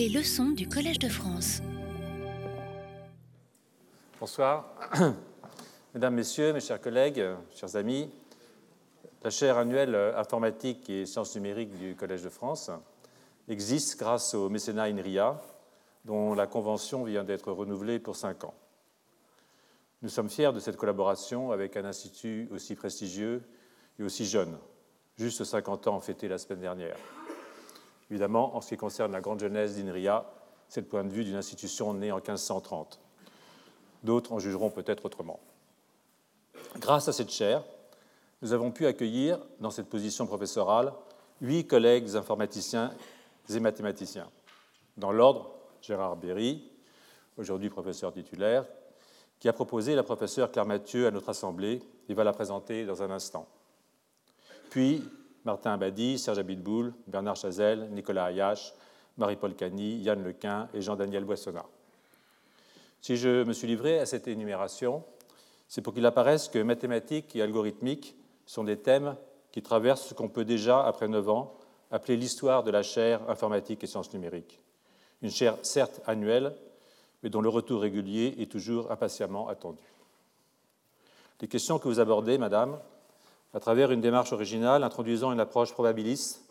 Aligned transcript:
Les 0.00 0.08
leçons 0.08 0.52
du 0.52 0.66
Collège 0.66 0.98
de 0.98 1.10
France. 1.10 1.60
Bonsoir. 4.18 4.74
Mesdames, 5.94 6.14
Messieurs, 6.14 6.54
mes 6.54 6.60
chers 6.60 6.80
collègues, 6.80 7.22
chers 7.54 7.76
amis, 7.76 8.08
la 9.22 9.28
chaire 9.28 9.58
annuelle 9.58 9.94
informatique 10.16 10.88
et 10.88 11.04
sciences 11.04 11.36
numériques 11.36 11.78
du 11.78 11.94
Collège 11.96 12.22
de 12.22 12.30
France 12.30 12.70
existe 13.46 13.98
grâce 13.98 14.32
au 14.32 14.48
mécénat 14.48 14.84
INRIA, 14.84 15.38
dont 16.06 16.32
la 16.32 16.46
convention 16.46 17.04
vient 17.04 17.22
d'être 17.22 17.52
renouvelée 17.52 17.98
pour 17.98 18.16
cinq 18.16 18.44
ans. 18.44 18.54
Nous 20.00 20.08
sommes 20.08 20.30
fiers 20.30 20.54
de 20.54 20.60
cette 20.60 20.78
collaboration 20.78 21.52
avec 21.52 21.76
un 21.76 21.84
institut 21.84 22.48
aussi 22.52 22.74
prestigieux 22.74 23.42
et 23.98 24.02
aussi 24.02 24.24
jeune, 24.24 24.56
juste 25.18 25.44
50 25.44 25.88
ans 25.88 26.00
fêtés 26.00 26.26
la 26.26 26.38
semaine 26.38 26.60
dernière. 26.60 26.96
Évidemment, 28.10 28.56
en 28.56 28.60
ce 28.60 28.70
qui 28.70 28.76
concerne 28.76 29.12
la 29.12 29.20
grande 29.20 29.40
jeunesse 29.40 29.76
d'INRIA, 29.76 30.24
c'est 30.68 30.80
le 30.80 30.86
point 30.86 31.04
de 31.04 31.10
vue 31.10 31.24
d'une 31.24 31.36
institution 31.36 31.94
née 31.94 32.12
en 32.12 32.16
1530. 32.16 33.00
D'autres 34.02 34.32
en 34.32 34.38
jugeront 34.38 34.70
peut-être 34.70 35.04
autrement. 35.04 35.40
Grâce 36.78 37.08
à 37.08 37.12
cette 37.12 37.30
chaire, 37.30 37.62
nous 38.42 38.52
avons 38.52 38.70
pu 38.70 38.86
accueillir 38.86 39.38
dans 39.60 39.70
cette 39.70 39.88
position 39.88 40.26
professorale 40.26 40.92
huit 41.40 41.66
collègues 41.66 42.16
informaticiens 42.16 42.92
et 43.48 43.60
mathématiciens. 43.60 44.28
Dans 44.96 45.12
l'ordre, 45.12 45.50
Gérard 45.82 46.16
Berry, 46.16 46.62
aujourd'hui 47.36 47.70
professeur 47.70 48.12
titulaire, 48.12 48.66
qui 49.38 49.48
a 49.48 49.52
proposé 49.52 49.94
la 49.94 50.02
professeure 50.02 50.52
Claire 50.52 50.66
Mathieu 50.66 51.06
à 51.06 51.10
notre 51.10 51.30
Assemblée 51.30 51.82
et 52.08 52.14
va 52.14 52.24
la 52.24 52.32
présenter 52.32 52.84
dans 52.84 53.02
un 53.02 53.10
instant. 53.10 53.46
Puis 54.68 55.02
Martin 55.44 55.72
Abadi, 55.72 56.18
Serge 56.18 56.38
Abitboul, 56.38 56.92
Bernard 57.06 57.36
Chazelle, 57.36 57.88
Nicolas 57.90 58.24
Ayache, 58.26 58.74
Marie-Paul 59.16 59.54
Cany, 59.54 59.98
Yann 59.98 60.22
Lequin 60.22 60.68
et 60.74 60.80
Jean-Daniel 60.80 61.24
Boissonnat. 61.24 61.66
Si 63.00 63.16
je 63.16 63.44
me 63.44 63.52
suis 63.52 63.66
livré 63.66 63.98
à 63.98 64.06
cette 64.06 64.28
énumération, 64.28 65.02
c'est 65.68 65.82
pour 65.82 65.94
qu'il 65.94 66.04
apparaisse 66.04 66.48
que 66.48 66.58
mathématiques 66.58 67.34
et 67.36 67.42
algorithmique 67.42 68.14
sont 68.44 68.64
des 68.64 68.76
thèmes 68.76 69.16
qui 69.52 69.62
traversent 69.62 70.08
ce 70.08 70.14
qu'on 70.14 70.28
peut 70.28 70.44
déjà, 70.44 70.84
après 70.84 71.08
neuf 71.08 71.28
ans, 71.28 71.54
appeler 71.90 72.16
l'histoire 72.16 72.62
de 72.62 72.70
la 72.70 72.82
chaire 72.82 73.20
informatique 73.28 73.82
et 73.82 73.86
sciences 73.86 74.12
numériques. 74.12 74.60
Une 75.22 75.30
chaire 75.30 75.56
certes 75.62 76.00
annuelle, 76.06 76.54
mais 77.22 77.30
dont 77.30 77.40
le 77.40 77.48
retour 77.48 77.82
régulier 77.82 78.36
est 78.38 78.50
toujours 78.50 78.90
impatiemment 78.90 79.48
attendu. 79.48 79.82
Les 81.40 81.48
questions 81.48 81.78
que 81.78 81.88
vous 81.88 82.00
abordez, 82.00 82.38
Madame, 82.38 82.78
à 83.52 83.60
travers 83.60 83.90
une 83.90 84.00
démarche 84.00 84.32
originale 84.32 84.84
introduisant 84.84 85.32
une 85.32 85.40
approche 85.40 85.72
probabiliste, 85.72 86.44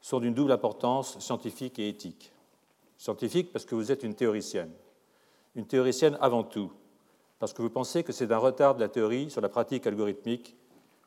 sont 0.00 0.20
d'une 0.20 0.34
double 0.34 0.52
importance 0.52 1.18
scientifique 1.18 1.78
et 1.78 1.88
éthique. 1.88 2.32
Scientifique 2.96 3.52
parce 3.52 3.64
que 3.64 3.74
vous 3.74 3.92
êtes 3.92 4.02
une 4.02 4.14
théoricienne. 4.14 4.70
Une 5.54 5.66
théoricienne 5.66 6.16
avant 6.20 6.44
tout, 6.44 6.70
parce 7.38 7.52
que 7.52 7.62
vous 7.62 7.70
pensez 7.70 8.02
que 8.02 8.12
c'est 8.12 8.26
d'un 8.26 8.38
retard 8.38 8.74
de 8.74 8.80
la 8.80 8.88
théorie 8.88 9.30
sur 9.30 9.40
la 9.40 9.48
pratique 9.48 9.86
algorithmique 9.86 10.56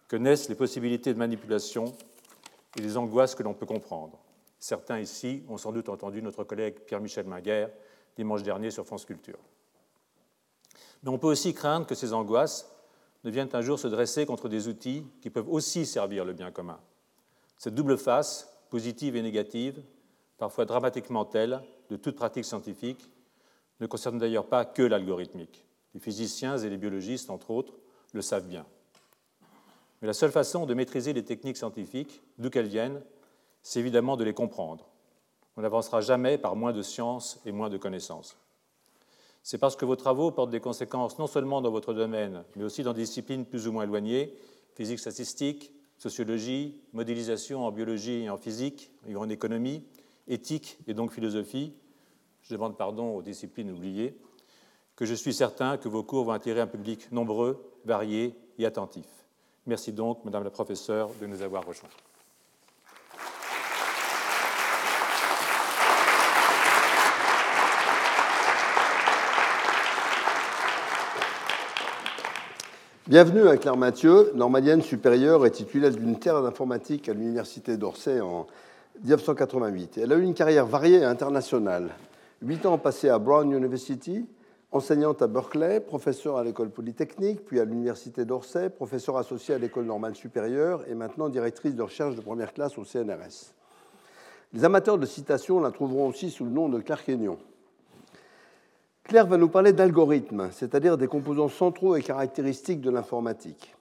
que 0.08 0.16
naissent 0.17 0.50
les 0.50 0.56
possibilités 0.56 1.14
de 1.14 1.19
manipulation 1.19 1.86
et 2.78 2.81
les 2.81 2.97
angoisses 2.97 3.36
que 3.36 3.44
l'on 3.44 3.53
peut 3.53 3.66
comprendre. 3.66 4.19
Certains 4.59 5.00
ici 5.00 5.44
ont 5.50 5.58
sans 5.58 5.72
doute 5.72 5.89
entendu 5.89 6.22
notre 6.22 6.44
collègue 6.44 6.81
Pierre-Michel 6.81 7.25
Minguer 7.25 7.67
dimanche 8.16 8.44
dernier 8.44 8.72
sur 8.72 8.86
France 8.86 9.06
Culture. 9.06 9.39
Mais 11.03 11.09
on 11.09 11.17
peut 11.17 11.28
aussi 11.28 11.53
craindre 11.53 11.88
que 11.88 11.95
ces 11.95 12.14
angoisses 12.14 12.69
ne 13.23 13.31
viennent 13.31 13.50
un 13.53 13.61
jour 13.61 13.80
se 13.80 13.88
dresser 13.88 14.25
contre 14.25 14.50
des 14.50 14.67
outils 14.67 15.05
qui 15.22 15.30
peuvent 15.30 15.50
aussi 15.50 15.86
servir 15.86 16.25
le 16.25 16.33
bien 16.33 16.52
commun. 16.52 16.80
Cette 17.58 17.75
double 17.75 17.97
face, 17.97 18.52
positive 18.69 19.16
et 19.16 19.22
négative, 19.22 19.83
parfois 20.38 20.66
dramatiquement 20.66 21.25
telle, 21.25 21.61
de 21.89 21.97
toute 21.97 22.16
pratique 22.16 22.45
scientifique, 22.45 23.09
ne 23.80 23.88
concerne 23.88 24.17
d'ailleurs 24.17 24.47
pas 24.47 24.66
que 24.66 24.81
l'algorithmique. 24.81 25.66
Les 25.94 26.00
physiciens 26.00 26.58
et 26.58 26.69
les 26.69 26.78
biologistes, 26.78 27.30
entre 27.30 27.52
autres, 27.52 27.73
le 28.13 28.22
savent 28.22 28.47
bien. 28.47 28.66
Mais 30.01 30.07
la 30.07 30.13
seule 30.13 30.31
façon 30.31 30.66
de 30.66 30.73
maîtriser 30.73 31.13
les 31.13 31.23
techniques 31.23 31.57
scientifiques, 31.57 32.22
d'où 32.38 32.50
qu'elles 32.50 32.67
viennent, 32.67 33.01
c'est 33.62 33.79
évidemment 33.79 34.17
de 34.17 34.23
les 34.23 34.34
comprendre. 34.34 34.88
On 35.57 35.62
n'avancera 35.62 36.01
jamais 36.01 36.38
par 36.38 36.56
moins 36.56 36.73
de 36.73 36.81
science 36.81 37.40
et 37.46 37.51
moins 37.51 37.69
de 37.69 37.78
connaissances. 37.78 38.38
C'est 39.44 39.57
parce 39.57 39.75
que 39.75 39.85
vos 39.85 39.96
travaux 39.96 40.31
portent 40.31 40.52
des 40.52 40.59
conséquences 40.59 41.18
non 41.18 41.28
seulement 41.28 41.62
dans 41.62 41.72
votre 41.72 41.94
domaine, 41.94 42.44
mais 42.56 42.63
aussi 42.63 42.84
dans 42.84 42.94
des 42.94 43.02
disciplines 43.02 43.46
plus 43.46 43.68
ou 43.68 43.72
moins 43.72 43.84
éloignées, 43.84 44.34
physique 44.75 45.00
statistique, 45.00 45.74
sociologie, 45.97 46.81
modélisation 46.94 47.66
en 47.66 47.72
biologie 47.72 48.24
et 48.24 48.29
en 48.29 48.38
physique 48.38 48.91
et 49.07 49.16
en 49.16 49.29
économie, 49.29 49.84
éthique 50.28 50.78
et 50.88 50.94
donc 50.94 51.12
philosophie, 51.12 51.74
je 52.41 52.53
demande 52.53 52.78
pardon 52.78 53.16
aux 53.16 53.22
disciplines 53.22 53.72
oubliées, 53.72 54.18
que 54.96 55.06
je 55.06 55.13
suis 55.13 55.34
certain 55.34 55.78
que 55.78 55.90
vos 55.90 56.03
cours 56.03 56.25
vont 56.25 56.31
attirer 56.31 56.62
un 56.62 56.68
public 56.68 57.12
nombreux, 57.12 57.63
varié 57.85 58.35
et 58.58 58.66
attentif. 58.66 59.06
Merci 59.66 59.94
donc, 59.94 60.23
Madame 60.25 60.44
la 60.44 60.50
professeure, 60.50 61.09
de 61.19 61.28
nous 61.28 61.41
avoir 61.41 61.66
rejoints. 61.66 61.90
Bienvenue 73.11 73.49
à 73.49 73.57
Claire 73.57 73.75
Mathieu, 73.75 74.31
normalienne 74.35 74.81
supérieure 74.81 75.45
et 75.45 75.51
titulaire 75.51 75.91
d'une 75.91 76.17
terre 76.17 76.41
d'informatique 76.41 77.09
à 77.09 77.13
l'Université 77.13 77.75
d'Orsay 77.75 78.22
en 78.22 78.47
1988. 79.03 79.97
Elle 79.97 80.13
a 80.13 80.16
eu 80.16 80.22
une 80.22 80.33
carrière 80.33 80.66
variée 80.66 80.99
et 80.99 81.03
internationale. 81.03 81.89
Huit 82.41 82.66
ans 82.66 82.77
passés 82.77 83.09
à 83.09 83.19
Brown 83.19 83.51
University, 83.51 84.25
enseignante 84.72 85.22
à 85.22 85.27
Berkeley, 85.27 85.81
professeure 85.81 86.38
à 86.38 86.45
l'école 86.45 86.69
polytechnique, 86.69 87.44
puis 87.44 87.59
à 87.59 87.66
l'Université 87.66 88.23
d'Orsay, 88.23 88.69
professeure 88.69 89.17
associée 89.17 89.55
à 89.55 89.57
l'école 89.57 89.83
normale 89.83 90.16
supérieure 90.16 90.85
et 90.88 90.95
maintenant 90.95 91.28
directrice 91.28 91.75
de 91.75 91.81
recherche 91.81 92.16
de 92.16 92.22
première 92.22 92.53
classe 92.53 92.78
au 92.78 92.85
CNRS. 92.85 93.51
Les 94.53 94.63
amateurs 94.63 94.97
de 94.97 95.05
citation 95.05 95.59
la 95.59 95.72
trouveront 95.72 96.07
aussi 96.07 96.29
sous 96.29 96.45
le 96.45 96.51
nom 96.51 96.69
de 96.69 96.79
Claire 96.79 97.03
Kenyon. 97.03 97.38
Claire 99.11 99.27
va 99.27 99.35
nous 99.35 99.49
parler 99.49 99.73
d'algorithmes, 99.73 100.47
c'est-à-dire 100.53 100.97
des 100.97 101.07
composants 101.07 101.49
centraux 101.49 101.97
et 101.97 102.01
caractéristiques 102.01 102.79
de 102.79 102.89
l'informatique. 102.89 103.75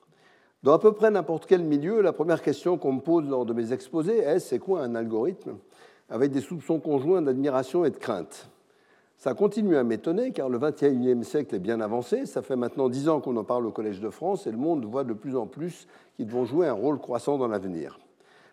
Dans 0.64 0.72
à 0.72 0.80
peu 0.80 0.90
près 0.90 1.08
n'importe 1.08 1.46
quel 1.46 1.62
milieu, 1.62 2.00
la 2.00 2.12
première 2.12 2.42
question 2.42 2.76
qu'on 2.76 2.94
me 2.94 3.00
pose 3.00 3.28
lors 3.28 3.46
de 3.46 3.52
mes 3.52 3.72
exposés 3.72 4.18
est 4.18 4.40
c'est 4.40 4.58
quoi 4.58 4.82
un 4.82 4.96
algorithme? 4.96 5.52
Avec 6.08 6.32
des 6.32 6.40
soupçons 6.40 6.80
conjoints 6.80 7.22
d'admiration 7.22 7.84
et 7.84 7.90
de 7.90 7.96
crainte. 7.96 8.48
Ça 9.18 9.34
continue 9.34 9.76
à 9.76 9.84
m'étonner 9.84 10.32
car 10.32 10.48
le 10.48 10.58
XXIe 10.58 11.22
siècle 11.22 11.54
est 11.54 11.60
bien 11.60 11.80
avancé. 11.80 12.26
Ça 12.26 12.42
fait 12.42 12.56
maintenant 12.56 12.88
dix 12.88 13.08
ans 13.08 13.20
qu'on 13.20 13.36
en 13.36 13.44
parle 13.44 13.66
au 13.66 13.70
Collège 13.70 14.00
de 14.00 14.10
France 14.10 14.48
et 14.48 14.50
le 14.50 14.58
monde 14.58 14.84
voit 14.84 15.04
de 15.04 15.12
plus 15.12 15.36
en 15.36 15.46
plus 15.46 15.86
qu'ils 16.16 16.28
vont 16.28 16.44
jouer 16.44 16.66
un 16.66 16.72
rôle 16.72 16.98
croissant 16.98 17.38
dans 17.38 17.46
l'avenir. 17.46 18.00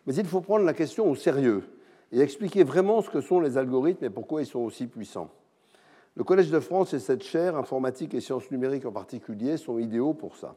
Mais 0.06 0.14
il 0.14 0.28
faut 0.28 0.42
prendre 0.42 0.64
la 0.64 0.76
question 0.76 1.10
au 1.10 1.16
sérieux 1.16 1.64
et 2.12 2.20
expliquer 2.20 2.64
vraiment 2.64 3.02
ce 3.02 3.10
que 3.10 3.22
sont 3.22 3.40
les 3.40 3.58
algorithmes 3.58 4.06
et 4.06 4.12
pourquoi 4.12 4.44
ils 4.44 4.46
sont 4.46 4.60
aussi 4.60 4.86
puissants. 4.86 5.32
Le 6.18 6.24
Collège 6.24 6.50
de 6.50 6.60
France 6.60 6.96
et 6.96 7.00
cette 7.00 7.22
chaire, 7.22 7.56
informatique 7.56 8.16
et 8.16 8.22
sciences 8.22 8.50
numériques 8.50 8.88
en 8.88 8.92
particulier, 8.92 9.56
sont 9.56 9.78
idéaux 9.78 10.16
pour 10.16 10.36
ça. 10.36 10.56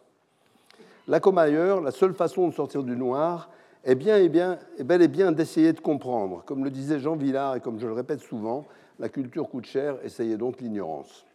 Là 1.06 1.20
comme 1.20 1.36
ailleurs, 1.36 1.82
la 1.82 1.90
seule 1.90 2.14
façon 2.14 2.48
de 2.48 2.54
sortir 2.54 2.82
du 2.82 2.96
noir 2.96 3.50
est, 3.84 3.94
bien 3.94 4.58
bel 4.78 5.02
et 5.02 5.08
bien 5.08 5.32
d'essayer 5.32 5.74
de 5.74 5.80
comprendre. 5.80 6.42
Comme 6.46 6.64
le 6.64 6.70
disait 6.70 6.98
Jean 6.98 7.14
Villard 7.14 7.56
et 7.56 7.60
comme 7.60 7.78
je 7.78 7.86
le 7.86 7.92
répète 7.92 8.20
souvent, 8.20 8.64
la 8.98 9.10
culture 9.10 9.50
coûte 9.50 9.66
cher, 9.66 9.98
essayez 10.02 10.38
donc 10.38 10.62
l'ignorance. 10.62 11.26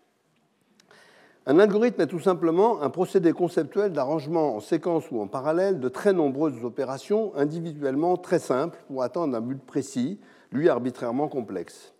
Un 1.46 1.59
algorithme 1.59 2.02
est 2.02 2.08
tout 2.08 2.19
simplement 2.19 2.81
un 2.81 2.90
procédé 2.90 3.31
conceptuel 3.31 3.91
d'arrangement 3.91 4.56
en 4.56 4.59
séquence 4.59 5.12
ou 5.12 5.22
en 5.22 5.28
parallèle 5.28 5.80
de 5.80 5.88
très 5.88 6.14
nombreuses 6.14 6.66
opérations 6.66 7.31
individuellement 7.35 8.18
très 8.18 8.40
simples 8.40 8.80
pour 8.88 9.03
atteindre 9.03 9.38
un 9.38 9.41
but 9.41 9.64
précis, 9.64 10.19
lui 10.52 10.68
arbitrairement 10.68 11.28
complexe. 11.28 11.95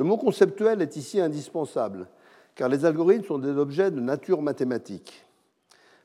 Le 0.00 0.06
mot 0.06 0.16
conceptuel 0.16 0.80
est 0.80 0.96
ici 0.96 1.20
indispensable, 1.20 2.06
car 2.54 2.70
les 2.70 2.86
algorithmes 2.86 3.26
sont 3.26 3.38
des 3.38 3.58
objets 3.58 3.90
de 3.90 4.00
nature 4.00 4.40
mathématique. 4.40 5.26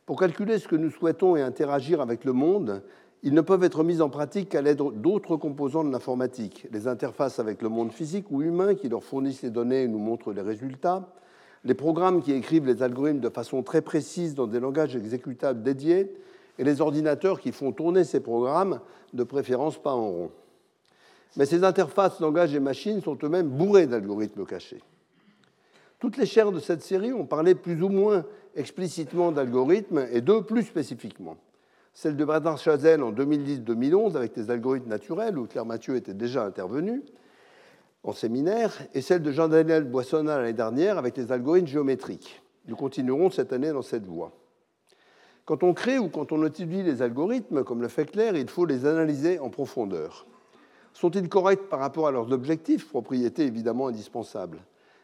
Pour 0.06 0.20
calculer 0.20 0.60
ce 0.60 0.68
que 0.68 0.76
nous 0.76 0.92
souhaitons 0.92 1.38
et 1.38 1.42
interagir 1.42 2.02
avec 2.02 2.26
le 2.26 2.34
monde, 2.34 2.84
ils 3.24 3.34
ne 3.34 3.40
peuvent 3.40 3.64
être 3.64 3.86
mis 3.86 4.02
en 4.02 4.10
pratique 4.10 4.50
qu'à 4.50 4.62
l'aide 4.62 4.82
d'autres 4.96 5.38
composants 5.38 5.86
de 5.86 5.94
l'informatique, 5.94 6.68
les 6.74 6.90
interfaces 6.90 7.40
avec 7.40 7.62
le 7.62 7.70
monde 7.70 7.94
physique 7.94 8.30
ou 8.32 8.42
humain 8.42 8.76
qui 8.76 8.90
leur 8.90 9.02
fournissent 9.02 9.44
les 9.44 9.50
données 9.50 9.84
et 9.84 9.88
nous 9.88 9.98
montrent 9.98 10.34
les 10.34 10.42
résultats, 10.42 11.14
les 11.64 11.74
programmes 11.74 12.22
qui 12.22 12.34
écrivent 12.34 12.68
les 12.68 12.84
algorithmes 12.84 13.22
de 13.22 13.30
façon 13.30 13.64
très 13.64 13.82
précise 13.82 14.36
dans 14.36 14.48
des 14.48 14.60
langages 14.60 14.98
exécutables 14.98 15.64
dédiés, 15.64 16.14
et 16.60 16.66
les 16.66 16.82
ordinateurs 16.82 17.40
qui 17.40 17.54
font 17.54 17.72
tourner 17.72 18.04
ces 18.04 18.20
programmes, 18.20 18.82
de 19.14 19.24
préférence 19.24 19.82
pas 19.82 19.94
en 19.94 20.10
rond. 20.10 20.32
Mais 21.38 21.46
ces 21.46 21.64
interfaces 21.64 22.20
langage 22.20 22.56
et 22.56 22.60
machine 22.60 23.02
sont 23.02 23.18
eux-mêmes 23.24 23.50
bourrées 23.50 23.88
d'algorithmes 23.88 24.46
cachés. 24.46 24.82
Toutes 26.00 26.18
les 26.18 26.26
chaires 26.26 26.52
de 26.52 26.60
cette 26.60 26.82
série 26.82 27.14
ont 27.14 27.26
parlé 27.26 27.56
plus 27.56 27.82
ou 27.82 27.90
moins 27.90 28.26
explicitement 28.56 29.32
d'algorithmes 29.32 30.06
et 30.12 30.22
deux 30.22 30.44
plus 30.44 30.64
spécifiquement. 30.64 31.38
Celle 31.94 32.18
de 32.18 32.26
Bernard 32.26 32.58
Chazelle 32.58 33.04
en 33.04 33.12
2010-2011 33.12 34.16
avec 34.16 34.34
des 34.34 34.52
algorithmes 34.52 34.90
naturels 34.90 35.38
où 35.38 35.48
Claire 35.48 35.66
Mathieu 35.66 35.96
était 35.96 36.14
déjà 36.14 36.46
intervenue. 36.46 37.04
en 38.04 38.14
séminaire 38.14 38.72
et 38.94 39.02
celle 39.02 39.24
de 39.24 39.32
Jean-Daniel 39.32 39.84
Boissonnat 39.84 40.38
l'année 40.38 40.54
dernière 40.54 41.00
avec 41.00 41.18
les 41.18 41.32
algorithmes 41.32 41.68
géométriques. 41.68 42.44
Nous 42.68 42.76
continuerons 42.76 43.32
cette 43.32 43.52
année 43.52 43.72
dans 43.72 43.82
cette 43.82 44.06
voie. 44.06 44.32
Quand 45.46 45.64
on 45.64 45.74
crée 45.74 45.98
ou 45.98 46.10
quand 46.10 46.32
on 46.32 46.46
étudie 46.46 46.84
les 46.84 47.02
algorithmes, 47.02 47.64
comme 47.64 47.82
le 47.82 47.88
fait 47.88 48.06
Claire, 48.06 48.36
il 48.36 48.50
faut 48.50 48.66
les 48.66 48.86
analyser 48.86 49.40
en 49.40 49.50
profondeur. 49.50 50.28
Sont-ils 50.96 51.28
corrects 51.28 51.68
par 51.68 51.80
rapport 51.80 52.08
à 52.08 52.12
leurs 52.12 52.32
objectifs, 52.32 52.88
propriétés 52.88 53.46
évidemment 53.46 53.88
indispensables 53.88 54.60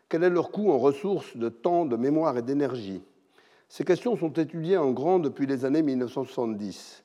Quel 0.08 0.24
est 0.24 0.30
leur 0.30 0.50
coût 0.50 0.72
en 0.72 0.78
ressources 0.78 1.36
de 1.36 1.50
temps, 1.50 1.86
de 1.86 1.98
mémoire 1.98 2.38
et 2.38 2.42
d'énergie? 2.42 3.04
Ces 3.68 3.84
questions 3.84 4.16
sont 4.16 4.32
étudiées 4.32 4.78
en 4.78 4.92
grand 4.92 5.20
depuis 5.20 5.46
les 5.46 5.66
années 5.66 5.82
1970. 5.82 7.04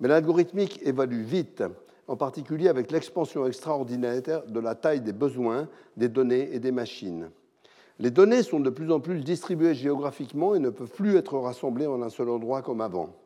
Mais 0.00 0.08
l'algorithmique 0.08 0.80
évalue 0.82 1.22
vite, 1.22 1.64
en 2.08 2.16
particulier 2.16 2.68
avec 2.68 2.90
l'expansion 2.90 3.46
extraordinaire 3.46 4.44
de 4.46 4.60
la 4.60 4.74
taille 4.74 5.00
des 5.00 5.14
besoins, 5.14 5.66
des 5.96 6.10
données 6.10 6.54
et 6.54 6.58
des 6.58 6.72
machines. 6.72 7.30
Les 7.98 8.10
données 8.10 8.42
sont 8.42 8.60
de 8.60 8.68
plus 8.68 8.92
en 8.92 9.00
plus 9.00 9.20
distribuées 9.20 9.74
géographiquement 9.74 10.54
et 10.54 10.58
ne 10.58 10.68
peuvent 10.68 10.90
plus 10.90 11.16
être 11.16 11.38
rassemblées 11.38 11.86
en 11.86 12.02
un 12.02 12.10
seul 12.10 12.28
endroit 12.28 12.60
comme 12.60 12.82
avant. 12.82 13.16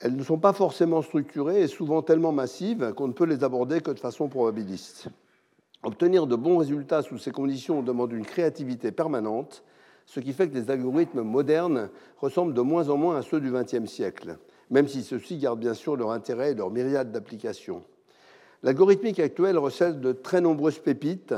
Elles 0.00 0.14
ne 0.14 0.22
sont 0.22 0.38
pas 0.38 0.52
forcément 0.52 1.02
structurées 1.02 1.62
et 1.62 1.66
souvent 1.66 2.02
tellement 2.02 2.30
massives 2.32 2.92
qu'on 2.94 3.08
ne 3.08 3.12
peut 3.12 3.24
les 3.24 3.42
aborder 3.42 3.80
que 3.80 3.90
de 3.90 3.98
façon 3.98 4.28
probabiliste. 4.28 5.08
Obtenir 5.82 6.26
de 6.26 6.36
bons 6.36 6.58
résultats 6.58 7.02
sous 7.02 7.18
ces 7.18 7.32
conditions 7.32 7.82
demande 7.82 8.12
une 8.12 8.26
créativité 8.26 8.92
permanente, 8.92 9.64
ce 10.06 10.20
qui 10.20 10.32
fait 10.32 10.48
que 10.48 10.54
les 10.54 10.70
algorithmes 10.70 11.22
modernes 11.22 11.90
ressemblent 12.18 12.54
de 12.54 12.60
moins 12.60 12.88
en 12.88 12.96
moins 12.96 13.16
à 13.16 13.22
ceux 13.22 13.40
du 13.40 13.50
XXe 13.50 13.90
siècle, 13.90 14.38
même 14.70 14.88
si 14.88 15.02
ceux-ci 15.02 15.38
gardent 15.38 15.60
bien 15.60 15.74
sûr 15.74 15.96
leur 15.96 16.12
intérêt 16.12 16.52
et 16.52 16.54
leur 16.54 16.70
myriade 16.70 17.12
d'applications. 17.12 17.82
L'algorithmique 18.62 19.20
actuelle 19.20 19.58
recèle 19.58 20.00
de 20.00 20.12
très 20.12 20.40
nombreuses 20.40 20.78
pépites 20.78 21.34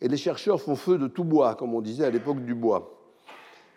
et 0.00 0.08
les 0.08 0.16
chercheurs 0.16 0.60
font 0.60 0.76
feu 0.76 0.98
de 0.98 1.06
tout 1.06 1.24
bois, 1.24 1.54
comme 1.54 1.74
on 1.74 1.80
disait 1.80 2.04
à 2.04 2.10
l'époque 2.10 2.44
du 2.44 2.54
bois. 2.54 2.93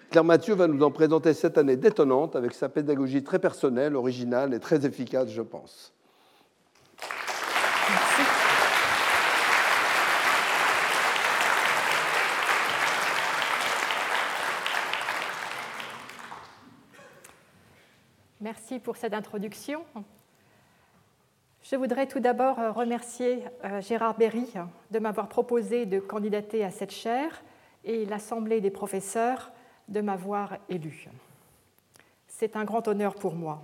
Claire 0.09 0.23
Mathieu 0.23 0.55
va 0.55 0.67
nous 0.67 0.81
en 0.83 0.91
présenter 0.91 1.33
cette 1.33 1.57
année 1.57 1.75
détonnante 1.75 2.37
avec 2.37 2.53
sa 2.53 2.69
pédagogie 2.69 3.23
très 3.23 3.39
personnelle, 3.39 3.95
originale 3.95 4.53
et 4.53 4.59
très 4.59 4.85
efficace, 4.85 5.29
je 5.29 5.41
pense. 5.41 5.93
Merci. 18.39 18.79
Pour 18.79 18.95
cette 18.95 19.13
introduction. 19.13 19.83
Je 21.63 21.75
voudrais 21.75 22.07
tout 22.07 22.21
d'abord 22.21 22.57
remercier 22.75 23.43
euh, 23.65 23.81
Gérard 23.81 24.17
Berry 24.17 24.47
de 24.91 24.99
m'avoir 24.99 25.27
proposé 25.27 25.85
de 25.85 25.99
candidater 25.99 26.63
à 26.63 26.71
cette 26.71 26.91
chaire 26.91 27.43
et 27.83 28.05
l'Assemblée 28.05 28.61
des 28.61 28.69
professeurs 28.69 29.51
de 29.87 30.01
m'avoir 30.01 30.57
élu. 30.69 31.07
C'est 32.27 32.55
un 32.55 32.65
grand 32.65 32.87
honneur 32.87 33.15
pour 33.15 33.35
moi. 33.35 33.61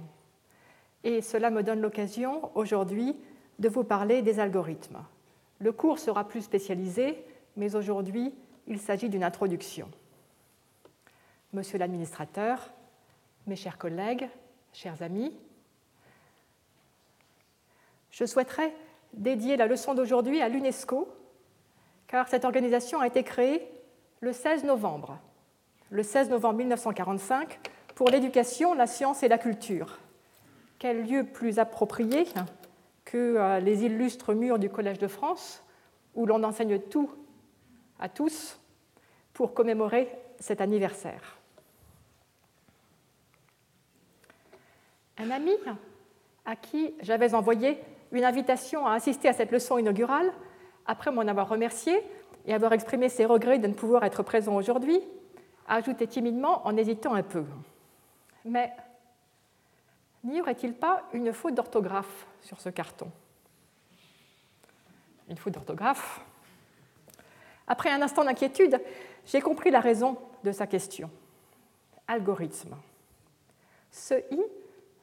Et 1.04 1.22
cela 1.22 1.50
me 1.50 1.64
donne 1.64 1.82
l'occasion 1.82 2.52
aujourd'hui 2.56 3.16
de 3.60 3.70
vous 3.70 3.84
parler 3.84 4.22
des 4.22 4.40
algorithmes. 4.40 5.04
Le 5.60 5.72
cours 5.72 6.00
sera 6.00 6.28
plus 6.28 6.42
spécialisé, 6.42 7.24
mais 7.56 7.76
aujourd'hui, 7.76 8.34
il 8.68 8.80
s'agit 8.80 9.10
d'une 9.10 9.24
introduction. 9.24 9.90
Monsieur 11.52 11.78
l'administrateur, 11.78 12.72
mes 13.46 13.56
chers 13.56 13.78
collègues, 13.78 14.28
chers 14.72 15.02
amis, 15.04 15.38
je 18.10 18.26
souhaiterais 18.26 18.74
dédier 19.14 19.58
la 19.58 19.68
leçon 19.68 19.94
d'aujourd'hui 19.94 20.42
à 20.42 20.50
l'UNESCO, 20.50 21.08
car 22.08 22.28
cette 22.28 22.46
organisation 22.46 23.00
a 23.00 23.08
été 23.08 23.24
créée 23.24 23.68
le 24.22 24.34
16 24.34 24.64
novembre, 24.64 25.20
le 25.94 26.02
16 26.02 26.32
novembre 26.32 26.58
1945, 26.58 27.60
pour 27.94 28.10
l'éducation, 28.10 28.74
la 28.74 28.88
science 28.88 29.22
et 29.22 29.28
la 29.28 29.38
culture. 29.38 30.00
Quel 30.80 31.08
lieu 31.08 31.24
plus 31.24 31.60
approprié 31.60 32.26
que 33.06 33.36
euh, 33.38 33.60
les 33.60 33.86
illustres 33.86 34.34
murs 34.34 34.58
du 34.58 34.72
Collège 34.72 34.98
de 34.98 35.08
France, 35.08 35.64
où 36.16 36.26
l'on 36.26 36.44
enseigne 36.44 36.80
tout 36.80 37.12
à 38.00 38.10
tous 38.10 38.60
pour 39.34 39.54
commémorer 39.54 40.10
cet 40.40 40.62
anniversaire. 40.62 41.38
Un 45.20 45.30
ami 45.30 45.54
à 46.44 46.56
qui 46.56 46.96
j'avais 47.02 47.36
envoyé 47.36 47.78
une 48.12 48.26
invitation 48.26 48.88
à 48.88 48.94
assister 48.94 49.28
à 49.28 49.34
cette 49.34 49.52
leçon 49.52 49.78
inaugurale, 49.78 50.34
après 50.88 51.12
m'en 51.12 51.22
avoir 51.22 51.50
remercié 51.50 51.96
et 52.48 52.54
avoir 52.56 52.74
exprimé 52.74 53.10
ses 53.10 53.26
regrets 53.26 53.60
de 53.60 53.68
ne 53.68 53.74
pouvoir 53.74 54.04
être 54.04 54.24
présent 54.24 54.56
aujourd'hui, 54.56 55.00
a 55.68 55.76
ajouté 55.76 56.08
timidement 56.08 56.66
en 56.68 56.76
hésitant 56.78 57.14
un 57.14 57.24
peu. 57.24 57.44
Mais 58.46 58.74
n'y 60.24 60.42
aurait-il 60.42 60.74
pas 60.74 61.04
une 61.14 61.34
faute 61.34 61.56
d'orthographe 61.56 62.28
sur 62.42 62.60
ce 62.60 62.70
carton? 62.70 63.12
Une 65.30 65.38
faute 65.38 65.54
d'orthographe? 65.54 66.22
Après 67.68 67.90
un 67.90 68.02
instant 68.02 68.26
d'inquiétude, 68.26 68.82
j'ai 69.26 69.42
compris 69.42 69.72
la 69.72 69.80
raison 69.80 70.18
de 70.44 70.52
sa 70.52 70.68
question. 70.68 71.10
Algorithme. 72.08 72.76
Ce 73.92 74.16
i 74.32 74.42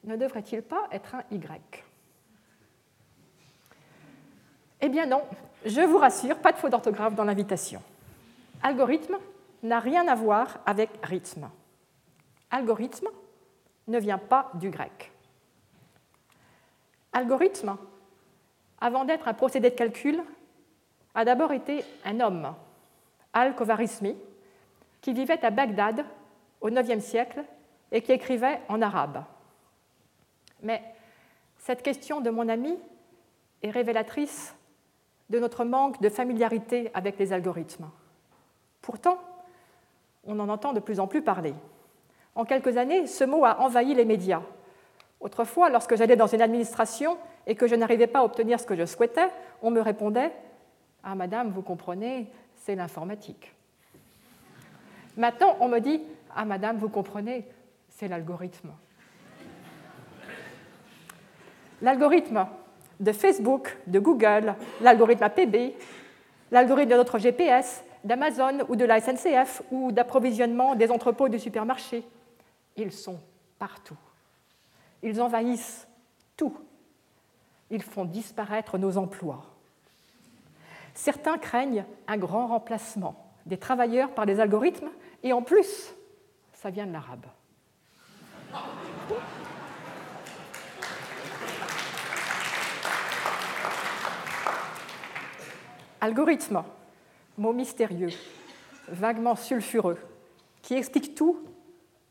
ne 0.05 0.17
devrait-il 0.17 0.63
pas 0.63 0.89
être 0.93 1.15
un 1.15 1.25
y 1.31 1.39
eh 4.81 4.89
bien 4.89 5.07
non, 5.07 5.23
je 5.65 5.81
vous 5.83 5.99
rassure, 5.99 6.39
pas 6.39 6.53
de 6.53 6.57
faute 6.57 6.71
d'orthographe 6.71 7.15
dans 7.15 7.25
l'invitation. 7.25 7.83
Algorithme 8.63 9.19
n'a 9.63 9.81
rien 9.81 10.09
à 10.09 10.15
voir 10.15 10.59
avec 10.67 10.91
rythme. 11.03 11.51
Algorithme 12.51 13.09
ne 13.89 13.99
vient 13.99 14.19
pas 14.19 14.51
du 14.55 14.71
grec. 14.71 15.13
Algorithme, 17.13 17.77
avant 18.81 19.05
d'être 19.05 19.29
un 19.29 19.35
procédé 19.35 19.71
de 19.71 19.75
calcul, 19.75 20.23
a 21.15 21.25
d'abord 21.25 21.53
été 21.53 21.85
un 22.05 22.21
homme, 22.21 22.55
Al-Kovarismi, 23.33 24.17
qui 25.01 25.13
vivait 25.13 25.45
à 25.45 25.51
Bagdad 25.51 26.05
au 26.61 26.69
IXe 26.69 27.05
siècle 27.05 27.45
et 27.91 28.03
qui 28.03 28.13
écrivait 28.13 28.61
en 28.69 28.81
arabe. 28.83 29.25
Mais 30.63 30.83
cette 31.59 31.83
question 31.83 32.21
de 32.21 32.31
mon 32.31 32.49
ami 32.49 32.79
est 33.63 33.71
révélatrice 33.71 34.55
de 35.31 35.39
notre 35.39 35.65
manque 35.65 36.01
de 36.01 36.09
familiarité 36.09 36.91
avec 36.95 37.19
les 37.19 37.33
algorithmes. 37.33 37.89
Pourtant, 38.83 39.19
on 40.25 40.39
en 40.39 40.49
entend 40.49 40.73
de 40.73 40.81
plus 40.81 41.01
en 41.01 41.07
plus 41.07 41.23
parler. 41.23 41.55
En 42.35 42.45
quelques 42.45 42.77
années, 42.77 43.07
ce 43.07 43.25
mot 43.25 43.45
a 43.45 43.61
envahi 43.61 43.95
les 43.95 44.05
médias. 44.05 44.43
Autrefois, 45.21 45.69
lorsque 45.69 45.97
j'allais 45.97 46.17
dans 46.17 46.27
une 46.27 46.41
administration 46.43 47.19
et 47.47 47.55
que 47.55 47.67
je 47.67 47.75
n'arrivais 47.75 48.07
pas 48.07 48.21
à 48.21 48.25
obtenir 48.25 48.59
ce 48.61 48.67
que 48.67 48.77
je 48.77 48.87
souhaitais, 48.87 49.29
on 49.63 49.71
me 49.71 49.81
répondait 49.81 50.33
Ah, 51.03 51.15
madame, 51.15 51.51
vous 51.51 51.63
comprenez, 51.63 52.31
c'est 52.57 52.75
l'informatique. 52.75 53.55
Maintenant, 55.17 55.57
on 55.61 55.69
me 55.69 55.81
dit 55.81 56.03
Ah, 56.35 56.45
madame, 56.45 56.79
vous 56.79 56.89
comprenez, 56.89 57.47
c'est 57.89 58.09
l'algorithme. 58.09 58.71
L'algorithme, 61.83 62.47
de 63.01 63.13
Facebook, 63.13 63.77
de 63.87 63.99
Google, 63.99 64.55
l'algorithme 64.83 65.25
APB, 65.25 65.75
l'algorithme 66.51 66.91
de 66.91 66.97
notre 66.97 67.19
GPS, 67.19 67.83
d'Amazon 68.05 68.61
ou 68.69 68.77
de 68.77 68.85
la 68.85 69.01
SNCF 69.01 69.63
ou 69.71 69.93
d'approvisionnement 69.93 70.75
des 70.75 70.91
entrepôts 70.91 71.29
du 71.29 71.39
supermarché. 71.39 72.05
Ils 72.77 72.93
sont 72.93 73.19
partout. 73.59 73.97
Ils 75.03 75.21
envahissent 75.21 75.87
tout. 76.37 76.57
Ils 77.71 77.83
font 77.83 78.05
disparaître 78.05 78.79
nos 78.79 78.97
emplois. 78.97 79.45
Certains 80.95 81.39
craignent 81.39 81.85
un 82.09 82.17
grand 82.17 82.49
remplacement 82.49 83.31
des 83.47 83.57
travailleurs 83.57 84.11
par 84.11 84.27
les 84.27 84.41
algorithmes 84.41 84.91
et 85.23 85.33
en 85.33 85.43
plus, 85.43 85.95
ça 86.53 86.71
vient 86.71 86.87
de 86.87 86.93
l'arabe. 86.93 87.27
Algorithme, 96.01 96.65
mot 97.41 97.55
mystérieux, 97.55 98.11
vaguement 98.89 99.35
sulfureux, 99.35 99.99
qui 100.63 100.75
explique 100.75 101.15
tout 101.15 101.39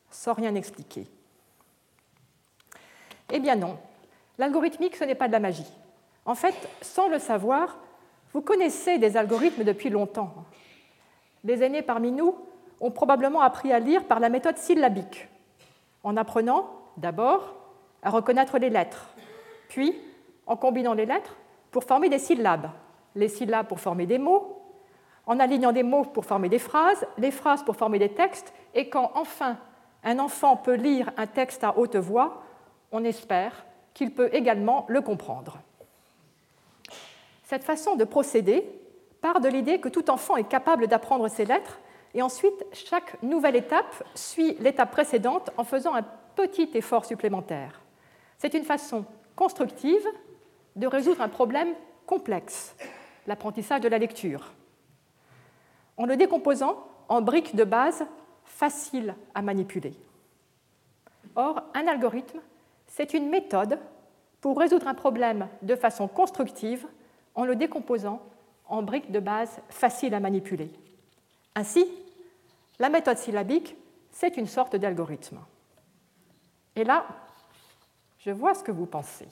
sans 0.09 0.33
rien 0.33 0.55
expliquer. 0.55 1.05
Eh 3.31 3.39
bien 3.39 3.55
non, 3.55 3.77
l'algorithmique, 4.39 4.95
ce 4.95 5.03
n'est 5.03 5.15
pas 5.15 5.27
de 5.27 5.33
la 5.33 5.39
magie. 5.39 5.71
En 6.25 6.33
fait, 6.33 6.55
sans 6.81 7.09
le 7.09 7.19
savoir, 7.19 7.77
vous 8.33 8.41
connaissez 8.41 8.97
des 8.97 9.17
algorithmes 9.17 9.63
depuis 9.63 9.89
longtemps. 9.89 10.33
Les 11.43 11.63
aînés 11.63 11.83
parmi 11.83 12.11
nous 12.11 12.35
ont 12.81 12.91
probablement 12.91 13.41
appris 13.41 13.71
à 13.71 13.79
lire 13.79 14.05
par 14.05 14.19
la 14.19 14.29
méthode 14.29 14.57
syllabique, 14.57 15.27
en 16.03 16.17
apprenant 16.17 16.71
d'abord 16.97 17.55
à 18.01 18.09
reconnaître 18.09 18.57
les 18.57 18.71
lettres, 18.71 19.09
puis 19.67 19.95
en 20.47 20.55
combinant 20.55 20.93
les 20.93 21.05
lettres 21.05 21.35
pour 21.69 21.83
former 21.83 22.09
des 22.09 22.17
syllabes, 22.17 22.71
les 23.13 23.29
syllabes 23.29 23.67
pour 23.67 23.79
former 23.79 24.07
des 24.07 24.17
mots, 24.17 24.58
en 25.29 25.39
alignant 25.39 25.71
des 25.71 25.83
mots 25.83 26.05
pour 26.05 26.25
former 26.25 26.49
des 26.49 26.57
phrases, 26.57 27.05
les 27.19 27.29
phrases 27.29 27.61
pour 27.63 27.75
former 27.75 27.99
des 27.99 28.09
textes, 28.09 28.51
et 28.73 28.89
quand 28.89 29.11
enfin 29.13 29.57
un 30.03 30.17
enfant 30.17 30.57
peut 30.57 30.73
lire 30.73 31.11
un 31.17 31.27
texte 31.27 31.63
à 31.63 31.77
haute 31.77 31.95
voix, 31.95 32.41
on 32.91 33.03
espère 33.03 33.63
qu'il 33.93 34.11
peut 34.11 34.29
également 34.33 34.85
le 34.89 35.01
comprendre. 35.01 35.59
Cette 37.43 37.63
façon 37.63 37.95
de 37.95 38.05
procéder 38.05 38.67
part 39.21 39.39
de 39.39 39.47
l'idée 39.49 39.79
que 39.79 39.87
tout 39.87 40.09
enfant 40.09 40.35
est 40.35 40.47
capable 40.47 40.87
d'apprendre 40.87 41.27
ses 41.27 41.45
lettres, 41.45 41.79
et 42.15 42.23
ensuite 42.23 42.65
chaque 42.73 43.21
nouvelle 43.21 43.55
étape 43.55 44.03
suit 44.15 44.57
l'étape 44.59 44.89
précédente 44.89 45.51
en 45.57 45.63
faisant 45.63 45.93
un 45.93 46.05
petit 46.35 46.71
effort 46.73 47.05
supplémentaire. 47.05 47.81
C'est 48.39 48.55
une 48.55 48.63
façon 48.63 49.05
constructive 49.35 50.07
de 50.75 50.87
résoudre 50.87 51.21
un 51.21 51.29
problème 51.29 51.75
complexe, 52.07 52.75
l'apprentissage 53.27 53.81
de 53.81 53.89
la 53.89 53.99
lecture, 53.99 54.53
en 55.99 56.05
le 56.05 56.17
décomposant 56.17 56.87
en 57.09 57.21
briques 57.21 57.55
de 57.55 57.65
base 57.65 58.05
faciles 58.45 59.13
à 59.35 59.43
manipuler. 59.43 59.93
Or, 61.35 61.61
un 61.75 61.87
algorithme, 61.87 62.39
c'est 62.87 63.13
une 63.13 63.29
méthode 63.29 63.77
pour 64.41 64.57
résoudre 64.57 64.87
un 64.87 64.93
problème 64.93 65.47
de 65.61 65.75
façon 65.75 66.07
constructive 66.07 66.87
en 67.35 67.45
le 67.45 67.55
décomposant 67.55 68.21
en 68.67 68.81
briques 68.81 69.11
de 69.11 69.19
base 69.19 69.59
faciles 69.69 70.13
à 70.13 70.19
manipuler. 70.19 70.71
Ainsi, 71.53 71.85
la 72.79 72.89
méthode 72.89 73.17
syllabique, 73.17 73.75
c'est 74.11 74.37
une 74.37 74.47
sorte 74.47 74.77
d'algorithme. 74.77 75.39
Et 76.75 76.85
là, 76.85 77.05
je 78.19 78.31
vois 78.31 78.53
ce 78.53 78.63
que 78.63 78.71
vous 78.71 78.85
pensez. 78.85 79.27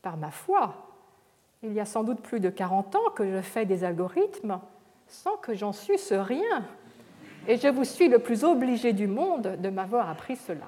Par 0.00 0.16
ma 0.16 0.30
foi, 0.30 0.74
il 1.62 1.72
y 1.74 1.80
a 1.80 1.84
sans 1.84 2.02
doute 2.02 2.22
plus 2.22 2.40
de 2.40 2.48
40 2.48 2.96
ans 2.96 3.10
que 3.14 3.30
je 3.30 3.42
fais 3.42 3.66
des 3.66 3.84
algorithmes 3.84 4.60
sans 5.08 5.36
que 5.36 5.54
j'en 5.54 5.72
susse 5.72 6.12
rien. 6.12 6.64
Et 7.46 7.56
je 7.56 7.68
vous 7.68 7.84
suis 7.84 8.08
le 8.08 8.18
plus 8.18 8.44
obligé 8.44 8.92
du 8.92 9.06
monde 9.06 9.56
de 9.58 9.70
m'avoir 9.70 10.08
appris 10.08 10.36
cela. 10.36 10.66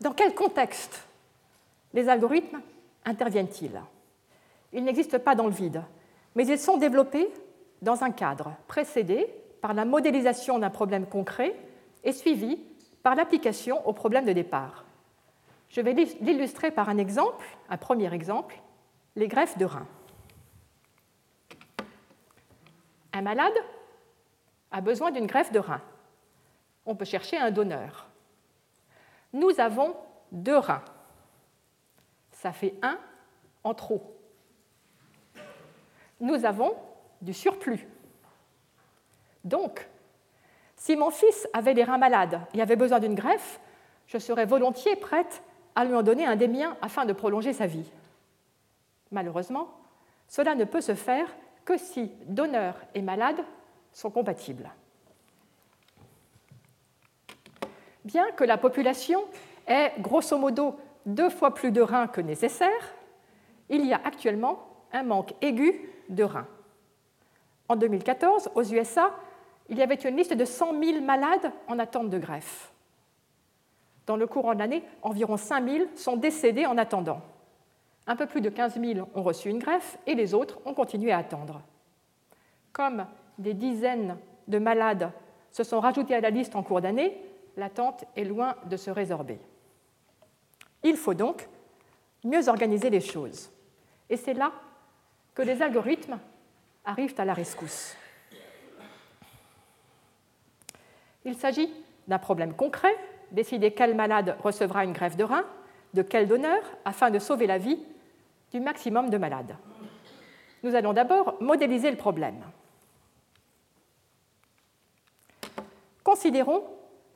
Dans 0.00 0.12
quel 0.12 0.34
contexte 0.34 1.04
les 1.92 2.08
algorithmes 2.08 2.60
interviennent-ils? 3.04 3.80
Ils 4.72 4.84
n'existent 4.84 5.18
pas 5.18 5.34
dans 5.34 5.46
le 5.46 5.52
vide, 5.52 5.82
mais 6.34 6.46
ils 6.46 6.58
sont 6.58 6.76
développés 6.76 7.28
dans 7.82 8.04
un 8.04 8.10
cadre 8.10 8.52
précédé 8.66 9.26
par 9.60 9.74
la 9.74 9.84
modélisation 9.84 10.58
d'un 10.58 10.70
problème 10.70 11.06
concret 11.06 11.54
et 12.04 12.12
suivi 12.12 12.58
par 13.02 13.14
l'application 13.14 13.86
au 13.86 13.92
problème 13.92 14.24
de 14.26 14.32
départ. 14.32 14.84
Je 15.68 15.80
vais 15.80 15.92
l'illustrer 15.92 16.70
par 16.70 16.88
un 16.88 16.98
exemple, 16.98 17.44
un 17.68 17.76
premier 17.76 18.12
exemple, 18.14 18.56
les 19.16 19.28
greffes 19.28 19.58
de 19.58 19.64
rein. 19.64 19.86
Un 23.12 23.22
malade 23.22 23.54
a 24.70 24.80
besoin 24.82 25.10
d'une 25.10 25.26
greffe 25.26 25.50
de 25.50 25.58
rein. 25.58 25.80
On 26.84 26.94
peut 26.94 27.06
chercher 27.06 27.38
un 27.38 27.50
donneur. 27.50 28.08
Nous 29.32 29.58
avons 29.58 29.96
deux 30.30 30.58
reins. 30.58 30.84
Ça 32.30 32.52
fait 32.52 32.74
un 32.82 32.98
en 33.64 33.74
trop. 33.74 34.14
Nous 36.20 36.44
avons 36.44 36.76
du 37.22 37.32
surplus. 37.32 37.88
Donc, 39.44 39.88
si 40.76 40.94
mon 40.94 41.10
fils 41.10 41.48
avait 41.52 41.74
les 41.74 41.84
reins 41.84 41.98
malades 41.98 42.40
et 42.52 42.60
avait 42.60 42.76
besoin 42.76 43.00
d'une 43.00 43.14
greffe, 43.14 43.60
je 44.06 44.18
serais 44.18 44.44
volontiers 44.44 44.96
prête 44.96 45.42
à 45.74 45.84
lui 45.84 45.94
en 45.94 46.02
donner 46.02 46.26
un 46.26 46.36
des 46.36 46.48
miens 46.48 46.76
afin 46.82 47.06
de 47.06 47.12
prolonger 47.12 47.52
sa 47.52 47.66
vie. 47.66 47.90
Malheureusement, 49.16 49.70
cela 50.28 50.54
ne 50.54 50.64
peut 50.64 50.82
se 50.82 50.94
faire 50.94 51.26
que 51.64 51.78
si 51.78 52.12
donneur 52.26 52.76
et 52.94 53.00
malade 53.00 53.42
sont 53.90 54.10
compatibles. 54.10 54.70
Bien 58.04 58.30
que 58.32 58.44
la 58.44 58.58
population 58.58 59.24
ait 59.66 59.94
grosso 60.00 60.36
modo 60.36 60.76
deux 61.06 61.30
fois 61.30 61.54
plus 61.54 61.72
de 61.72 61.80
reins 61.80 62.08
que 62.08 62.20
nécessaire, 62.20 62.94
il 63.70 63.86
y 63.86 63.94
a 63.94 64.00
actuellement 64.04 64.68
un 64.92 65.02
manque 65.02 65.32
aigu 65.40 65.88
de 66.10 66.22
reins. 66.22 66.46
En 67.70 67.76
2014, 67.76 68.50
aux 68.54 68.64
USA, 68.64 69.14
il 69.70 69.78
y 69.78 69.82
avait 69.82 69.94
une 69.94 70.18
liste 70.18 70.34
de 70.34 70.44
100 70.44 70.78
000 70.78 71.00
malades 71.00 71.52
en 71.68 71.78
attente 71.78 72.10
de 72.10 72.18
greffe. 72.18 72.70
Dans 74.04 74.18
le 74.18 74.26
courant 74.26 74.52
de 74.52 74.58
l'année, 74.58 74.84
environ 75.00 75.38
5 75.38 75.66
000 75.66 75.84
sont 75.94 76.16
décédés 76.16 76.66
en 76.66 76.76
attendant. 76.76 77.22
Un 78.06 78.16
peu 78.16 78.26
plus 78.26 78.40
de 78.40 78.48
15 78.48 78.80
000 78.80 79.08
ont 79.14 79.22
reçu 79.22 79.48
une 79.48 79.58
greffe 79.58 79.98
et 80.06 80.14
les 80.14 80.32
autres 80.32 80.60
ont 80.64 80.74
continué 80.74 81.10
à 81.10 81.18
attendre. 81.18 81.60
Comme 82.72 83.06
des 83.38 83.54
dizaines 83.54 84.16
de 84.46 84.58
malades 84.58 85.10
se 85.50 85.64
sont 85.64 85.80
rajoutés 85.80 86.14
à 86.14 86.20
la 86.20 86.30
liste 86.30 86.54
en 86.54 86.62
cours 86.62 86.80
d'année, 86.80 87.20
l'attente 87.56 88.04
est 88.14 88.24
loin 88.24 88.54
de 88.66 88.76
se 88.76 88.90
résorber. 88.90 89.40
Il 90.82 90.96
faut 90.96 91.14
donc 91.14 91.48
mieux 92.22 92.48
organiser 92.48 92.90
les 92.90 93.00
choses. 93.00 93.50
Et 94.08 94.16
c'est 94.16 94.34
là 94.34 94.52
que 95.34 95.42
les 95.42 95.60
algorithmes 95.60 96.18
arrivent 96.84 97.14
à 97.18 97.24
la 97.24 97.34
rescousse. 97.34 97.96
Il 101.24 101.34
s'agit 101.34 101.72
d'un 102.06 102.18
problème 102.18 102.54
concret, 102.54 102.94
décider 103.32 103.72
quel 103.72 103.96
malade 103.96 104.36
recevra 104.40 104.84
une 104.84 104.92
greffe 104.92 105.16
de 105.16 105.24
rein, 105.24 105.44
de 105.94 106.02
quel 106.02 106.28
donneur, 106.28 106.60
afin 106.84 107.10
de 107.10 107.18
sauver 107.18 107.48
la 107.48 107.58
vie 107.58 107.82
du 108.52 108.60
maximum 108.60 109.10
de 109.10 109.18
malades. 109.18 109.56
Nous 110.62 110.74
allons 110.74 110.92
d'abord 110.92 111.36
modéliser 111.40 111.90
le 111.90 111.96
problème. 111.96 112.42
Considérons 116.02 116.64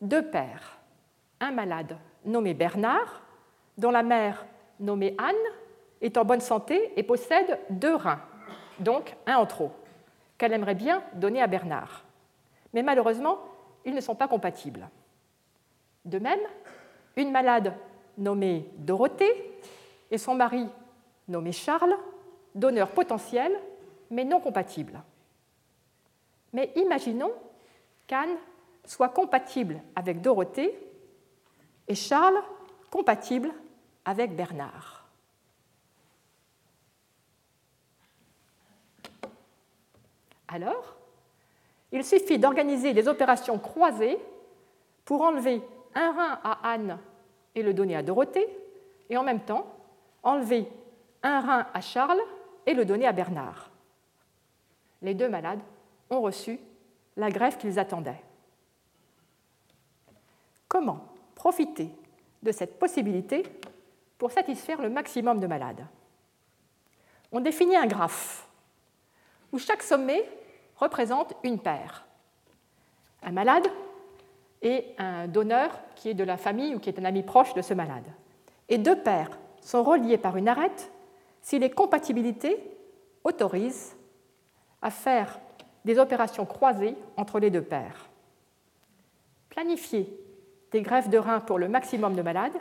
deux 0.01 0.31
pères. 0.31 0.79
Un 1.41 1.53
malade 1.53 1.97
nommé 2.25 2.55
Bernard, 2.55 3.23
dont 3.79 3.91
la 3.91 4.03
mère 4.03 4.45
nommée 4.79 5.15
Anne 5.19 5.35
est 6.01 6.17
en 6.17 6.25
bonne 6.25 6.41
santé 6.41 6.93
et 6.97 7.03
possède 7.03 7.59
deux 7.71 7.95
reins, 7.95 8.21
donc 8.79 9.15
un 9.27 9.37
en 9.37 9.47
trop, 9.47 9.73
qu'elle 10.39 10.53
aimerait 10.53 10.75
bien 10.75 11.03
donner 11.15 11.43
à 11.43 11.47
Bernard. 11.47 12.05
Mais 12.73 12.83
malheureusement, 12.83 13.39
ils 13.85 13.95
ne 13.95 14.01
sont 14.01 14.15
pas 14.15 14.29
compatibles. 14.29 14.89
De 16.05 16.19
même, 16.19 16.41
une 17.17 17.31
malade 17.31 17.75
nommée 18.17 18.71
Dorothée 18.77 19.59
et 20.11 20.19
son 20.19 20.35
mari 20.35 20.67
nommé 21.31 21.53
Charles, 21.53 21.97
donneur 22.55 22.91
potentiel, 22.91 23.53
mais 24.11 24.25
non 24.25 24.41
compatible. 24.41 25.01
Mais 26.53 26.73
imaginons 26.77 27.33
qu'Anne 28.07 28.37
soit 28.85 29.09
compatible 29.09 29.81
avec 29.95 30.21
Dorothée 30.21 30.77
et 31.87 31.95
Charles 31.95 32.43
compatible 32.91 33.53
avec 34.05 34.35
Bernard. 34.35 35.09
Alors, 40.49 40.97
il 41.93 42.05
suffit 42.05 42.39
d'organiser 42.39 42.93
des 42.93 43.07
opérations 43.07 43.59
croisées 43.59 44.19
pour 45.05 45.23
enlever 45.23 45.63
un 45.95 46.13
rein 46.13 46.41
à 46.43 46.73
Anne 46.73 46.99
et 47.55 47.63
le 47.63 47.75
donner 47.75 47.97
à 47.97 48.03
Dorothée, 48.03 48.49
et 49.09 49.17
en 49.17 49.23
même 49.23 49.41
temps 49.41 49.67
enlever 50.23 50.69
un 51.23 51.41
rein 51.41 51.67
à 51.73 51.81
Charles 51.81 52.21
et 52.67 52.75
le 52.75 52.85
donner 52.85 53.07
à 53.07 53.13
Bernard. 53.13 53.71
Les 55.03 55.15
deux 55.15 55.29
malades 55.29 55.61
ont 56.11 56.21
reçu 56.21 56.59
la 57.17 57.31
greffe 57.31 57.59
qu'ils 57.59 57.79
attendaient. 57.79 58.23
Comment 60.69 61.05
profiter 61.35 61.91
de 62.43 62.53
cette 62.53 62.79
possibilité 62.79 63.43
pour 64.19 64.31
satisfaire 64.31 64.81
le 64.81 64.91
maximum 64.91 65.41
de 65.41 65.47
malades? 65.47 65.85
On 67.33 67.41
définit 67.41 67.77
un 67.77 67.87
graphe 67.87 68.47
où 69.53 69.59
chaque 69.59 69.83
sommet 69.83 70.29
représente 70.77 71.35
une 71.43 71.59
paire. 71.59 72.05
Un 73.23 73.33
malade 73.33 73.67
et 74.63 74.95
un 74.99 75.27
donneur 75.27 75.71
qui 75.95 76.11
est 76.11 76.15
de 76.15 76.25
la 76.25 76.37
famille 76.37 76.75
ou 76.75 76.79
qui 76.79 76.89
est 76.89 76.99
un 76.99 77.05
ami 77.05 77.23
proche 77.23 77.55
de 77.55 77.63
ce 77.63 77.75
malade. 77.75 78.07
Et 78.69 78.79
deux 78.79 78.97
paires 78.97 79.31
sont 79.61 79.83
reliées 79.83 80.19
par 80.19 80.37
une 80.37 80.49
arête 80.49 80.91
si 81.43 81.59
les 81.59 81.71
compatibilités 81.71 82.59
autorisent 83.25 83.97
à 84.83 84.91
faire 84.91 85.39
des 85.85 85.99
opérations 85.99 86.47
croisées 86.47 86.97
entre 87.17 87.39
les 87.39 87.51
deux 87.51 87.63
paires. 87.63 88.09
Planifier 89.49 90.09
des 90.71 90.83
greffes 90.83 91.09
de 91.09 91.19
reins 91.19 91.41
pour 91.41 91.59
le 91.59 91.69
maximum 91.69 92.15
de 92.15 92.23
malades, 92.23 92.57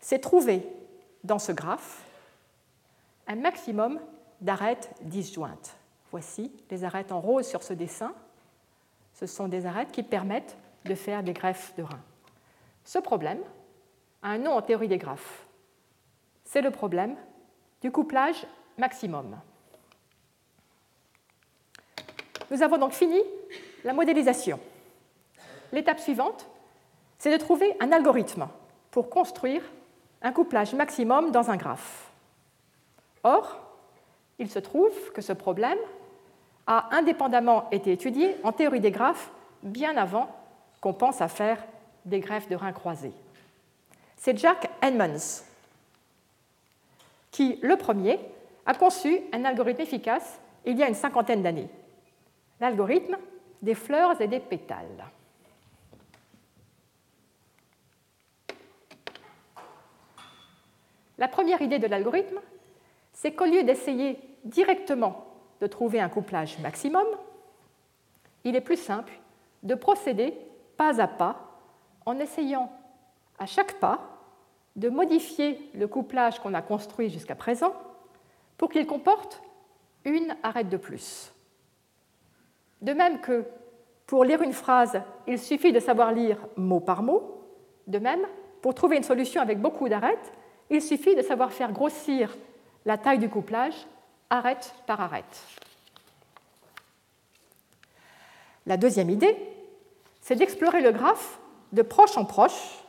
c'est 0.00 0.20
trouver 0.20 0.66
dans 1.24 1.38
ce 1.38 1.52
graphe 1.52 2.02
un 3.26 3.36
maximum 3.36 4.00
d'arêtes 4.40 4.90
disjointes. 5.02 5.76
Voici 6.10 6.50
les 6.70 6.84
arêtes 6.84 7.12
en 7.12 7.20
rose 7.20 7.46
sur 7.46 7.62
ce 7.62 7.72
dessin. 7.72 8.12
Ce 9.12 9.26
sont 9.26 9.48
des 9.48 9.66
arêtes 9.66 9.92
qui 9.92 10.02
permettent 10.02 10.56
de 10.86 10.94
faire 10.94 11.22
des 11.22 11.32
greffes 11.32 11.74
de 11.76 11.82
reins. 11.82 12.02
Ce 12.84 12.98
problème 12.98 13.40
a 14.22 14.30
un 14.30 14.38
nom 14.38 14.52
en 14.52 14.62
théorie 14.62 14.88
des 14.88 14.98
graphes, 14.98 15.46
c'est 16.44 16.62
le 16.62 16.72
problème 16.72 17.14
du 17.80 17.90
couplage 17.90 18.46
maximum. 18.78 19.38
Nous 22.50 22.62
avons 22.62 22.78
donc 22.78 22.92
fini 22.92 23.20
la 23.84 23.92
modélisation. 23.92 24.58
L'étape 25.72 26.00
suivante, 26.00 26.48
c'est 27.18 27.32
de 27.32 27.36
trouver 27.36 27.76
un 27.80 27.92
algorithme 27.92 28.48
pour 28.90 29.08
construire 29.08 29.62
un 30.22 30.32
couplage 30.32 30.74
maximum 30.74 31.30
dans 31.30 31.50
un 31.50 31.56
graphe. 31.56 32.10
Or, 33.22 33.60
il 34.38 34.50
se 34.50 34.58
trouve 34.58 35.12
que 35.12 35.22
ce 35.22 35.32
problème 35.32 35.78
a 36.66 36.94
indépendamment 36.94 37.68
été 37.70 37.92
étudié 37.92 38.36
en 38.42 38.52
théorie 38.52 38.80
des 38.80 38.90
graphes 38.90 39.30
bien 39.62 39.96
avant 39.96 40.28
qu'on 40.80 40.94
pense 40.94 41.20
à 41.20 41.28
faire 41.28 41.62
des 42.04 42.20
greffes 42.20 42.48
de 42.48 42.56
reins 42.56 42.72
croisés. 42.72 43.12
C'est 44.16 44.38
Jack 44.38 44.70
Edmonds 44.82 45.44
qui, 47.30 47.58
le 47.62 47.76
premier, 47.76 48.18
a 48.66 48.74
conçu 48.74 49.20
un 49.32 49.44
algorithme 49.44 49.80
efficace 49.80 50.40
il 50.64 50.76
y 50.76 50.82
a 50.82 50.88
une 50.88 50.94
cinquantaine 50.94 51.42
d'années. 51.42 51.68
L'algorithme 52.60 53.16
des 53.62 53.74
fleurs 53.74 54.20
et 54.20 54.28
des 54.28 54.40
pétales. 54.40 55.06
La 61.18 61.28
première 61.28 61.60
idée 61.60 61.78
de 61.78 61.86
l'algorithme, 61.86 62.40
c'est 63.12 63.32
qu'au 63.32 63.44
lieu 63.44 63.62
d'essayer 63.62 64.18
directement 64.44 65.26
de 65.60 65.66
trouver 65.66 66.00
un 66.00 66.08
couplage 66.08 66.58
maximum, 66.60 67.06
il 68.44 68.56
est 68.56 68.62
plus 68.62 68.78
simple 68.78 69.12
de 69.62 69.74
procéder 69.74 70.32
pas 70.78 71.00
à 71.00 71.06
pas 71.06 71.36
en 72.06 72.18
essayant 72.18 72.72
à 73.38 73.44
chaque 73.44 73.74
pas 73.74 74.09
de 74.80 74.88
modifier 74.88 75.60
le 75.74 75.86
couplage 75.86 76.40
qu'on 76.40 76.54
a 76.54 76.62
construit 76.62 77.10
jusqu'à 77.10 77.34
présent 77.34 77.74
pour 78.56 78.70
qu'il 78.70 78.86
comporte 78.86 79.42
une 80.06 80.34
arête 80.42 80.70
de 80.70 80.78
plus. 80.78 81.34
De 82.80 82.94
même 82.94 83.20
que 83.20 83.44
pour 84.06 84.24
lire 84.24 84.40
une 84.40 84.54
phrase, 84.54 85.02
il 85.26 85.38
suffit 85.38 85.72
de 85.72 85.80
savoir 85.80 86.12
lire 86.12 86.38
mot 86.56 86.80
par 86.80 87.02
mot, 87.02 87.44
de 87.88 87.98
même, 87.98 88.22
pour 88.62 88.74
trouver 88.74 88.96
une 88.96 89.02
solution 89.02 89.42
avec 89.42 89.60
beaucoup 89.60 89.86
d'arêtes, 89.88 90.32
il 90.70 90.80
suffit 90.80 91.14
de 91.14 91.22
savoir 91.22 91.52
faire 91.52 91.72
grossir 91.72 92.34
la 92.86 92.96
taille 92.96 93.18
du 93.18 93.28
couplage 93.28 93.86
arête 94.30 94.74
par 94.86 95.02
arête. 95.02 95.42
La 98.64 98.78
deuxième 98.78 99.10
idée, 99.10 99.36
c'est 100.22 100.36
d'explorer 100.36 100.80
le 100.80 100.92
graphe 100.92 101.38
de 101.72 101.82
proche 101.82 102.16
en 102.16 102.24
proche 102.24 102.82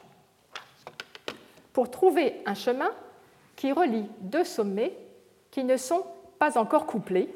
pour 1.73 1.91
trouver 1.91 2.41
un 2.45 2.53
chemin 2.53 2.91
qui 3.55 3.71
relie 3.71 4.07
deux 4.19 4.43
sommets 4.43 4.97
qui 5.51 5.63
ne 5.63 5.77
sont 5.77 6.05
pas 6.39 6.57
encore 6.57 6.85
couplés 6.85 7.33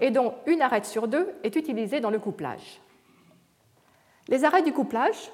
et 0.00 0.10
dont 0.10 0.34
une 0.46 0.62
arête 0.62 0.84
sur 0.84 1.08
deux 1.08 1.34
est 1.42 1.56
utilisée 1.56 2.00
dans 2.00 2.10
le 2.10 2.18
couplage. 2.18 2.80
Les 4.28 4.44
arêtes 4.44 4.64
du 4.64 4.72
couplage 4.72 5.30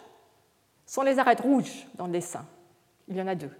sont 0.86 1.02
les 1.02 1.18
arêtes 1.18 1.40
rouges 1.40 1.86
dans 1.94 2.06
le 2.06 2.12
dessin. 2.12 2.46
Il 3.08 3.16
y 3.16 3.22
en 3.22 3.26
a 3.26 3.34
deux. 3.34 3.50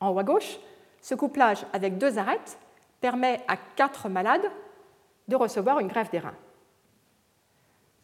En 0.00 0.10
haut 0.10 0.18
à 0.18 0.24
gauche, 0.24 0.58
ce 1.00 1.14
couplage 1.14 1.64
avec 1.72 1.98
deux 1.98 2.18
arêtes 2.18 2.58
permet 3.00 3.40
à 3.48 3.56
quatre 3.56 4.08
malades 4.08 4.50
de 5.28 5.36
recevoir 5.36 5.78
une 5.78 5.88
greffe 5.88 6.10
des 6.10 6.18
reins. 6.18 6.36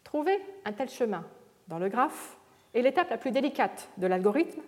Trouver 0.03 0.39
un 0.65 0.73
tel 0.73 0.89
chemin 0.89 1.25
dans 1.67 1.79
le 1.79 1.89
graphe 1.89 2.37
est 2.79 2.83
l'étape 2.83 3.09
la 3.09 3.17
plus 3.17 3.31
délicate 3.31 3.89
de 3.97 4.07
l'algorithme, 4.07 4.61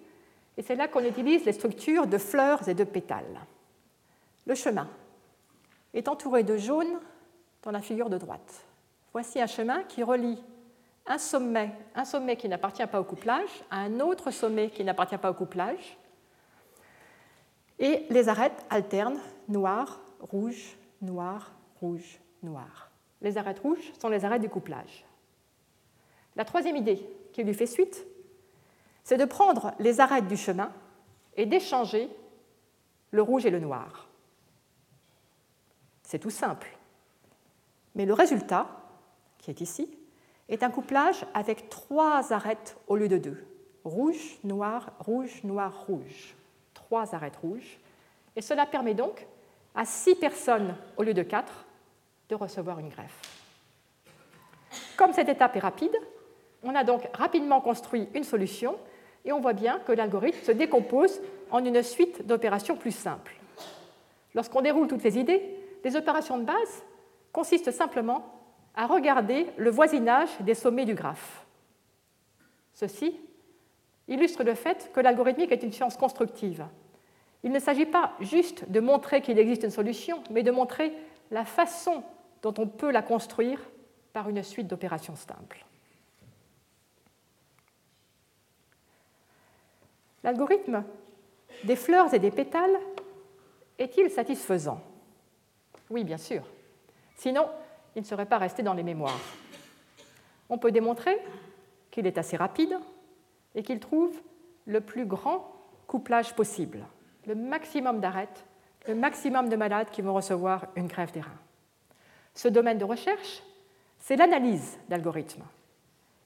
et 0.57 0.61
c'est 0.61 0.75
là 0.75 0.87
qu'on 0.87 1.03
utilise 1.03 1.45
les 1.45 1.53
structures 1.53 2.07
de 2.07 2.17
fleurs 2.17 2.67
et 2.67 2.73
de 2.73 2.83
pétales. 2.83 3.39
Le 4.45 4.55
chemin 4.55 4.87
est 5.93 6.07
entouré 6.07 6.43
de 6.43 6.57
jaune 6.57 6.99
dans 7.63 7.71
la 7.71 7.81
figure 7.81 8.09
de 8.09 8.17
droite. 8.17 8.65
Voici 9.13 9.41
un 9.41 9.47
chemin 9.47 9.83
qui 9.83 10.03
relie 10.03 10.41
un 11.07 11.17
sommet, 11.17 11.71
un 11.95 12.05
sommet 12.05 12.35
qui 12.35 12.47
n'appartient 12.47 12.85
pas 12.85 12.99
au 12.99 13.03
couplage 13.03 13.49
à 13.69 13.77
un 13.77 13.99
autre 13.99 14.31
sommet 14.31 14.69
qui 14.69 14.83
n'appartient 14.83 15.17
pas 15.17 15.31
au 15.31 15.33
couplage, 15.33 15.97
et 17.79 18.05
les 18.09 18.29
arêtes 18.29 18.65
alternent 18.69 19.19
noir, 19.47 19.99
rouge, 20.19 20.77
noir, 21.01 21.51
rouge, 21.79 22.19
noir. 22.43 22.91
Les 23.21 23.37
arêtes 23.37 23.59
rouges 23.59 23.91
sont 23.99 24.09
les 24.09 24.23
arêtes 24.23 24.41
du 24.41 24.49
couplage. 24.49 25.03
La 26.35 26.45
troisième 26.45 26.75
idée 26.75 27.03
qui 27.33 27.43
lui 27.43 27.53
fait 27.53 27.65
suite, 27.65 28.05
c'est 29.03 29.17
de 29.17 29.25
prendre 29.25 29.73
les 29.79 29.99
arêtes 29.99 30.27
du 30.27 30.37
chemin 30.37 30.71
et 31.35 31.45
d'échanger 31.45 32.09
le 33.11 33.21
rouge 33.21 33.45
et 33.45 33.49
le 33.49 33.59
noir. 33.59 34.07
C'est 36.03 36.19
tout 36.19 36.29
simple. 36.29 36.77
Mais 37.95 38.05
le 38.05 38.13
résultat, 38.13 38.67
qui 39.37 39.49
est 39.49 39.61
ici, 39.61 39.89
est 40.49 40.63
un 40.63 40.69
couplage 40.69 41.25
avec 41.33 41.69
trois 41.69 42.33
arêtes 42.33 42.77
au 42.87 42.95
lieu 42.95 43.07
de 43.07 43.17
deux. 43.17 43.45
Rouge, 43.83 44.37
noir, 44.43 44.91
rouge, 44.99 45.43
noir, 45.43 45.85
rouge 45.87 46.35
trois 46.91 47.15
arêtes 47.15 47.37
rouges. 47.37 47.79
Et 48.35 48.41
cela 48.41 48.65
permet 48.65 48.93
donc 48.93 49.25
à 49.75 49.85
six 49.85 50.13
personnes 50.13 50.75
au 50.97 51.03
lieu 51.03 51.13
de 51.13 51.23
quatre 51.23 51.65
de 52.27 52.35
recevoir 52.35 52.79
une 52.79 52.89
greffe. 52.89 53.21
Comme 54.97 55.13
cette 55.13 55.29
étape 55.29 55.55
est 55.55 55.59
rapide, 55.59 55.95
on 56.63 56.75
a 56.75 56.83
donc 56.83 57.07
rapidement 57.13 57.61
construit 57.61 58.07
une 58.13 58.23
solution 58.23 58.75
et 59.25 59.31
on 59.31 59.39
voit 59.39 59.53
bien 59.53 59.79
que 59.79 59.91
l'algorithme 59.91 60.43
se 60.43 60.51
décompose 60.51 61.21
en 61.51 61.63
une 61.63 61.83
suite 61.83 62.25
d'opérations 62.25 62.75
plus 62.75 62.91
simples. 62.91 63.35
Lorsqu'on 64.33 64.61
déroule 64.61 64.87
toutes 64.87 65.03
les 65.03 65.17
idées, 65.17 65.41
les 65.83 65.95
opérations 65.95 66.37
de 66.37 66.45
base 66.45 66.83
consistent 67.31 67.71
simplement 67.71 68.25
à 68.75 68.87
regarder 68.87 69.47
le 69.57 69.69
voisinage 69.69 70.29
des 70.39 70.53
sommets 70.53 70.85
du 70.85 70.93
graphe. 70.93 71.45
Ceci 72.73 73.19
illustre 74.07 74.43
le 74.43 74.55
fait 74.55 74.91
que 74.93 74.99
l'algorithmique 74.99 75.51
est 75.51 75.63
une 75.63 75.71
science 75.71 75.97
constructive. 75.97 76.65
Il 77.43 77.51
ne 77.51 77.59
s'agit 77.59 77.85
pas 77.85 78.13
juste 78.19 78.69
de 78.69 78.79
montrer 78.79 79.21
qu'il 79.21 79.39
existe 79.39 79.63
une 79.63 79.71
solution, 79.71 80.23
mais 80.29 80.43
de 80.43 80.51
montrer 80.51 80.93
la 81.31 81.45
façon 81.45 82.03
dont 82.41 82.53
on 82.57 82.67
peut 82.67 82.91
la 82.91 83.01
construire 83.01 83.59
par 84.13 84.29
une 84.29 84.43
suite 84.43 84.67
d'opérations 84.67 85.15
simples. 85.15 85.65
L'algorithme 90.23 90.83
des 91.63 91.75
fleurs 91.75 92.13
et 92.13 92.19
des 92.19 92.31
pétales 92.31 92.77
est-il 93.77 94.09
satisfaisant? 94.09 94.81
Oui, 95.89 96.03
bien 96.03 96.17
sûr. 96.17 96.43
Sinon, 97.15 97.47
il 97.95 98.01
ne 98.01 98.07
serait 98.07 98.25
pas 98.25 98.37
resté 98.37 98.63
dans 98.63 98.73
les 98.73 98.83
mémoires. 98.83 99.19
On 100.49 100.57
peut 100.57 100.71
démontrer 100.71 101.17
qu'il 101.89 102.07
est 102.07 102.17
assez 102.17 102.37
rapide 102.37 102.77
et 103.55 103.63
qu'il 103.63 103.79
trouve 103.79 104.15
le 104.65 104.81
plus 104.81 105.05
grand 105.05 105.51
couplage 105.87 106.35
possible 106.35 106.85
le 107.27 107.35
maximum 107.35 107.99
d'arêtes, 107.99 108.45
le 108.87 108.95
maximum 108.95 109.49
de 109.49 109.55
malades 109.55 109.89
qui 109.91 110.01
vont 110.01 110.13
recevoir 110.13 110.67
une 110.75 110.87
greffe 110.87 111.11
des 111.11 111.21
reins. 111.21 111.39
Ce 112.33 112.47
domaine 112.47 112.77
de 112.77 112.85
recherche, 112.85 113.43
c'est 113.99 114.15
l'analyse 114.15 114.79
d'algorithmes. 114.89 115.43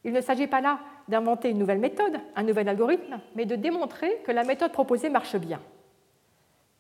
Il 0.04 0.14
ne 0.14 0.22
s'agit 0.22 0.48
pas 0.48 0.62
là 0.62 0.80
d'inventer 1.08 1.50
une 1.50 1.60
nouvelle 1.60 1.80
méthode, 1.80 2.20
un 2.36 2.44
nouvel 2.44 2.68
algorithme, 2.68 3.20
mais 3.36 3.46
de 3.46 3.56
démontrer 3.56 4.22
que 4.26 4.32
la 4.32 4.44
méthode 4.44 4.72
proposée 4.72 5.10
marche 5.10 5.36
bien. 5.36 5.62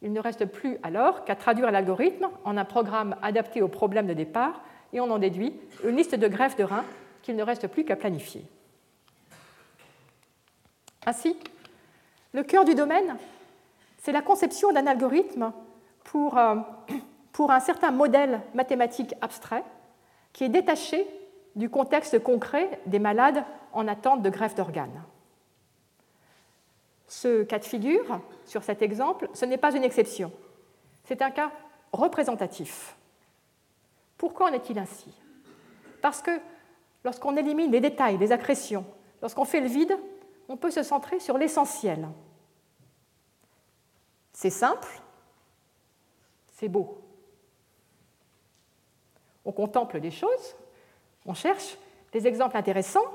Il 0.01 0.13
ne 0.13 0.19
reste 0.19 0.45
plus 0.45 0.77
alors 0.83 1.25
qu'à 1.25 1.35
traduire 1.35 1.71
l'algorithme 1.71 2.29
en 2.43 2.57
un 2.57 2.65
programme 2.65 3.15
adapté 3.21 3.61
au 3.61 3.67
problème 3.67 4.07
de 4.07 4.13
départ 4.13 4.61
et 4.93 4.99
on 4.99 5.09
en 5.09 5.19
déduit 5.19 5.53
une 5.83 5.95
liste 5.95 6.15
de 6.15 6.27
greffes 6.27 6.57
de 6.57 6.63
reins 6.63 6.85
qu'il 7.21 7.35
ne 7.35 7.43
reste 7.43 7.67
plus 7.67 7.85
qu'à 7.85 7.95
planifier. 7.95 8.45
Ainsi, 11.05 11.35
le 12.33 12.43
cœur 12.43 12.65
du 12.65 12.75
domaine, 12.75 13.17
c'est 14.01 14.11
la 14.11 14.21
conception 14.21 14.71
d'un 14.71 14.87
algorithme 14.87 15.51
pour, 16.03 16.37
euh, 16.37 16.55
pour 17.31 17.51
un 17.51 17.59
certain 17.59 17.91
modèle 17.91 18.41
mathématique 18.53 19.13
abstrait 19.21 19.63
qui 20.33 20.43
est 20.43 20.49
détaché 20.49 21.07
du 21.55 21.69
contexte 21.69 22.21
concret 22.21 22.81
des 22.85 22.99
malades 22.99 23.43
en 23.73 23.87
attente 23.87 24.21
de 24.21 24.29
greffe 24.29 24.55
d'organes. 24.55 25.03
Ce 27.07 27.43
cas 27.43 27.59
de 27.59 27.65
figure, 27.65 28.19
sur 28.45 28.63
cet 28.63 28.81
exemple, 28.81 29.29
ce 29.33 29.45
n'est 29.45 29.57
pas 29.57 29.75
une 29.75 29.83
exception. 29.83 30.31
C'est 31.03 31.21
un 31.21 31.31
cas 31.31 31.51
représentatif. 31.93 32.95
Pourquoi 34.17 34.49
en 34.49 34.53
est-il 34.53 34.79
ainsi? 34.79 35.13
Parce 36.01 36.21
que 36.21 36.31
lorsqu'on 37.03 37.37
élimine 37.37 37.71
les 37.71 37.79
détails, 37.79 38.17
les 38.17 38.31
accrétions, 38.31 38.85
lorsqu'on 39.21 39.45
fait 39.45 39.61
le 39.61 39.67
vide, 39.67 39.97
on 40.49 40.57
peut 40.57 40.71
se 40.71 40.83
centrer 40.83 41.19
sur 41.19 41.37
l'essentiel, 41.37 42.07
c'est 44.33 44.49
simple, 44.49 45.01
c'est 46.53 46.69
beau. 46.69 47.01
On 49.45 49.51
contemple 49.51 49.99
des 49.99 50.11
choses, 50.11 50.55
on 51.25 51.33
cherche 51.33 51.77
des 52.11 52.27
exemples 52.27 52.57
intéressants, 52.57 53.05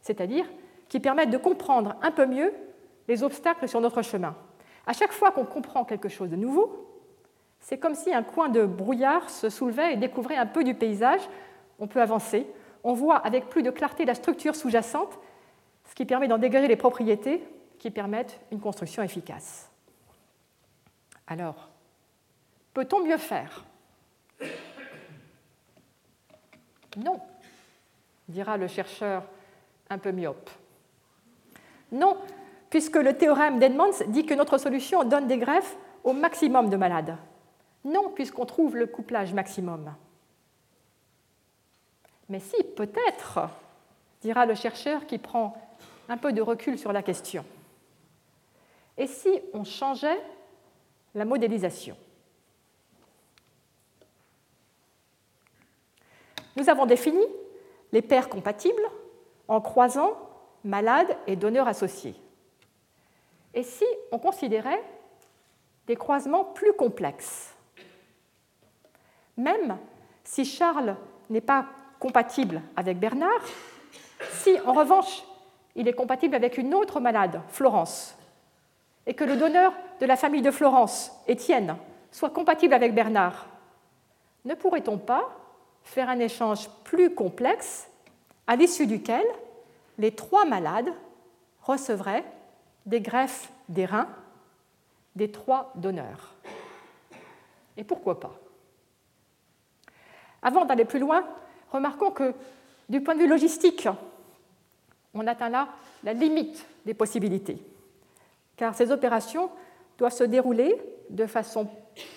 c'est-à-dire 0.00 0.46
qui 0.88 1.00
permettent 1.00 1.30
de 1.30 1.38
comprendre 1.38 1.96
un 2.02 2.10
peu 2.10 2.26
mieux 2.26 2.52
les 3.08 3.22
obstacles 3.22 3.68
sur 3.68 3.80
notre 3.80 4.02
chemin. 4.02 4.34
À 4.86 4.92
chaque 4.92 5.12
fois 5.12 5.30
qu'on 5.30 5.44
comprend 5.44 5.84
quelque 5.84 6.08
chose 6.08 6.30
de 6.30 6.36
nouveau, 6.36 6.86
c'est 7.60 7.78
comme 7.78 7.94
si 7.94 8.12
un 8.12 8.22
coin 8.22 8.48
de 8.48 8.64
brouillard 8.64 9.28
se 9.28 9.50
soulevait 9.50 9.94
et 9.94 9.96
découvrait 9.96 10.36
un 10.36 10.46
peu 10.46 10.64
du 10.64 10.74
paysage. 10.74 11.20
On 11.78 11.86
peut 11.86 12.00
avancer. 12.00 12.46
On 12.84 12.92
voit 12.92 13.16
avec 13.16 13.48
plus 13.48 13.62
de 13.62 13.70
clarté 13.70 14.04
la 14.04 14.14
structure 14.14 14.54
sous-jacente, 14.54 15.18
ce 15.84 15.94
qui 15.94 16.04
permet 16.04 16.28
d'en 16.28 16.38
dégager 16.38 16.68
les 16.68 16.76
propriétés 16.76 17.42
qui 17.78 17.90
permettent 17.90 18.40
une 18.50 18.60
construction 18.60 19.02
efficace. 19.02 19.70
Alors, 21.26 21.68
peut-on 22.72 23.04
mieux 23.04 23.18
faire? 23.18 23.64
Non, 26.96 27.20
dira 28.28 28.56
le 28.56 28.68
chercheur 28.68 29.24
un 29.90 29.98
peu 29.98 30.12
myope. 30.12 30.50
Non, 31.90 32.16
puisque 32.70 32.96
le 32.96 33.16
théorème 33.16 33.58
d'Edmonds 33.58 34.04
dit 34.08 34.26
que 34.26 34.34
notre 34.34 34.58
solution 34.58 35.04
donne 35.04 35.26
des 35.26 35.38
greffes 35.38 35.76
au 36.04 36.12
maximum 36.12 36.68
de 36.68 36.76
malades. 36.76 37.16
Non, 37.84 38.10
puisqu'on 38.10 38.44
trouve 38.46 38.76
le 38.76 38.86
couplage 38.86 39.32
maximum. 39.32 39.94
Mais 42.28 42.40
si, 42.40 42.62
peut-être, 42.62 43.48
dira 44.20 44.44
le 44.44 44.54
chercheur 44.54 45.06
qui 45.06 45.18
prend 45.18 45.56
un 46.08 46.18
peu 46.18 46.32
de 46.32 46.42
recul 46.42 46.78
sur 46.78 46.92
la 46.92 47.02
question. 47.02 47.44
Et 48.98 49.06
si 49.06 49.40
on 49.54 49.64
changeait 49.64 50.20
la 51.14 51.24
modélisation? 51.24 51.96
Nous 56.56 56.68
avons 56.68 56.86
défini 56.86 57.22
les 57.92 58.02
paires 58.02 58.28
compatibles 58.28 58.82
en 59.46 59.60
croisant 59.60 60.12
malades 60.64 61.16
et 61.26 61.36
donneurs 61.36 61.68
associés. 61.68 62.14
Et 63.54 63.62
si 63.62 63.84
on 64.12 64.18
considérait 64.18 64.82
des 65.86 65.96
croisements 65.96 66.44
plus 66.44 66.72
complexes? 66.74 67.54
Même 69.36 69.78
si 70.24 70.44
Charles 70.44 70.96
n'est 71.30 71.40
pas 71.40 71.66
compatible 71.98 72.60
avec 72.76 72.98
Bernard, 72.98 73.42
si 74.30 74.58
en 74.60 74.72
revanche 74.72 75.24
il 75.74 75.88
est 75.88 75.94
compatible 75.94 76.34
avec 76.34 76.58
une 76.58 76.74
autre 76.74 77.00
malade, 77.00 77.40
Florence, 77.48 78.16
et 79.06 79.14
que 79.14 79.24
le 79.24 79.36
donneur 79.36 79.72
de 80.00 80.06
la 80.06 80.16
famille 80.16 80.42
de 80.42 80.50
Florence, 80.50 81.12
Étienne, 81.26 81.76
soit 82.10 82.30
compatible 82.30 82.74
avec 82.74 82.94
Bernard, 82.94 83.46
ne 84.44 84.54
pourrait-on 84.54 84.98
pas 84.98 85.28
faire 85.88 86.10
un 86.10 86.18
échange 86.18 86.68
plus 86.84 87.14
complexe 87.14 87.88
à 88.46 88.56
l'issue 88.56 88.86
duquel 88.86 89.24
les 89.96 90.14
trois 90.14 90.44
malades 90.44 90.92
recevraient 91.62 92.24
des 92.84 93.00
greffes 93.00 93.50
des 93.70 93.86
reins 93.86 94.08
des 95.16 95.30
trois 95.30 95.72
donneurs. 95.74 96.34
Et 97.76 97.84
pourquoi 97.84 98.20
pas? 98.20 98.38
Avant 100.42 100.66
d'aller 100.66 100.84
plus 100.84 101.00
loin, 101.00 101.24
remarquons 101.72 102.10
que 102.10 102.34
du 102.88 103.00
point 103.00 103.14
de 103.14 103.20
vue 103.20 103.28
logistique, 103.28 103.88
on 105.14 105.26
atteint 105.26 105.48
là 105.48 105.68
la 106.04 106.12
limite 106.12 106.64
des 106.84 106.94
possibilités, 106.94 107.58
car 108.56 108.74
ces 108.74 108.92
opérations 108.92 109.50
doivent 109.96 110.12
se 110.12 110.24
dérouler 110.24 110.80
de 111.08 111.26
façon 111.26 111.68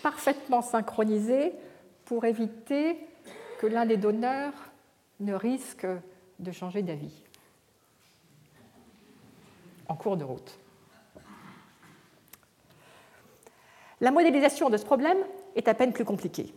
parfaitement 0.04 0.62
synchronisée 0.62 1.54
pour 2.06 2.26
éviter 2.26 3.00
que 3.62 3.68
l'un 3.68 3.86
des 3.86 3.98
donneurs 3.98 4.54
ne 5.20 5.36
risque 5.36 5.86
de 6.40 6.52
changer 6.52 6.82
d'avis 6.82 7.14
en 9.88 9.96
cours 9.96 10.18
de 10.18 10.24
route. 10.24 10.58
La 14.00 14.10
modélisation 14.10 14.72
de 14.72 14.78
ce 14.78 14.84
problème 14.84 15.20
est 15.56 15.68
à 15.68 15.76
peine 15.76 15.94
plus 15.94 16.06
compliquée. 16.06 16.52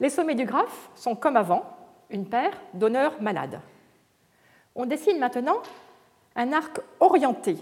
Les 0.00 0.08
sommets 0.08 0.34
du 0.34 0.46
graphe 0.46 0.88
sont 0.94 1.14
comme 1.14 1.36
avant, 1.36 1.66
une 2.08 2.26
paire 2.26 2.58
donneur-malade. 2.72 3.60
On 4.74 4.86
dessine 4.86 5.18
maintenant 5.18 5.62
un 6.36 6.54
arc 6.54 6.80
orienté 7.00 7.58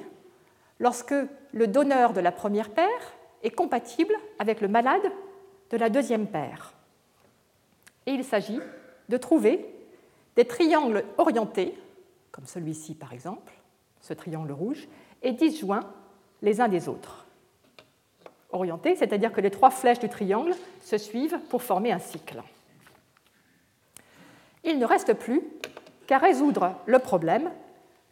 lorsque 0.79 1.17
le 1.53 1.67
donneur 1.67 2.13
de 2.13 2.21
la 2.21 2.31
première 2.31 2.71
paire 2.71 3.13
est 3.43 3.51
compatible 3.51 4.15
avec 4.39 4.61
le 4.61 4.69
malade 4.69 5.11
de 5.71 5.77
la 5.77 5.91
deuxième 5.91 6.29
paire. 6.29 6.75
Et 8.07 8.13
il 8.13 8.25
s'agit 8.25 8.61
de 9.09 9.17
trouver 9.17 9.67
des 10.37 10.45
triangles 10.45 11.05
orientés, 11.19 11.79
comme 12.31 12.47
celui-ci 12.47 12.95
par 12.95 13.13
exemple, 13.13 13.53
ce 14.01 14.15
triangle 14.15 14.53
rouge, 14.53 14.89
et 15.23 15.33
disjoints 15.33 15.89
les 16.41 16.61
uns 16.61 16.69
des 16.69 16.89
autres. 16.89 17.27
Orientés, 18.51 18.97
c'est-à-dire 18.97 19.33
que 19.33 19.41
les 19.41 19.51
trois 19.51 19.71
flèches 19.71 20.01
du 20.01 20.09
triangle 20.09 20.55
se 20.81 20.99
suivent 20.99 21.39
pour 21.49 21.63
former 21.63 21.93
un 21.93 21.99
cycle. 21.99 22.43
Il 24.65 24.79
ne 24.79 24.85
reste 24.85 25.15
plus 25.15 25.43
qu'à 26.07 26.19
résoudre 26.19 26.75
le 26.87 26.99
problème 26.99 27.51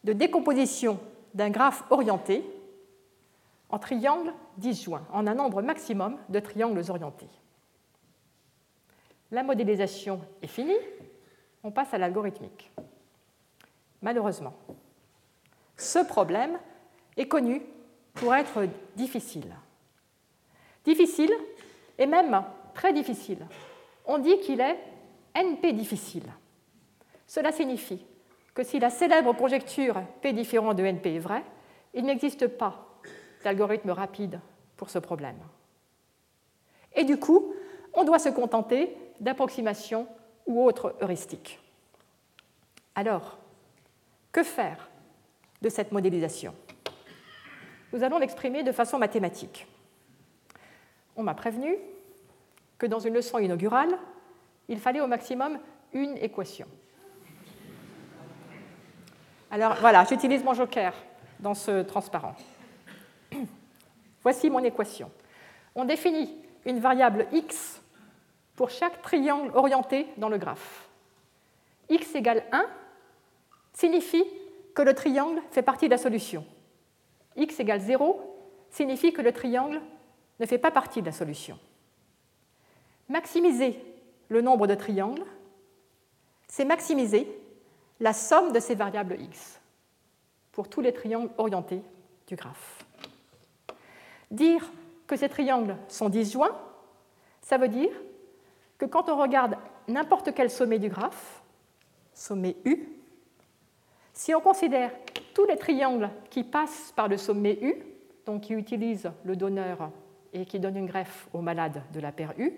de 0.05 0.13
décomposition 0.13 0.99
d'un 1.35 1.51
graphe 1.51 1.85
orienté 1.91 2.45
en 3.69 3.79
triangles 3.79 4.33
disjoints, 4.57 5.07
en 5.13 5.27
un 5.27 5.35
nombre 5.35 5.63
maximum 5.63 6.17
de 6.29 6.41
triangles 6.41 6.91
orientés. 6.91 7.29
La 9.31 9.43
modélisation 9.43 10.21
est 10.43 10.49
finie, 10.49 10.79
on 11.63 11.71
passe 11.71 11.95
à 11.95 11.99
l'algorithmique. 11.99 12.71
Malheureusement, 14.03 14.55
ce 15.77 16.01
problème 16.01 16.59
est 17.17 17.29
connu 17.29 17.63
pour 18.15 18.35
être 18.35 18.67
difficile. 18.97 19.55
Difficile 20.85 21.33
et 21.99 22.07
même 22.07 22.43
très 22.75 22.93
difficile. 22.93 23.47
On 24.07 24.19
dit 24.19 24.41
qu'il 24.41 24.61
est 24.61 24.79
NP 25.35 25.73
difficile. 25.75 26.25
Cela 27.27 27.53
signifie 27.53 28.05
que 28.55 28.65
si 28.65 28.81
la 28.81 28.91
célèbre 28.91 29.33
conjecture 29.35 30.03
P 30.23 30.33
différent 30.33 30.75
de 30.75 30.83
NP 30.83 31.07
est 31.07 31.19
vraie, 31.21 31.45
il 31.95 32.05
n'existe 32.05 32.49
pas 32.49 32.99
d'algorithme 33.45 33.91
rapide 33.91 34.41
pour 34.77 34.91
ce 34.91 34.99
problème. 34.99 35.39
Et 36.95 37.05
du 37.05 37.19
coup, 37.19 37.55
on 37.95 38.05
doit 38.05 38.19
se 38.19 38.29
contenter 38.29 38.97
d'approximation 39.21 40.09
ou 40.47 40.65
autres 40.65 40.97
heuristiques. 41.03 41.61
Alors, 42.95 43.39
que 44.33 44.43
faire 44.43 44.91
de 45.63 45.69
cette 45.69 45.93
modélisation? 45.93 46.55
Nous 47.93 48.03
allons 48.03 48.19
l'exprimer 48.19 48.63
de 48.63 48.73
façon 48.73 48.99
mathématique. 48.99 49.67
On 51.17 51.23
m'a 51.23 51.35
prévenu 51.35 51.77
que 52.79 52.87
dans 52.87 53.01
une 53.01 53.15
leçon 53.15 53.39
inaugurale, 53.39 53.99
il 54.69 54.79
fallait 54.79 55.01
au 55.01 55.07
maximum 55.07 55.59
une 55.93 56.17
équation. 56.19 56.67
Alors 59.51 59.75
voilà, 59.81 60.05
j'utilise 60.05 60.45
mon 60.45 60.55
joker 60.55 60.95
dans 61.41 61.55
ce 61.55 61.83
transparent. 61.83 62.37
Voici 64.23 64.49
mon 64.49 64.63
équation. 64.63 65.11
On 65.75 65.85
définit 65.85 66.37
une 66.65 66.79
variable 66.79 67.27
x 67.33 67.80
pour 68.61 68.69
chaque 68.69 69.01
triangle 69.01 69.51
orienté 69.55 70.07
dans 70.19 70.29
le 70.29 70.37
graphe. 70.37 70.87
x 71.89 72.15
égale 72.15 72.45
1 72.53 72.67
signifie 73.73 74.27
que 74.75 74.83
le 74.83 74.93
triangle 74.93 75.41
fait 75.51 75.63
partie 75.63 75.87
de 75.87 75.93
la 75.93 75.97
solution. 75.97 76.45
x 77.37 77.59
égale 77.59 77.81
0 77.81 78.21
signifie 78.69 79.15
que 79.15 79.23
le 79.23 79.33
triangle 79.33 79.81
ne 80.39 80.45
fait 80.45 80.59
pas 80.59 80.71
partie 80.71 81.01
de 81.01 81.07
la 81.07 81.13
solution. 81.13 81.59
Maximiser 83.09 83.83
le 84.29 84.43
nombre 84.43 84.67
de 84.67 84.75
triangles, 84.75 85.25
c'est 86.47 86.67
maximiser 86.67 87.27
la 87.99 88.13
somme 88.13 88.53
de 88.53 88.61
ces 88.61 88.75
variables 88.75 89.19
x 89.23 89.59
pour 90.53 90.69
tous 90.69 90.83
les 90.83 90.93
triangles 90.93 91.31
orientés 91.39 91.81
du 92.27 92.37
graphe. 92.37 92.85
Dire 94.31 94.71
que 95.07 95.17
ces 95.17 95.31
triangles 95.31 95.79
sont 95.89 96.11
disjoints, 96.11 96.61
ça 97.41 97.57
veut 97.57 97.69
dire 97.69 97.93
que 98.81 98.87
quand 98.87 99.11
on 99.11 99.17
regarde 99.17 99.57
n'importe 99.89 100.33
quel 100.35 100.51
sommet 100.51 100.79
du 100.79 100.89
graphe, 100.89 101.43
sommet 102.15 102.57
U, 102.65 102.89
si 104.15 104.35
on 104.35 104.41
considère 104.41 104.91
tous 105.35 105.45
les 105.45 105.57
triangles 105.57 106.09
qui 106.31 106.45
passent 106.45 106.91
par 106.97 107.07
le 107.07 107.19
sommet 107.19 107.59
U, 107.61 107.75
donc 108.25 108.43
qui 108.43 108.55
utilisent 108.55 109.11
le 109.25 109.37
donneur 109.37 109.91
et 110.33 110.47
qui 110.47 110.59
donnent 110.59 110.79
une 110.79 110.87
greffe 110.87 111.29
au 111.35 111.43
malade 111.43 111.83
de 111.93 112.01
la 112.01 112.11
paire 112.11 112.33
U, 112.39 112.55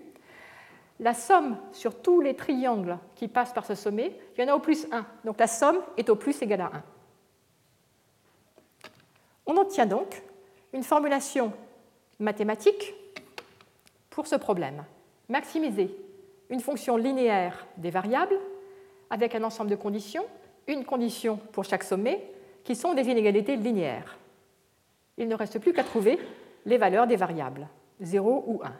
la 1.01 1.13
somme 1.13 1.57
sur 1.73 2.01
tous 2.01 2.21
les 2.21 2.35
triangles 2.35 2.97
qui 3.15 3.27
passent 3.27 3.53
par 3.53 3.65
ce 3.65 3.75
sommet, 3.75 4.17
il 4.37 4.41
y 4.41 4.45
en 4.45 4.53
a 4.53 4.55
au 4.55 4.59
plus 4.59 4.87
1. 4.93 5.05
Donc 5.25 5.39
la 5.39 5.47
somme 5.47 5.79
est 5.97 6.09
au 6.09 6.15
plus 6.15 6.41
égale 6.41 6.61
à 6.61 6.71
1. 6.73 6.83
On 9.47 9.57
obtient 9.57 9.87
donc 9.87 10.23
une 10.71 10.83
formulation 10.83 11.51
mathématique 12.17 12.93
pour 14.09 14.25
ce 14.25 14.35
problème. 14.35 14.85
Maximiser 15.27 15.93
une 16.53 16.59
fonction 16.59 16.97
linéaire 16.97 17.65
des 17.77 17.89
variables 17.89 18.39
avec 19.09 19.33
un 19.33 19.43
ensemble 19.43 19.71
de 19.71 19.75
conditions, 19.75 20.23
une 20.67 20.85
condition 20.85 21.37
pour 21.51 21.63
chaque 21.63 21.83
sommet, 21.83 22.29
qui 22.63 22.75
sont 22.75 22.93
des 22.93 23.09
inégalités 23.09 23.55
linéaires. 23.55 24.19
Il 25.17 25.27
ne 25.27 25.35
reste 25.35 25.57
plus 25.57 25.73
qu'à 25.73 25.83
trouver 25.83 26.19
les 26.65 26.77
valeurs 26.77 27.07
des 27.07 27.15
variables, 27.15 27.67
0 28.01 28.43
ou 28.45 28.61
1. 28.63 28.71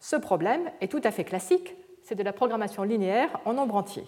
Ce 0.00 0.16
problème 0.16 0.70
est 0.80 0.90
tout 0.90 1.00
à 1.04 1.12
fait 1.12 1.22
classique, 1.22 1.76
c'est 2.02 2.16
de 2.16 2.22
la 2.24 2.32
programmation 2.32 2.82
linéaire 2.82 3.40
en 3.44 3.52
nombre 3.52 3.76
entier. 3.76 4.04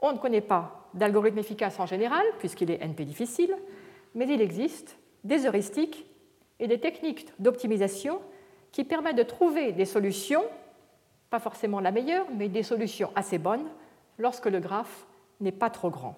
On 0.00 0.12
ne 0.12 0.18
connaît 0.18 0.40
pas 0.40 0.88
d'algorithme 0.94 1.38
efficace 1.38 1.80
en 1.80 1.86
général, 1.86 2.24
puisqu'il 2.38 2.70
est 2.70 2.80
NP 2.80 3.04
difficile, 3.04 3.54
mais 4.14 4.28
il 4.28 4.40
existe 4.40 4.96
des 5.24 5.46
heuristiques 5.46 6.06
et 6.60 6.68
des 6.68 6.78
techniques 6.78 7.26
d'optimisation 7.40 8.20
qui 8.70 8.84
permettent 8.84 9.18
de 9.18 9.24
trouver 9.24 9.72
des 9.72 9.84
solutions, 9.84 10.44
pas 11.30 11.38
forcément 11.38 11.80
la 11.80 11.92
meilleure, 11.92 12.26
mais 12.36 12.48
des 12.48 12.62
solutions 12.62 13.12
assez 13.14 13.38
bonnes 13.38 13.68
lorsque 14.18 14.46
le 14.46 14.60
graphe 14.60 15.06
n'est 15.40 15.52
pas 15.52 15.70
trop 15.70 15.90
grand. 15.90 16.16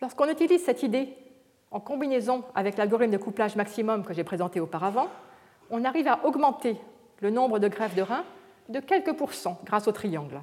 Lorsqu'on 0.00 0.30
utilise 0.30 0.64
cette 0.64 0.82
idée 0.82 1.14
en 1.70 1.80
combinaison 1.80 2.44
avec 2.54 2.76
l'algorithme 2.76 3.12
de 3.12 3.18
couplage 3.18 3.56
maximum 3.56 4.04
que 4.04 4.14
j'ai 4.14 4.24
présenté 4.24 4.60
auparavant, 4.60 5.08
on 5.70 5.84
arrive 5.84 6.08
à 6.08 6.24
augmenter 6.24 6.76
le 7.20 7.30
nombre 7.30 7.58
de 7.58 7.68
greffes 7.68 7.94
de 7.94 8.02
reins 8.02 8.24
de 8.68 8.80
quelques 8.80 9.12
pourcents 9.12 9.60
grâce 9.64 9.88
au 9.88 9.92
triangle. 9.92 10.40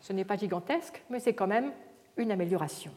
Ce 0.00 0.12
n'est 0.12 0.24
pas 0.24 0.36
gigantesque, 0.36 1.02
mais 1.10 1.20
c'est 1.20 1.34
quand 1.34 1.46
même 1.46 1.72
une 2.16 2.30
amélioration. 2.30 2.92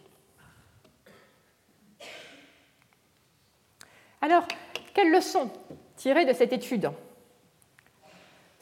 Alors, 4.22 4.48
quelles 4.94 5.12
leçons 5.12 5.52
tirer 5.96 6.26
de 6.26 6.34
cette 6.34 6.54
étude? 6.54 6.92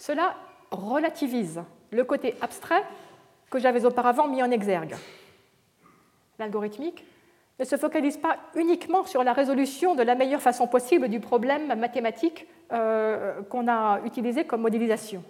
Cela 0.02 0.34
relativise 0.72 1.62
le 1.92 2.04
côté 2.04 2.34
abstrait 2.42 2.84
que 3.52 3.60
j'avais 3.60 3.86
auparavant 3.86 4.28
mis 4.28 4.42
en 4.42 4.50
exergue. 4.50 4.96
L'algorithmique 6.40 7.06
ne 7.60 7.66
se 7.66 7.78
focalise 7.78 8.18
pas 8.18 8.38
uniquement 8.56 9.06
sur 9.06 9.24
la 9.24 9.32
résolution 9.32 9.94
de 9.94 10.02
la 10.02 10.16
meilleure 10.16 10.42
façon 10.42 10.66
possible 10.66 11.08
du 11.08 11.20
problème 11.20 11.68
mathématique 11.78 12.48
euh, 12.72 13.44
qu'on 13.44 13.68
a 13.68 14.02
utilisé 14.04 14.44
comme 14.44 14.62
modélisation. 14.62 15.24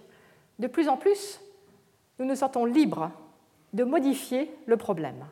De 0.58 0.68
plus 0.68 0.88
en 0.88 0.96
plus, 0.96 1.42
nous 2.18 2.24
nous 2.24 2.36
sentons 2.36 2.64
libres 2.64 3.10
de 3.74 3.84
modifier 3.84 4.50
le 4.64 4.78
problème. 4.78 5.26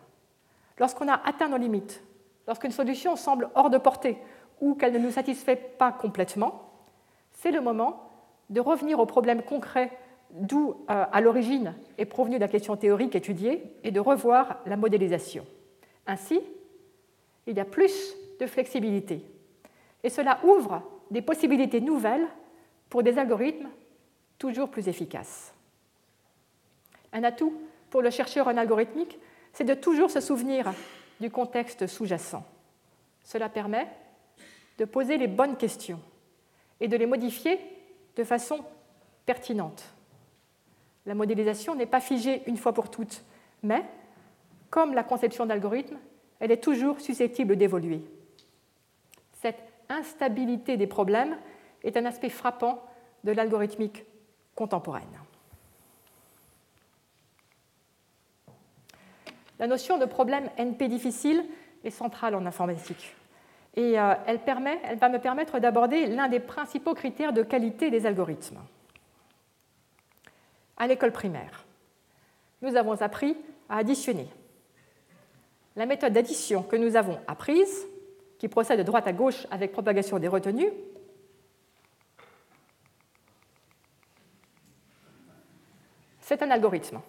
Lorsqu'on 0.79 1.09
a 1.09 1.19
atteint 1.25 1.49
nos 1.49 1.57
limites, 1.57 2.03
lorsqu'une 2.47 2.73
solution 2.73 3.17
semble 3.17 3.49
hors 3.55 3.71
de 3.71 3.79
portée 3.79 4.19
ou 4.61 4.75
qu'elle 4.75 4.93
ne 4.93 4.99
nous 4.99 5.13
satisfait 5.13 5.57
pas 5.57 5.93
complètement, 5.93 6.71
c'est 7.33 7.53
le 7.53 7.63
moment 7.63 8.10
de 8.51 8.61
revenir 8.61 8.99
au 8.99 9.07
problème 9.07 9.43
concret 9.43 9.91
d'où 10.33 10.85
euh, 10.91 11.05
à 11.11 11.21
l'origine 11.21 11.75
est 11.99 12.05
provenue 12.05 12.39
la 12.39 12.49
question 12.49 12.77
théorique 12.77 13.15
étudiée 13.15 13.63
et 13.83 13.91
de 13.91 14.01
revoir 14.01 14.59
la 14.67 14.77
modélisation. 14.77 15.47
Ainsi, 16.07 16.41
il 17.47 17.57
y 17.57 17.61
a 17.61 17.65
plus 17.65 18.15
de 18.39 18.47
flexibilité. 18.47 19.25
Et 20.03 20.11
cela 20.11 20.41
ouvre 20.45 20.83
des 21.11 21.23
possibilités 21.23 21.81
nouvelles 21.81 22.27
pour 22.89 23.03
des 23.03 23.19
algorithmes 23.19 23.69
toujours 24.39 24.69
plus 24.69 24.89
efficaces. 24.89 25.53
Un 27.13 27.25
atout 27.25 27.55
pour 27.91 28.03
le 28.03 28.11
chercheur 28.11 28.47
en 28.49 28.57
algorithmique, 28.57 29.19
c'est 29.53 29.65
de 29.65 29.75
toujours 29.75 30.11
se 30.11 30.21
souvenir 30.21 30.73
du 31.21 31.31
contexte 31.31 31.87
sous-jacent. 31.87 32.45
Cela 33.25 33.49
permet 33.49 33.89
de 34.79 34.85
poser 34.85 35.19
les 35.19 35.27
bonnes 35.27 35.57
questions 35.57 36.01
et 36.81 36.89
de 36.89 36.97
les 36.97 37.07
modifier 37.07 37.59
de 38.17 38.25
façon 38.25 38.65
pertinente. 39.27 39.85
La 41.07 41.15
modélisation 41.15 41.75
n'est 41.75 41.87
pas 41.87 42.01
figée 42.01 42.43
une 42.47 42.57
fois 42.57 42.73
pour 42.73 42.91
toutes, 42.91 43.25
mais, 43.63 43.85
comme 44.71 44.95
la 44.95 45.03
conception 45.03 45.47
d'algorithmes, 45.47 45.99
elle 46.39 46.51
est 46.51 46.63
toujours 46.63 47.01
susceptible 47.01 47.57
d'évoluer. 47.57 48.03
Cette 49.33 49.63
instabilité 49.89 50.77
des 50.77 50.87
problèmes 50.87 51.37
est 51.83 51.97
un 51.97 52.05
aspect 52.05 52.29
frappant 52.29 52.83
de 53.25 53.33
l'algorithmique 53.33 54.05
contemporaine. 54.55 55.21
La 59.59 59.67
notion 59.67 59.99
de 59.99 60.07
problème 60.07 60.49
NP 60.57 60.89
difficile 60.89 61.45
est 61.85 61.91
centrale 61.91 62.35
en 62.35 62.47
informatique. 62.47 63.15
Et 63.75 63.99
euh, 63.99 64.15
elle, 64.27 64.41
elle 64.85 64.99
va 64.99 65.09
me 65.09 65.19
permettre 65.19 65.59
d'aborder 65.61 66.07
l'un 66.07 66.29
des 66.29 66.41
principaux 66.41 66.95
critères 66.95 67.33
de 67.33 67.43
qualité 67.43 67.91
des 67.91 68.07
algorithmes. 68.07 68.59
À 70.77 70.87
l'école 70.87 71.13
primaire, 71.13 71.67
nous 72.63 72.75
avons 72.77 73.01
appris 73.01 73.37
à 73.69 73.77
additionner. 73.79 74.29
La 75.77 75.87
méthode 75.87 76.13
d'addition 76.13 76.63
que 76.63 76.77
nous 76.77 76.97
avons 76.97 77.19
apprise, 77.29 77.87
qui 78.39 78.49
procède 78.49 78.79
de 78.79 78.83
droite 78.83 79.07
à 79.07 79.13
gauche 79.13 79.47
avec 79.51 79.73
propagation 79.73 80.19
des 80.19 80.27
retenues, 80.27 80.73
c'est 86.21 86.43
un 86.43 86.51
algorithme. 86.51 87.01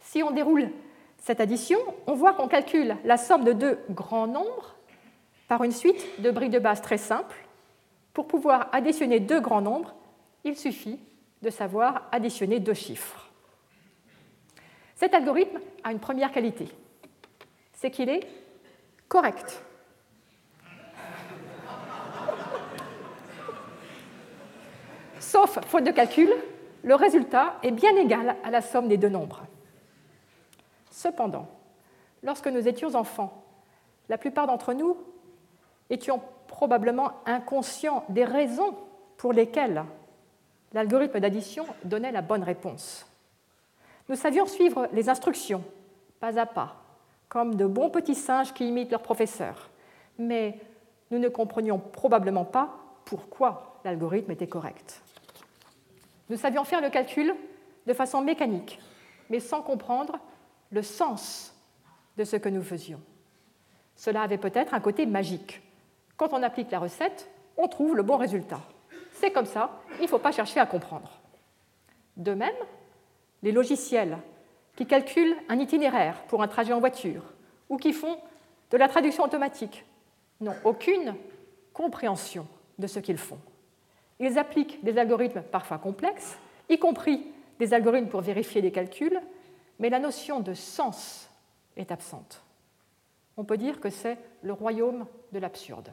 Si 0.00 0.22
on 0.22 0.30
déroule 0.30 0.70
cette 1.18 1.40
addition, 1.40 1.78
on 2.06 2.14
voit 2.14 2.34
qu'on 2.34 2.46
calcule 2.46 2.96
la 3.04 3.16
somme 3.16 3.44
de 3.44 3.52
deux 3.52 3.78
grands 3.90 4.26
nombres 4.26 4.76
par 5.48 5.64
une 5.64 5.72
suite 5.72 6.20
de 6.20 6.30
briques 6.30 6.50
de 6.50 6.58
base 6.58 6.80
très 6.80 6.98
simple. 6.98 7.36
Pour 8.12 8.26
pouvoir 8.26 8.68
additionner 8.72 9.20
deux 9.20 9.40
grands 9.40 9.60
nombres, 9.60 9.94
il 10.44 10.56
suffit 10.56 10.98
de 11.42 11.50
savoir 11.50 12.08
additionner 12.12 12.60
deux 12.60 12.74
chiffres. 12.74 13.30
Cet 14.94 15.14
algorithme 15.14 15.58
a 15.82 15.92
une 15.92 16.00
première 16.00 16.32
qualité 16.32 16.68
c'est 17.84 17.90
qu'il 17.90 18.08
est 18.08 18.26
correct. 19.08 19.62
Sauf 25.20 25.58
faute 25.66 25.84
de 25.84 25.90
calcul, 25.90 26.30
le 26.82 26.94
résultat 26.94 27.58
est 27.62 27.72
bien 27.72 27.94
égal 27.96 28.36
à 28.42 28.50
la 28.50 28.62
somme 28.62 28.88
des 28.88 28.96
deux 28.96 29.10
nombres. 29.10 29.42
Cependant, 30.90 31.46
lorsque 32.22 32.46
nous 32.46 32.66
étions 32.66 32.94
enfants, 32.94 33.44
la 34.08 34.16
plupart 34.16 34.46
d'entre 34.46 34.72
nous 34.72 34.96
étions 35.90 36.20
probablement 36.46 37.12
inconscients 37.26 38.04
des 38.08 38.24
raisons 38.24 38.76
pour 39.16 39.32
lesquelles 39.32 39.84
l'algorithme 40.72 41.20
d'addition 41.20 41.66
donnait 41.84 42.12
la 42.12 42.22
bonne 42.22 42.42
réponse. 42.42 43.06
Nous 44.08 44.16
savions 44.16 44.46
suivre 44.46 44.88
les 44.92 45.08
instructions, 45.08 45.64
pas 46.20 46.38
à 46.38 46.46
pas, 46.46 46.76
comme 47.28 47.54
de 47.54 47.66
bons 47.66 47.90
petits 47.90 48.14
singes 48.14 48.52
qui 48.52 48.68
imitent 48.68 48.90
leur 48.90 49.02
professeur. 49.02 49.70
Mais 50.18 50.58
nous 51.10 51.18
ne 51.18 51.28
comprenions 51.28 51.78
probablement 51.78 52.44
pas 52.44 52.76
pourquoi 53.04 53.80
l'algorithme 53.84 54.30
était 54.30 54.46
correct. 54.46 55.02
Nous 56.28 56.36
savions 56.36 56.64
faire 56.64 56.80
le 56.80 56.90
calcul 56.90 57.34
de 57.86 57.92
façon 57.92 58.20
mécanique, 58.20 58.78
mais 59.30 59.40
sans 59.40 59.62
comprendre 59.62 60.18
le 60.70 60.82
sens 60.82 61.54
de 62.16 62.24
ce 62.24 62.36
que 62.36 62.48
nous 62.48 62.62
faisions. 62.62 63.00
Cela 63.96 64.22
avait 64.22 64.38
peut-être 64.38 64.74
un 64.74 64.80
côté 64.80 65.06
magique. 65.06 65.62
Quand 66.16 66.32
on 66.32 66.42
applique 66.42 66.70
la 66.70 66.78
recette, 66.78 67.28
on 67.56 67.68
trouve 67.68 67.96
le 67.96 68.02
bon 68.02 68.16
résultat. 68.16 68.60
C'est 69.12 69.30
comme 69.30 69.46
ça, 69.46 69.80
il 69.98 70.02
ne 70.02 70.08
faut 70.08 70.18
pas 70.18 70.32
chercher 70.32 70.60
à 70.60 70.66
comprendre. 70.66 71.10
De 72.16 72.34
même, 72.34 72.54
les 73.42 73.52
logiciels 73.52 74.18
qui 74.76 74.86
calculent 74.86 75.36
un 75.48 75.58
itinéraire 75.58 76.22
pour 76.28 76.42
un 76.42 76.48
trajet 76.48 76.72
en 76.72 76.80
voiture 76.80 77.22
ou 77.68 77.76
qui 77.76 77.92
font 77.92 78.18
de 78.70 78.76
la 78.76 78.88
traduction 78.88 79.24
automatique 79.24 79.84
n'ont 80.40 80.56
aucune 80.64 81.14
compréhension 81.72 82.46
de 82.78 82.86
ce 82.86 82.98
qu'ils 82.98 83.18
font. 83.18 83.38
Ils 84.20 84.38
appliquent 84.38 84.82
des 84.84 84.98
algorithmes 84.98 85.42
parfois 85.42 85.78
complexes, 85.78 86.38
y 86.68 86.78
compris 86.78 87.26
des 87.58 87.74
algorithmes 87.74 88.08
pour 88.08 88.20
vérifier 88.20 88.60
les 88.60 88.72
calculs, 88.72 89.20
mais 89.78 89.90
la 89.90 89.98
notion 89.98 90.40
de 90.40 90.54
sens 90.54 91.28
est 91.76 91.90
absente. 91.90 92.43
On 93.36 93.44
peut 93.44 93.56
dire 93.56 93.80
que 93.80 93.90
c'est 93.90 94.18
le 94.42 94.52
royaume 94.52 95.06
de 95.32 95.38
l'absurde. 95.38 95.92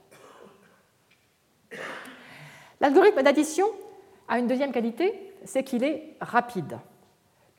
L'algorithme 2.80 3.22
d'addition 3.22 3.66
a 4.28 4.40
une 4.40 4.48
deuxième 4.48 4.72
qualité, 4.72 5.34
c'est 5.46 5.64
qu'il 5.64 5.84
est 5.84 6.16
rapide 6.22 6.80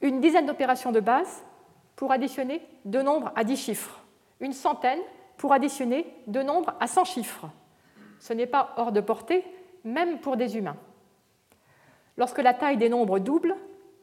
une 0.03 0.21
dizaine 0.21 0.47
d'opérations 0.47 0.93
de 0.93 1.01
base 1.01 1.45
pour 1.97 2.13
additionner 2.13 2.61
deux 2.85 3.03
nombres 3.03 3.33
à 3.37 3.45
dix 3.45 3.57
chiffres, 3.57 4.01
une 4.41 4.53
centaine 4.53 4.99
pour 5.37 5.53
additionner 5.53 6.07
deux 6.27 6.43
nombres 6.43 6.75
à 6.81 6.87
100 6.87 7.05
chiffres. 7.05 7.49
Ce 8.19 8.33
n'est 8.33 8.47
pas 8.47 8.75
hors 8.77 8.93
de 8.93 9.01
portée, 9.01 9.45
même 9.85 10.19
pour 10.19 10.37
des 10.37 10.57
humains. 10.57 10.77
Lorsque 12.17 12.39
la 12.39 12.55
taille 12.55 12.77
des 12.77 12.89
nombres 12.89 13.19
double, 13.19 13.57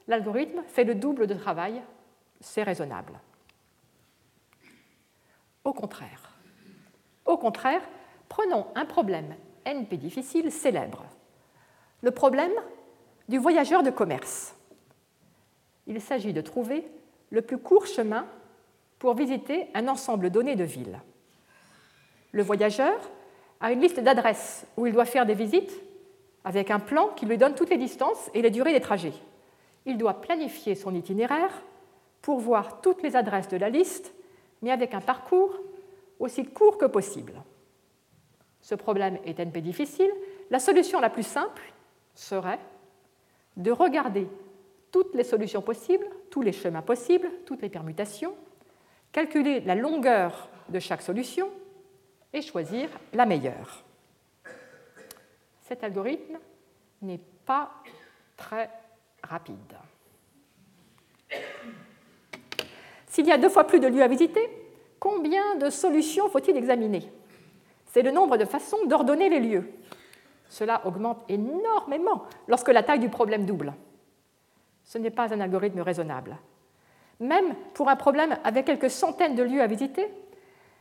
l'algorithme 0.08 0.64
fait 0.68 0.84
le 0.84 0.96
double 0.96 1.28
de 1.28 1.34
travail. 1.34 1.82
C'est 2.42 2.64
raisonnable. 2.64 3.20
Au 7.26 7.38
contraire, 7.38 7.82
prenons 8.28 8.68
un 8.76 8.86
problème 8.86 9.36
NP 9.66 9.96
difficile 9.96 10.52
célèbre, 10.52 11.06
le 12.02 12.12
problème 12.12 12.54
du 13.28 13.38
voyageur 13.38 13.84
de 13.84 13.90
commerce 13.90 14.56
il 15.90 16.00
s'agit 16.00 16.34
de 16.34 16.42
trouver 16.42 16.88
le 17.32 17.42
plus 17.42 17.58
court 17.58 17.88
chemin 17.88 18.26
pour 19.00 19.16
visiter 19.16 19.68
un 19.74 19.88
ensemble 19.88 20.30
donné 20.30 20.56
de 20.56 20.64
villes. 20.64 21.02
Le 22.32 22.44
voyageur 22.44 22.98
a 23.60 23.72
une 23.72 23.82
liste 23.82 24.00
d'adresses 24.00 24.66
où 24.78 24.86
il 24.86 24.94
doit 24.94 25.06
faire 25.06 25.26
des 25.26 25.34
visites 25.34 25.82
avec 26.46 26.70
un 26.72 26.80
plan 26.80 27.10
qui 27.16 27.26
lui 27.26 27.38
donne 27.38 27.56
toutes 27.56 27.72
les 27.72 27.78
distances 27.78 28.30
et 28.34 28.42
les 28.42 28.52
durées 28.52 28.72
des 28.72 28.80
trajets. 28.80 29.14
Il 29.86 29.98
doit 29.98 30.22
planifier 30.22 30.76
son 30.76 30.94
itinéraire 30.94 31.64
pour 32.22 32.40
voir 32.40 32.82
toutes 32.82 33.02
les 33.02 33.16
adresses 33.16 33.50
de 33.50 33.58
la 33.58 33.70
liste, 33.70 34.14
mais 34.62 34.72
avec 34.72 34.94
un 34.94 35.02
parcours 35.02 35.58
aussi 36.20 36.46
court 36.46 36.78
que 36.78 36.86
possible. 36.86 37.34
Ce 38.62 38.76
problème 38.76 39.18
est 39.26 39.40
NP 39.40 39.62
difficile. 39.62 40.12
La 40.50 40.60
solution 40.60 41.00
la 41.00 41.10
plus 41.10 41.26
simple 41.26 41.62
serait 42.14 42.60
de 43.56 43.72
regarder 43.72 44.28
toutes 44.92 45.16
les 45.16 45.24
solutions 45.24 45.62
possibles, 45.62 46.06
tous 46.30 46.42
les 46.42 46.52
chemins 46.52 46.82
possibles, 46.82 47.30
toutes 47.46 47.62
les 47.62 47.70
permutations, 47.70 48.36
calculer 49.12 49.62
la 49.62 49.76
longueur 49.76 50.50
de 50.70 50.80
chaque 50.80 51.02
solution 51.02 51.50
et 52.34 52.42
choisir 52.42 52.90
la 53.14 53.26
meilleure. 53.26 53.84
Cet 55.62 55.84
algorithme 55.84 56.40
n'est 57.02 57.22
pas 57.46 57.72
très 58.36 58.70
rapide. 59.24 59.76
S'il 63.10 63.26
y 63.26 63.32
a 63.32 63.38
deux 63.38 63.50
fois 63.50 63.66
plus 63.66 63.80
de 63.80 63.88
lieux 63.88 64.04
à 64.04 64.08
visiter, 64.08 64.50
combien 65.00 65.56
de 65.56 65.70
solutions 65.70 66.30
faut-il 66.30 66.56
examiner 66.56 67.12
C'est 67.88 68.04
le 68.04 68.12
nombre 68.12 68.38
de 68.38 68.46
façons 68.46 68.78
d'ordonner 68.86 69.30
les 69.30 69.40
lieux. 69.40 69.70
Cela 70.48 70.86
augmente 70.86 71.24
énormément 71.28 72.24
lorsque 72.48 72.70
la 72.70 72.84
taille 72.84 73.00
du 73.00 73.10
problème 73.10 73.46
double. 73.46 73.74
Ce 74.84 74.98
n'est 74.98 75.12
pas 75.12 75.34
un 75.34 75.40
algorithme 75.40 75.82
raisonnable. 75.82 76.38
Même 77.20 77.56
pour 77.74 77.90
un 77.90 77.96
problème 77.96 78.38
avec 78.44 78.66
quelques 78.66 78.90
centaines 78.90 79.36
de 79.36 79.44
lieux 79.44 79.62
à 79.62 79.68
visiter, 79.68 80.08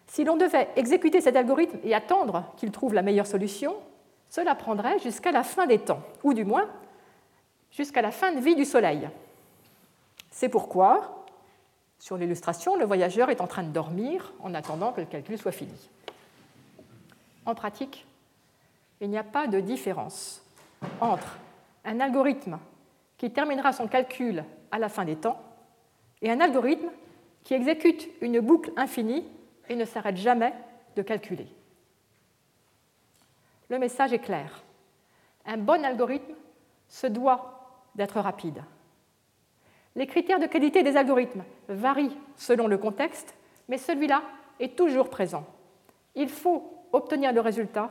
si 0.06 0.24
l'on 0.24 0.36
devait 0.36 0.68
exécuter 0.76 1.20
cet 1.20 1.36
algorithme 1.36 1.78
et 1.82 1.94
attendre 1.94 2.44
qu'il 2.56 2.70
trouve 2.70 2.94
la 2.94 3.02
meilleure 3.02 3.26
solution, 3.26 3.74
cela 4.30 4.54
prendrait 4.54 4.98
jusqu'à 4.98 5.32
la 5.32 5.42
fin 5.42 5.66
des 5.66 5.78
temps, 5.78 6.00
ou 6.22 6.34
du 6.34 6.44
moins 6.44 6.68
jusqu'à 7.70 8.02
la 8.02 8.10
fin 8.10 8.32
de 8.32 8.40
vie 8.40 8.54
du 8.54 8.64
Soleil. 8.64 9.08
C'est 10.30 10.48
pourquoi, 10.48 11.17
sur 11.98 12.16
l'illustration, 12.16 12.76
le 12.76 12.84
voyageur 12.84 13.30
est 13.30 13.40
en 13.40 13.46
train 13.46 13.62
de 13.62 13.70
dormir 13.70 14.32
en 14.40 14.54
attendant 14.54 14.92
que 14.92 15.00
le 15.00 15.06
calcul 15.06 15.38
soit 15.38 15.52
fini. 15.52 15.90
En 17.44 17.54
pratique, 17.54 18.06
il 19.00 19.10
n'y 19.10 19.18
a 19.18 19.24
pas 19.24 19.46
de 19.46 19.60
différence 19.60 20.42
entre 21.00 21.38
un 21.84 22.00
algorithme 22.00 22.58
qui 23.16 23.32
terminera 23.32 23.72
son 23.72 23.88
calcul 23.88 24.44
à 24.70 24.78
la 24.78 24.88
fin 24.88 25.04
des 25.04 25.16
temps 25.16 25.40
et 26.22 26.30
un 26.30 26.40
algorithme 26.40 26.90
qui 27.44 27.54
exécute 27.54 28.08
une 28.20 28.40
boucle 28.40 28.72
infinie 28.76 29.24
et 29.68 29.76
ne 29.76 29.84
s'arrête 29.84 30.16
jamais 30.16 30.52
de 30.96 31.02
calculer. 31.02 31.48
Le 33.68 33.78
message 33.78 34.12
est 34.12 34.18
clair. 34.18 34.62
Un 35.46 35.56
bon 35.56 35.84
algorithme 35.84 36.34
se 36.88 37.06
doit 37.06 37.80
d'être 37.94 38.20
rapide. 38.20 38.62
Les 39.98 40.06
critères 40.06 40.38
de 40.38 40.46
qualité 40.46 40.84
des 40.84 40.96
algorithmes 40.96 41.42
varient 41.66 42.16
selon 42.36 42.68
le 42.68 42.78
contexte, 42.78 43.34
mais 43.68 43.78
celui-là 43.78 44.22
est 44.60 44.76
toujours 44.76 45.10
présent. 45.10 45.44
Il 46.14 46.28
faut 46.28 46.72
obtenir 46.92 47.32
le 47.32 47.40
résultat 47.40 47.90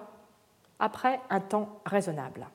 après 0.80 1.20
un 1.30 1.41
temps 1.41 1.82
raisonnable. 1.86 2.48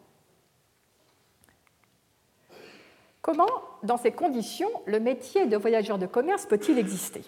Comment, 3.21 3.51
dans 3.83 3.99
ces 3.99 4.13
conditions, 4.13 4.71
le 4.87 4.99
métier 4.99 5.45
de 5.45 5.59
voyageur 5.59 5.99
de 5.99 6.07
commerce 6.07 6.47
peut-il 6.47 6.79
exister? 6.79 7.23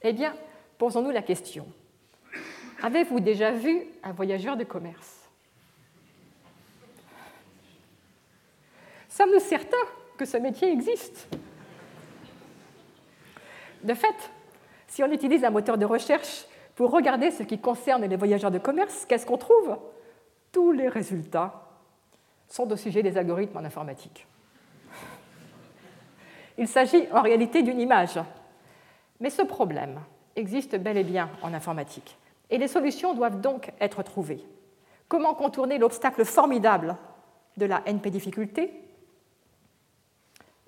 Eh 0.00 0.14
bien, 0.14 0.34
posons-nous 0.78 1.10
la 1.10 1.20
question. 1.20 1.66
Avez-vous 2.82 3.20
déjà 3.20 3.50
vu 3.50 3.82
un 4.02 4.12
voyageur 4.12 4.56
de 4.56 4.64
commerce? 4.64 5.28
Sommes-nous 9.10 9.40
certains 9.40 9.76
que 10.20 10.26
ce 10.26 10.36
métier 10.36 10.70
existe 10.70 11.28
De 13.82 13.94
fait, 13.94 14.30
si 14.86 15.02
on 15.02 15.10
utilise 15.10 15.42
un 15.44 15.50
moteur 15.50 15.78
de 15.78 15.86
recherche 15.86 16.44
pour 16.74 16.90
regarder 16.90 17.30
ce 17.30 17.42
qui 17.42 17.58
concerne 17.58 18.04
les 18.04 18.16
voyageurs 18.16 18.50
de 18.50 18.58
commerce, 18.58 19.06
qu'est-ce 19.06 19.24
qu'on 19.24 19.38
trouve? 19.38 19.78
Tous 20.52 20.72
les 20.72 20.88
résultats 20.88 21.70
sont 22.48 22.70
au 22.70 22.76
sujet 22.76 23.02
des 23.02 23.16
algorithmes 23.16 23.56
en 23.56 23.64
informatique. 23.64 24.26
Il 26.58 26.68
s'agit 26.68 27.08
en 27.12 27.22
réalité 27.22 27.62
d'une 27.62 27.80
image. 27.80 28.18
Mais 29.20 29.30
ce 29.30 29.40
problème 29.40 30.00
existe 30.36 30.76
bel 30.76 30.98
et 30.98 31.04
bien 31.04 31.30
en 31.40 31.54
informatique. 31.54 32.18
Et 32.50 32.58
les 32.58 32.68
solutions 32.68 33.14
doivent 33.14 33.40
donc 33.40 33.72
être 33.80 34.02
trouvées. 34.02 34.44
Comment 35.08 35.32
contourner 35.32 35.78
l'obstacle 35.78 36.26
formidable 36.26 36.96
de 37.56 37.64
la 37.64 37.80
NP 37.86 38.10
difficulté 38.10 38.89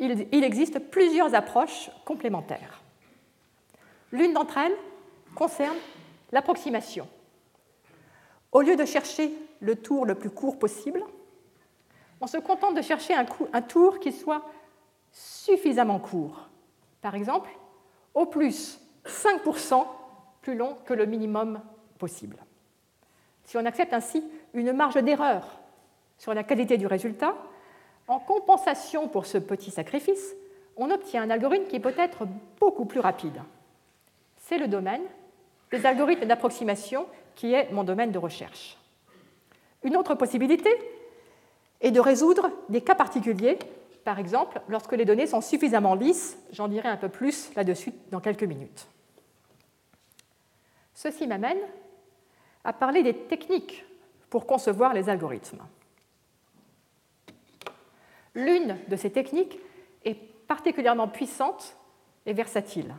il, 0.02 0.44
existe 0.44 0.78
plusieurs 0.90 1.34
approches 1.34 1.90
complémentaires. 2.04 2.82
L'une 4.10 4.32
d'entre 4.32 4.58
elles 4.58 4.76
concerne 5.34 5.76
l'approximation. 6.32 7.08
Au 8.50 8.60
lieu 8.62 8.74
de 8.74 8.84
chercher 8.84 9.32
le 9.60 9.76
tour 9.76 10.04
le 10.04 10.16
plus 10.16 10.30
court 10.30 10.58
possible, 10.58 11.04
on 12.20 12.26
se 12.26 12.36
contente 12.36 12.74
de 12.74 12.82
chercher 12.82 13.14
un, 13.14 13.62
tour 13.62 14.00
qui 14.00 14.12
soit 14.12 14.42
suffisamment 15.12 15.98
court. 15.98 16.48
Par 17.00 17.14
exemple, 17.14 17.50
au 18.14 18.26
plus 18.26 18.80
5% 19.06 19.86
plus 20.42 20.56
long 20.56 20.76
que 20.84 20.94
le 20.94 21.06
minimum 21.06 21.60
possible. 21.98 22.36
Si 23.44 23.56
on 23.56 23.64
accepte 23.64 23.92
ainsi 23.92 24.22
une 24.54 24.72
marge 24.72 25.02
d'erreur 25.02 25.60
sur 26.18 26.34
la 26.34 26.44
qualité 26.44 26.76
du 26.76 26.86
résultat, 26.86 27.34
en 28.12 28.18
compensation 28.18 29.09
pour 29.09 29.25
ce 29.25 29.38
petit 29.38 29.70
sacrifice, 29.70 30.35
on 30.77 30.90
obtient 30.90 31.22
un 31.22 31.31
algorithme 31.31 31.66
qui 31.66 31.81
peut 31.81 31.94
être 31.96 32.27
beaucoup 32.61 32.85
plus 32.85 33.01
rapide. 33.01 33.40
C'est 34.37 34.59
le 34.59 34.68
domaine 34.68 35.03
des 35.70 35.87
algorithmes 35.87 36.27
d'approximation 36.27 37.07
qui 37.35 37.55
est 37.55 37.72
mon 37.72 37.85
domaine 37.85 38.12
de 38.12 38.18
recherche. 38.18 38.77
Une 39.83 39.96
autre 39.96 40.14
possibilité 40.14 40.70
est 41.81 41.90
de 41.90 42.01
résoudre 42.01 42.51
des 42.68 42.83
cas 42.83 42.94
particuliers, 42.94 43.59
par 44.05 44.18
exemple 44.18 44.61
lorsque 44.68 44.92
les 44.92 45.07
données 45.07 45.27
sont 45.27 45.40
suffisamment 45.40 45.94
lisses, 45.94 46.37
j'en 46.53 46.68
dirai 46.68 46.88
un 46.88 46.98
peu 46.98 47.09
plus 47.09 47.55
là-dessus 47.57 47.92
dans 48.11 48.20
quelques 48.20 48.44
minutes. 48.44 48.87
Ceci 50.92 51.27
m'amène 51.27 51.59
à 52.62 52.75
parler 52.75 53.03
des 53.03 53.14
techniques 53.14 53.85
pour 54.29 54.46
concevoir 54.46 54.92
les 54.92 55.09
algorithmes. 55.09 55.62
L'une 58.34 58.78
de 58.88 58.96
ces 58.96 59.10
techniques 59.10 59.58
est 60.04 60.14
particulièrement 60.46 61.08
puissante 61.08 61.76
et 62.26 62.32
versatile. 62.32 62.94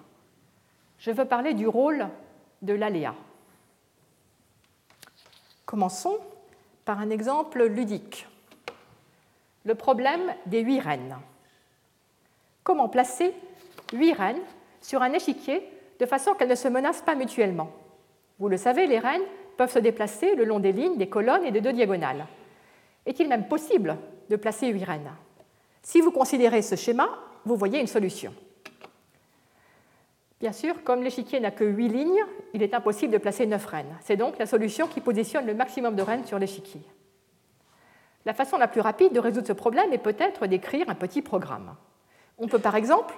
Je 1.00 1.12
veux 1.12 1.26
parler 1.26 1.54
du 1.54 1.68
rôle 1.68 2.08
de 2.62 2.74
l'aléa. 2.74 3.16
Commençons 5.66 6.18
par 6.86 7.00
un 7.00 7.10
exemple 7.10 7.64
ludique. 7.64 8.28
Le 9.66 9.76
problème 9.76 10.34
des 10.46 10.62
huit 10.62 10.80
rennes. 10.80 11.18
Comment 12.64 12.90
placer 12.90 13.34
huit 13.92 14.14
rennes 14.14 14.42
sur 14.82 15.02
un 15.02 15.14
échiquier 15.14 15.68
de 16.00 16.06
façon 16.06 16.34
qu'elles 16.34 16.50
ne 16.50 16.56
se 16.56 16.68
menacent 16.68 17.02
pas 17.02 17.16
mutuellement? 17.16 17.72
Vous 18.40 18.50
le 18.50 18.58
savez, 18.58 18.88
les 18.88 19.00
rennes 19.00 19.22
peuvent 19.58 19.72
se 19.72 19.80
déplacer 19.80 20.36
le 20.36 20.46
long 20.46 20.60
des 20.60 20.72
lignes, 20.72 20.98
des 20.98 21.10
colonnes 21.10 21.46
et 21.46 21.52
des 21.52 21.62
deux 21.62 21.74
diagonales. 21.74 22.28
Est-il 23.06 23.28
même 23.28 23.48
possible 23.48 23.98
de 24.30 24.36
placer 24.36 24.68
huit 24.70 24.84
rennes 24.84 25.12
Si 25.84 26.00
vous 26.00 26.12
considérez 26.12 26.62
ce 26.62 26.76
schéma, 26.76 27.10
vous 27.46 27.58
voyez 27.58 27.80
une 27.80 27.88
solution. 27.88 28.34
Bien 30.40 30.54
sûr, 30.54 30.84
comme 30.84 31.04
l'échiquier 31.04 31.40
n'a 31.40 31.52
que 31.52 31.66
8 31.66 31.88
lignes, 31.90 32.26
il 32.54 32.64
est 32.64 32.74
impossible 32.74 33.14
de 33.14 33.18
placer 33.18 33.46
9 33.46 33.66
rennes. 33.66 33.98
C'est 34.02 34.18
donc 34.18 34.38
la 34.40 34.46
solution 34.46 34.88
qui 34.88 35.02
positionne 35.02 35.46
le 35.46 35.54
maximum 35.54 35.96
de 35.96 36.02
rennes 36.02 36.26
sur 36.26 36.40
l'échiquier. 36.40 36.82
La 38.26 38.34
façon 38.34 38.58
la 38.58 38.70
plus 38.70 38.82
rapide 38.82 39.14
de 39.14 39.20
résoudre 39.20 39.48
ce 39.48 39.54
problème 39.54 39.92
est 39.92 39.98
peut-être 39.98 40.48
d'écrire 40.48 40.90
un 40.90 40.96
petit 40.96 41.22
programme. 41.22 41.76
On 42.38 42.48
peut 42.48 42.60
par 42.60 42.76
exemple 42.76 43.14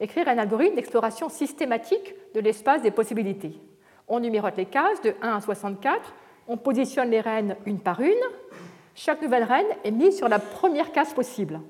écrire 0.00 0.28
un 0.28 0.38
algorithme 0.38 0.76
d'exploration 0.76 1.28
systématique 1.28 2.14
de 2.34 2.40
l'espace 2.40 2.82
des 2.82 2.90
possibilités. 2.90 3.52
On 4.08 4.20
numérote 4.20 4.56
les 4.56 4.66
cases 4.66 5.02
de 5.02 5.14
1 5.20 5.36
à 5.36 5.40
64, 5.40 6.14
on 6.48 6.56
positionne 6.56 7.10
les 7.10 7.20
rennes 7.20 7.56
une 7.66 7.80
par 7.80 8.00
une. 8.00 8.12
Chaque 8.94 9.20
nouvelle 9.20 9.44
reine 9.44 9.66
est 9.84 9.90
mise 9.90 10.16
sur 10.16 10.28
la 10.28 10.38
première 10.38 10.92
case 10.92 11.12
possible. 11.12 11.60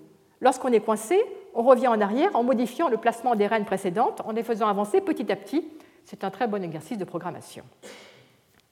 Lorsqu'on 0.41 0.73
est 0.73 0.81
coincé, 0.81 1.23
on 1.55 1.63
revient 1.63 1.89
en 1.89 2.01
arrière 2.01 2.35
en 2.35 2.43
modifiant 2.43 2.89
le 2.89 2.99
placement 2.99 3.35
des 3.35 3.47
rennes 3.47 3.65
précédentes, 3.65 4.21
en 4.25 4.33
les 4.33 4.43
faisant 4.43 4.69
avancer 4.69 5.01
petit 5.01 5.31
à 5.33 5.37
petit. 5.37 5.67
C'est 6.05 6.25
un 6.25 6.31
très 6.31 6.47
bon 6.47 6.63
exercice 6.63 6.99
de 6.99 7.05
programmation. 7.05 7.65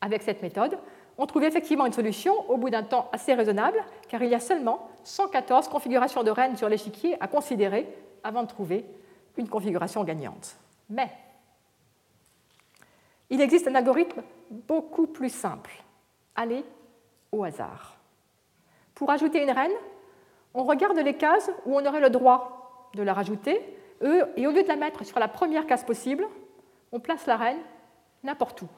Avec 0.01 0.23
cette 0.23 0.43
méthode, 0.43 0.79
on 1.17 1.27
trouve 1.27 1.45
effectivement 1.45 1.87
une 1.87 1.93
solution 1.93 2.35
au 2.51 2.57
bout 2.57 2.71
d'un 2.71 2.83
temps 2.83 3.09
assez 3.13 3.35
raisonnable, 3.35 3.83
car 4.09 4.23
il 4.23 4.31
y 4.31 4.35
a 4.35 4.41
seulement 4.41 4.89
114 5.05 5.69
configurations 5.69 6.23
de 6.23 6.31
rennes 6.31 6.57
sur 6.57 6.69
l'échiquier 6.69 7.17
à 7.21 7.29
considérer 7.29 7.89
avant 8.23 8.43
de 8.43 8.49
trouver 8.49 8.85
une 9.37 9.49
configuration 9.49 10.05
gagnante. 10.05 10.57
Mais 10.91 11.11
il 13.31 13.41
existe 13.41 13.67
un 13.69 13.75
algorithme 13.75 14.23
beaucoup 14.51 15.07
plus 15.07 15.31
simple. 15.31 15.83
Aller 16.37 16.65
au 17.33 17.45
hasard. 17.45 17.97
Pour 18.95 19.11
ajouter 19.11 19.43
une 19.43 19.51
reine, 19.51 19.73
on 20.55 20.65
regarde 20.65 20.97
les 20.99 21.17
cases 21.17 21.51
où 21.67 21.77
on 21.77 21.85
aurait 21.85 22.01
le 22.01 22.11
droit 22.11 22.89
de 22.95 23.03
la 23.03 23.13
rajouter, 23.13 23.61
et 24.03 24.47
au 24.47 24.51
lieu 24.51 24.63
de 24.63 24.69
la 24.69 24.77
mettre 24.77 25.05
sur 25.05 25.19
la 25.19 25.29
première 25.29 25.67
case 25.67 25.85
possible, 25.85 26.27
on 26.93 27.01
place 27.01 27.27
la 27.27 27.37
reine 27.37 27.59
n'importe 28.23 28.63
où, 28.63 28.69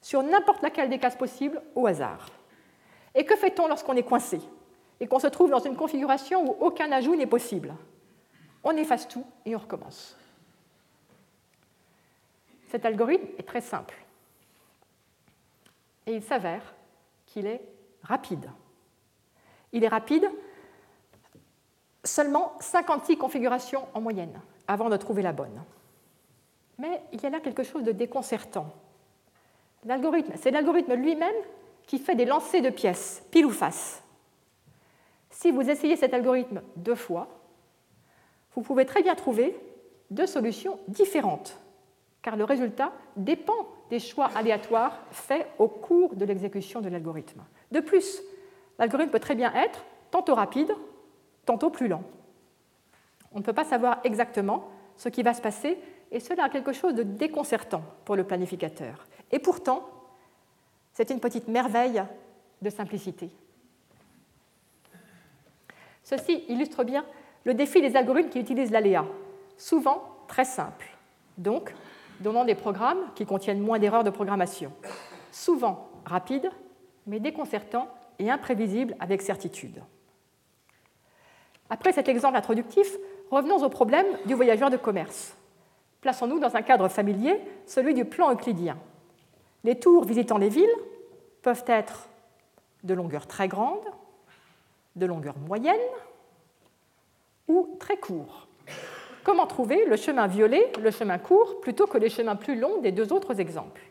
sur 0.00 0.22
n'importe 0.22 0.62
laquelle 0.62 0.88
des 0.88 0.98
cases 0.98 1.16
possibles, 1.16 1.60
au 1.74 1.86
hasard. 1.86 2.28
Et 3.14 3.24
que 3.24 3.36
fait-on 3.36 3.66
lorsqu'on 3.66 3.94
est 3.94 4.02
coincé 4.02 4.40
et 5.00 5.06
qu'on 5.06 5.18
se 5.18 5.26
trouve 5.26 5.50
dans 5.50 5.58
une 5.58 5.76
configuration 5.76 6.48
où 6.48 6.56
aucun 6.64 6.92
ajout 6.92 7.16
n'est 7.16 7.26
possible? 7.26 7.74
On 8.62 8.76
efface 8.76 9.08
tout 9.08 9.24
et 9.44 9.54
on 9.54 9.58
recommence. 9.58 10.16
Cet 12.68 12.84
algorithme 12.84 13.26
est 13.38 13.46
très 13.46 13.60
simple. 13.60 13.94
Et 16.06 16.14
il 16.14 16.22
s'avère 16.22 16.74
qu'il 17.26 17.46
est 17.46 17.62
rapide. 18.02 18.50
Il 19.72 19.84
est 19.84 19.88
rapide, 19.88 20.28
seulement 22.06 22.52
56 22.60 23.16
configurations 23.16 23.86
en 23.94 24.00
moyenne 24.00 24.40
avant 24.66 24.88
de 24.88 24.96
trouver 24.96 25.22
la 25.22 25.32
bonne. 25.32 25.62
Mais 26.78 27.02
il 27.12 27.20
y 27.22 27.26
a 27.26 27.30
là 27.30 27.40
quelque 27.40 27.62
chose 27.62 27.84
de 27.84 27.92
déconcertant. 27.92 28.66
L'algorithme, 29.84 30.32
c'est 30.36 30.50
l'algorithme 30.50 30.94
lui-même 30.94 31.34
qui 31.86 31.98
fait 31.98 32.14
des 32.14 32.24
lancers 32.24 32.62
de 32.62 32.70
pièces, 32.70 33.22
pile 33.30 33.46
ou 33.46 33.50
face. 33.50 34.02
Si 35.30 35.50
vous 35.50 35.68
essayez 35.68 35.96
cet 35.96 36.14
algorithme 36.14 36.62
deux 36.76 36.94
fois, 36.94 37.28
vous 38.54 38.62
pouvez 38.62 38.86
très 38.86 39.02
bien 39.02 39.14
trouver 39.14 39.58
deux 40.10 40.26
solutions 40.26 40.78
différentes, 40.88 41.58
car 42.22 42.36
le 42.36 42.44
résultat 42.44 42.92
dépend 43.16 43.68
des 43.90 43.98
choix 43.98 44.30
aléatoires 44.34 44.98
faits 45.10 45.46
au 45.58 45.68
cours 45.68 46.14
de 46.16 46.24
l'exécution 46.24 46.80
de 46.80 46.88
l'algorithme. 46.88 47.42
De 47.70 47.80
plus, 47.80 48.22
l'algorithme 48.78 49.12
peut 49.12 49.20
très 49.20 49.34
bien 49.34 49.52
être 49.54 49.84
tantôt 50.10 50.34
rapide, 50.34 50.72
tantôt 51.46 51.70
plus 51.70 51.88
lent. 51.88 52.02
On 53.32 53.38
ne 53.38 53.44
peut 53.44 53.52
pas 53.52 53.64
savoir 53.64 54.00
exactement 54.04 54.68
ce 54.96 55.08
qui 55.08 55.22
va 55.22 55.32
se 55.32 55.40
passer 55.40 55.78
et 56.10 56.20
cela 56.20 56.44
a 56.44 56.48
quelque 56.48 56.72
chose 56.72 56.94
de 56.94 57.02
déconcertant 57.02 57.82
pour 58.04 58.16
le 58.16 58.24
planificateur. 58.24 59.06
Et 59.32 59.38
pourtant, 59.38 59.88
c'est 60.92 61.10
une 61.10 61.20
petite 61.20 61.48
merveille 61.48 62.02
de 62.62 62.70
simplicité. 62.70 63.30
Ceci 66.02 66.44
illustre 66.48 66.84
bien 66.84 67.04
le 67.44 67.54
défi 67.54 67.80
des 67.80 67.96
algorithmes 67.96 68.30
qui 68.30 68.40
utilisent 68.40 68.70
l'aléa, 68.70 69.04
souvent 69.56 70.02
très 70.28 70.44
simples, 70.44 70.96
donc 71.38 71.74
donnant 72.20 72.44
des 72.44 72.54
programmes 72.54 73.12
qui 73.14 73.26
contiennent 73.26 73.60
moins 73.60 73.78
d'erreurs 73.78 74.04
de 74.04 74.10
programmation, 74.10 74.72
souvent 75.30 75.88
rapides, 76.04 76.50
mais 77.06 77.20
déconcertants 77.20 77.88
et 78.18 78.30
imprévisibles 78.30 78.96
avec 79.00 79.22
certitude. 79.22 79.82
Après 81.70 81.92
cet 81.92 82.08
exemple 82.08 82.36
introductif, 82.36 82.96
revenons 83.30 83.62
au 83.62 83.68
problème 83.68 84.06
du 84.26 84.34
voyageur 84.34 84.70
de 84.70 84.76
commerce. 84.76 85.36
Plaçons-nous 86.00 86.38
dans 86.38 86.54
un 86.54 86.62
cadre 86.62 86.88
familier, 86.88 87.40
celui 87.66 87.94
du 87.94 88.04
plan 88.04 88.32
euclidien. 88.32 88.78
Les 89.64 89.78
tours 89.78 90.04
visitant 90.04 90.38
les 90.38 90.48
villes 90.48 90.68
peuvent 91.42 91.64
être 91.66 92.08
de 92.84 92.94
longueur 92.94 93.26
très 93.26 93.48
grande, 93.48 93.84
de 94.94 95.06
longueur 95.06 95.36
moyenne 95.38 95.74
ou 97.48 97.76
très 97.80 97.96
court. 97.96 98.46
Comment 99.24 99.46
trouver 99.46 99.84
le 99.86 99.96
chemin 99.96 100.28
violet, 100.28 100.70
le 100.80 100.92
chemin 100.92 101.18
court, 101.18 101.60
plutôt 101.60 101.86
que 101.86 101.98
les 101.98 102.08
chemins 102.08 102.36
plus 102.36 102.58
longs 102.58 102.80
des 102.80 102.92
deux 102.92 103.12
autres 103.12 103.40
exemples? 103.40 103.82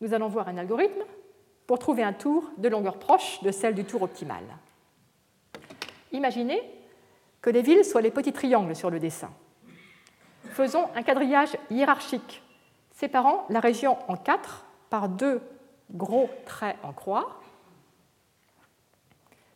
Nous 0.00 0.14
allons 0.14 0.28
voir 0.28 0.48
un 0.48 0.56
algorithme 0.56 1.02
pour 1.66 1.80
trouver 1.80 2.04
un 2.04 2.12
tour 2.12 2.44
de 2.58 2.68
longueur 2.68 2.98
proche 2.98 3.42
de 3.42 3.50
celle 3.50 3.74
du 3.74 3.84
tour 3.84 4.02
optimal. 4.02 4.44
Imaginez 6.14 6.62
que 7.42 7.50
les 7.50 7.60
villes 7.60 7.84
soient 7.84 8.00
les 8.00 8.12
petits 8.12 8.32
triangles 8.32 8.76
sur 8.76 8.88
le 8.88 9.00
dessin. 9.00 9.30
Faisons 10.44 10.88
un 10.94 11.02
quadrillage 11.02 11.56
hiérarchique, 11.70 12.40
séparant 12.92 13.44
la 13.50 13.58
région 13.58 13.98
en 14.06 14.16
quatre 14.16 14.64
par 14.90 15.08
deux 15.08 15.42
gros 15.90 16.30
traits 16.46 16.76
en 16.84 16.92
croix, 16.92 17.40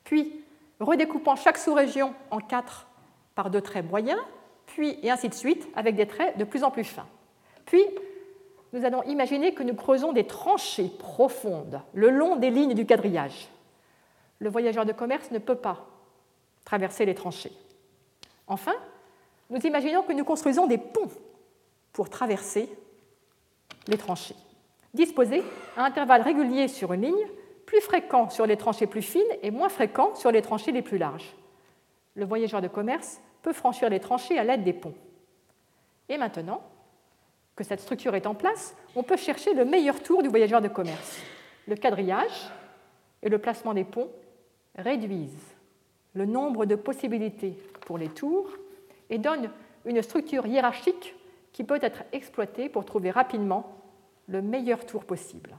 puis 0.03 0.45
redécoupant 0.81 1.37
chaque 1.37 1.59
sous-région 1.59 2.13
en 2.33 2.41
quatre 2.41 2.89
par 3.37 3.51
deux 3.51 3.61
traits 3.61 3.89
moyens, 3.89 4.21
puis 4.67 4.99
et 5.05 5.13
ainsi 5.13 5.29
de 5.29 5.35
suite 5.35 5.69
avec 5.77 5.95
des 5.95 6.09
traits 6.09 6.37
de 6.39 6.45
plus 6.45 6.65
en 6.65 6.73
plus 6.73 6.83
fins. 6.83 7.07
Puis, 7.67 7.85
nous 8.73 8.85
allons 8.85 9.05
imaginer 9.05 9.55
que 9.55 9.63
nous 9.63 9.75
creusons 9.75 10.13
des 10.13 10.27
tranchées 10.27 10.91
profondes 10.99 11.81
le 11.95 12.11
long 12.11 12.35
des 12.35 12.51
lignes 12.51 12.75
du 12.75 12.85
quadrillage. 12.85 13.49
Le 14.41 14.51
voyageur 14.51 14.85
de 14.85 14.93
commerce 14.93 15.31
ne 15.31 15.39
peut 15.39 15.55
pas 15.55 15.87
traverser 16.69 17.07
les 17.07 17.15
tranchées. 17.15 17.53
Enfin, 18.47 18.75
nous 19.49 19.59
imaginons 19.61 20.03
que 20.03 20.13
nous 20.13 20.25
construisons 20.25 20.67
des 20.67 20.77
ponts 20.77 21.09
pour 21.95 22.11
traverser 22.11 22.69
les 23.87 23.97
tranchées, 23.97 24.35
disposés 24.93 25.43
à 25.79 25.85
intervalles 25.85 26.21
réguliers 26.21 26.69
sur 26.69 26.93
une 26.93 27.07
ligne, 27.07 27.27
plus 27.65 27.81
fréquents 27.81 28.29
sur 28.29 28.45
les 28.45 28.59
tranchées 28.59 28.87
plus 28.87 29.01
fines 29.01 29.23
et 29.43 29.51
moins 29.51 29.71
fréquents 29.71 30.15
sur 30.15 30.31
les 30.31 30.43
tranchées 30.43 30.73
les 30.73 30.83
plus 30.83 30.99
larges. 30.99 31.35
Le 32.15 32.27
voyageur 32.27 32.61
de 32.61 32.69
commerce 32.69 33.19
peut 33.41 33.55
franchir 33.55 33.89
les 33.89 34.01
tranchées 34.01 34.39
à 34.39 34.45
l'aide 34.45 34.63
des 34.63 34.75
ponts. 34.75 34.95
Et 36.11 36.19
maintenant 36.19 36.61
que 37.57 37.65
cette 37.65 37.81
structure 37.81 38.15
est 38.15 38.27
en 38.27 38.35
place, 38.35 38.77
on 38.95 39.03
peut 39.03 39.17
chercher 39.17 39.55
le 39.55 39.65
meilleur 39.65 40.03
tour 40.03 40.23
du 40.23 40.29
voyageur 40.29 40.61
de 40.61 40.69
commerce. 40.69 41.17
Le 41.67 41.77
quadrillage 41.77 42.51
et 43.23 43.31
le 43.31 43.39
placement 43.39 43.73
des 43.73 43.85
ponts 43.85 44.11
réduisent 44.77 45.58
le 46.19 46.27
nombre 46.27 46.67
de 46.67 46.75
possibilités 46.75 47.57
pour 47.87 47.97
les 47.97 48.09
tours 48.09 48.51
et 49.09 49.19
donnent 49.19 49.51
une 49.85 50.03
structure 50.03 50.47
hiérarchique 50.47 51.15
qui 51.53 51.63
peut 51.63 51.79
être 51.81 52.03
exploitée 52.13 52.69
pour 52.69 52.85
trouver 52.85 53.11
rapidement 53.13 53.73
le 54.27 54.43
meilleur 54.43 54.85
tour 54.85 55.05
possible 55.05 55.57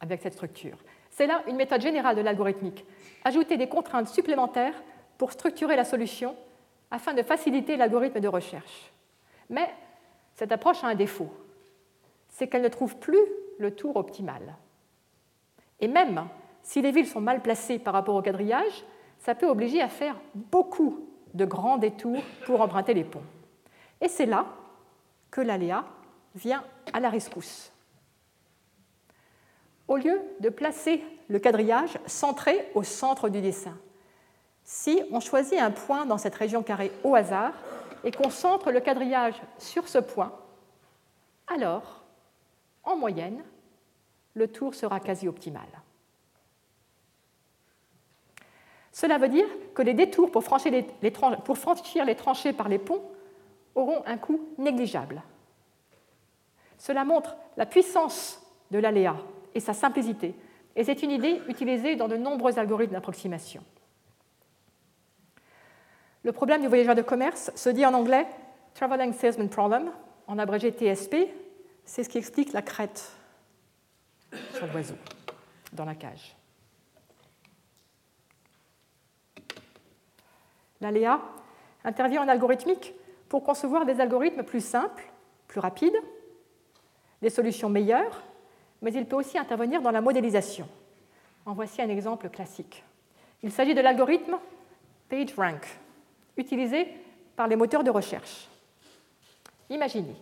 avec 0.00 0.22
cette 0.22 0.32
structure. 0.32 0.78
C'est 1.10 1.26
là 1.26 1.42
une 1.46 1.56
méthode 1.56 1.82
générale 1.82 2.16
de 2.16 2.22
l'algorithmique. 2.22 2.86
Ajouter 3.22 3.58
des 3.58 3.68
contraintes 3.68 4.08
supplémentaires 4.08 4.82
pour 5.18 5.30
structurer 5.30 5.76
la 5.76 5.84
solution 5.84 6.34
afin 6.90 7.12
de 7.12 7.22
faciliter 7.22 7.76
l'algorithme 7.76 8.18
de 8.18 8.28
recherche. 8.28 8.90
Mais 9.50 9.68
cette 10.34 10.52
approche 10.52 10.82
a 10.82 10.88
un 10.88 10.94
défaut, 10.94 11.30
c'est 12.28 12.48
qu'elle 12.48 12.62
ne 12.62 12.68
trouve 12.68 12.96
plus 12.96 13.22
le 13.58 13.74
tour 13.74 13.96
optimal. 13.96 14.56
Et 15.80 15.86
même 15.86 16.26
si 16.62 16.80
les 16.80 16.92
villes 16.92 17.06
sont 17.06 17.20
mal 17.20 17.42
placées 17.42 17.78
par 17.78 17.92
rapport 17.92 18.16
au 18.16 18.22
quadrillage, 18.22 18.84
ça 19.22 19.36
peut 19.36 19.48
obliger 19.48 19.80
à 19.80 19.88
faire 19.88 20.16
beaucoup 20.34 21.06
de 21.32 21.44
grands 21.44 21.78
détours 21.78 22.22
pour 22.44 22.60
emprunter 22.60 22.92
les 22.92 23.04
ponts. 23.04 23.22
Et 24.00 24.08
c'est 24.08 24.26
là 24.26 24.46
que 25.30 25.40
l'aléa 25.40 25.84
vient 26.34 26.64
à 26.92 26.98
la 26.98 27.08
rescousse. 27.08 27.72
Au 29.86 29.96
lieu 29.96 30.20
de 30.40 30.48
placer 30.48 31.04
le 31.28 31.38
quadrillage 31.38 31.98
centré 32.06 32.68
au 32.74 32.82
centre 32.82 33.28
du 33.28 33.40
dessin, 33.40 33.76
si 34.64 35.00
on 35.12 35.20
choisit 35.20 35.58
un 35.58 35.70
point 35.70 36.04
dans 36.04 36.18
cette 36.18 36.34
région 36.34 36.62
carrée 36.62 36.92
au 37.04 37.14
hasard 37.14 37.52
et 38.04 38.10
qu'on 38.10 38.30
centre 38.30 38.72
le 38.72 38.80
quadrillage 38.80 39.40
sur 39.58 39.86
ce 39.86 39.98
point, 39.98 40.32
alors, 41.46 42.02
en 42.82 42.96
moyenne, 42.96 43.42
le 44.34 44.48
tour 44.48 44.74
sera 44.74 44.98
quasi 44.98 45.28
optimal. 45.28 45.68
Cela 48.92 49.16
veut 49.16 49.28
dire 49.28 49.46
que 49.74 49.82
les 49.82 49.94
détours 49.94 50.30
pour 50.30 50.44
franchir 50.44 50.70
les, 50.70 52.14
tranchées 52.14 52.52
par 52.52 52.68
les 52.68 52.78
ponts 52.78 53.02
auront 53.74 54.02
un 54.04 54.18
coût 54.18 54.40
négligeable. 54.58 55.22
Cela 56.76 57.04
montre 57.04 57.36
la 57.56 57.64
puissance 57.64 58.42
de 58.70 58.78
l'aléa 58.78 59.16
et 59.54 59.60
sa 59.60 59.72
simplicité, 59.72 60.34
et 60.76 60.84
c'est 60.84 61.02
une 61.02 61.10
idée 61.10 61.40
utilisée 61.48 61.96
dans 61.96 62.08
de 62.08 62.16
nombreux 62.16 62.58
algorithmes 62.58 62.92
d'approximation. 62.92 63.62
Le 66.22 66.32
problème 66.32 66.60
du 66.60 66.68
voyageur 66.68 66.94
de 66.94 67.02
commerce 67.02 67.50
se 67.54 67.70
dit 67.70 67.84
en 67.84 67.94
anglais 67.94 68.26
Traveling 68.74 69.12
Salesman 69.12 69.48
Problem, 69.48 69.90
en 70.26 70.38
abrégé 70.38 70.70
TSP, 70.70 71.16
c'est 71.84 72.04
ce 72.04 72.08
qui 72.08 72.18
explique 72.18 72.52
la 72.52 72.62
crête 72.62 73.10
sur 74.54 74.66
l'oiseau, 74.66 74.94
dans 75.72 75.84
la 75.84 75.94
cage. 75.94 76.36
L'aléa 80.82 81.20
intervient 81.84 82.22
en 82.22 82.28
algorithmique 82.28 82.94
pour 83.28 83.42
concevoir 83.42 83.86
des 83.86 84.00
algorithmes 84.00 84.42
plus 84.42 84.62
simples, 84.62 85.04
plus 85.46 85.60
rapides, 85.60 85.96
des 87.22 87.30
solutions 87.30 87.70
meilleures, 87.70 88.22
mais 88.82 88.92
il 88.92 89.06
peut 89.06 89.16
aussi 89.16 89.38
intervenir 89.38 89.80
dans 89.80 89.92
la 89.92 90.00
modélisation. 90.00 90.68
En 91.46 91.54
voici 91.54 91.80
un 91.80 91.88
exemple 91.88 92.28
classique. 92.28 92.84
Il 93.42 93.52
s'agit 93.52 93.74
de 93.74 93.80
l'algorithme 93.80 94.36
PageRank, 95.08 95.66
utilisé 96.36 96.88
par 97.36 97.46
les 97.46 97.56
moteurs 97.56 97.84
de 97.84 97.90
recherche. 97.90 98.48
Imaginez 99.70 100.16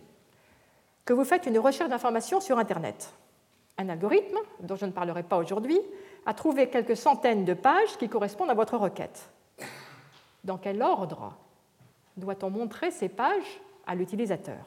que 1.03 1.11
que 1.11 1.15
vous 1.15 1.25
faites 1.25 1.45
une 1.45 1.59
recherche 1.59 1.89
d'informations 1.89 2.39
sur 2.39 2.57
Internet. 2.57 3.11
Un 3.77 3.89
algorithme, 3.89 4.37
dont 4.61 4.77
je 4.77 4.85
ne 4.85 4.91
parlerai 4.91 5.23
pas 5.23 5.35
aujourd'hui, 5.35 5.77
a 6.25 6.33
trouvé 6.33 6.69
quelques 6.69 6.95
centaines 6.95 7.43
de 7.43 7.53
pages 7.53 7.97
qui 7.99 8.07
correspondent 8.07 8.49
à 8.49 8.53
votre 8.53 8.77
requête. 8.77 9.29
Dans 10.43 10.57
quel 10.57 10.81
ordre 10.81 11.37
doit-on 12.17 12.49
montrer 12.49 12.91
ces 12.91 13.09
pages 13.09 13.61
à 13.85 13.95
l'utilisateur? 13.95 14.65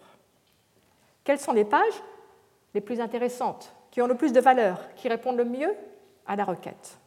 Quelles 1.25 1.41
sont 1.41 1.53
les 1.53 1.65
pages 1.65 2.03
les 2.75 2.81
plus 2.81 3.01
intéressantes, 3.01 3.75
qui 3.91 4.03
ont 4.03 4.07
le 4.07 4.17
plus 4.17 4.33
de 4.33 4.41
valeur, 4.41 4.95
qui 4.95 5.09
répondent 5.09 5.37
le 5.37 5.45
mieux 5.45 5.75
à 6.27 6.37
la 6.37 6.45
requête? 6.45 6.99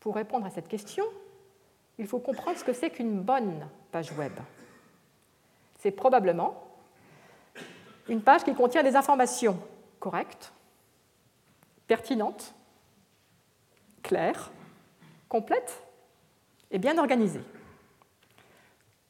Pour 0.00 0.14
répondre 0.14 0.46
à 0.46 0.50
cette 0.50 0.68
question, 0.68 1.04
il 1.98 2.06
faut 2.06 2.20
comprendre 2.20 2.56
ce 2.56 2.64
que 2.64 2.72
c'est 2.72 2.90
qu'une 2.90 3.20
bonne 3.20 3.68
page 3.90 4.12
web. 4.12 4.32
C'est 5.80 5.90
probablement 5.90 6.64
une 8.08 8.22
page 8.22 8.44
qui 8.44 8.54
contient 8.54 8.82
des 8.82 8.96
informations 8.96 9.58
correctes, 9.98 10.52
pertinentes, 11.86 12.54
claires, 14.02 14.50
complètes 15.28 15.82
et 16.70 16.78
bien 16.78 16.98
organisées. 16.98 17.44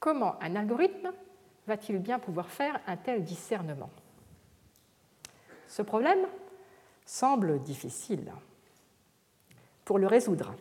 Comment 0.00 0.40
un 0.42 0.56
algorithme 0.56 1.12
va-t-il 1.66 1.98
bien 1.98 2.18
pouvoir 2.18 2.48
faire 2.48 2.80
un 2.86 2.96
tel 2.96 3.24
discernement? 3.24 3.90
Ce 5.66 5.82
problème 5.82 6.26
semble 7.04 7.62
difficile. 7.62 8.32
Pour 9.84 9.98
le 9.98 10.06
résoudre, 10.06 10.54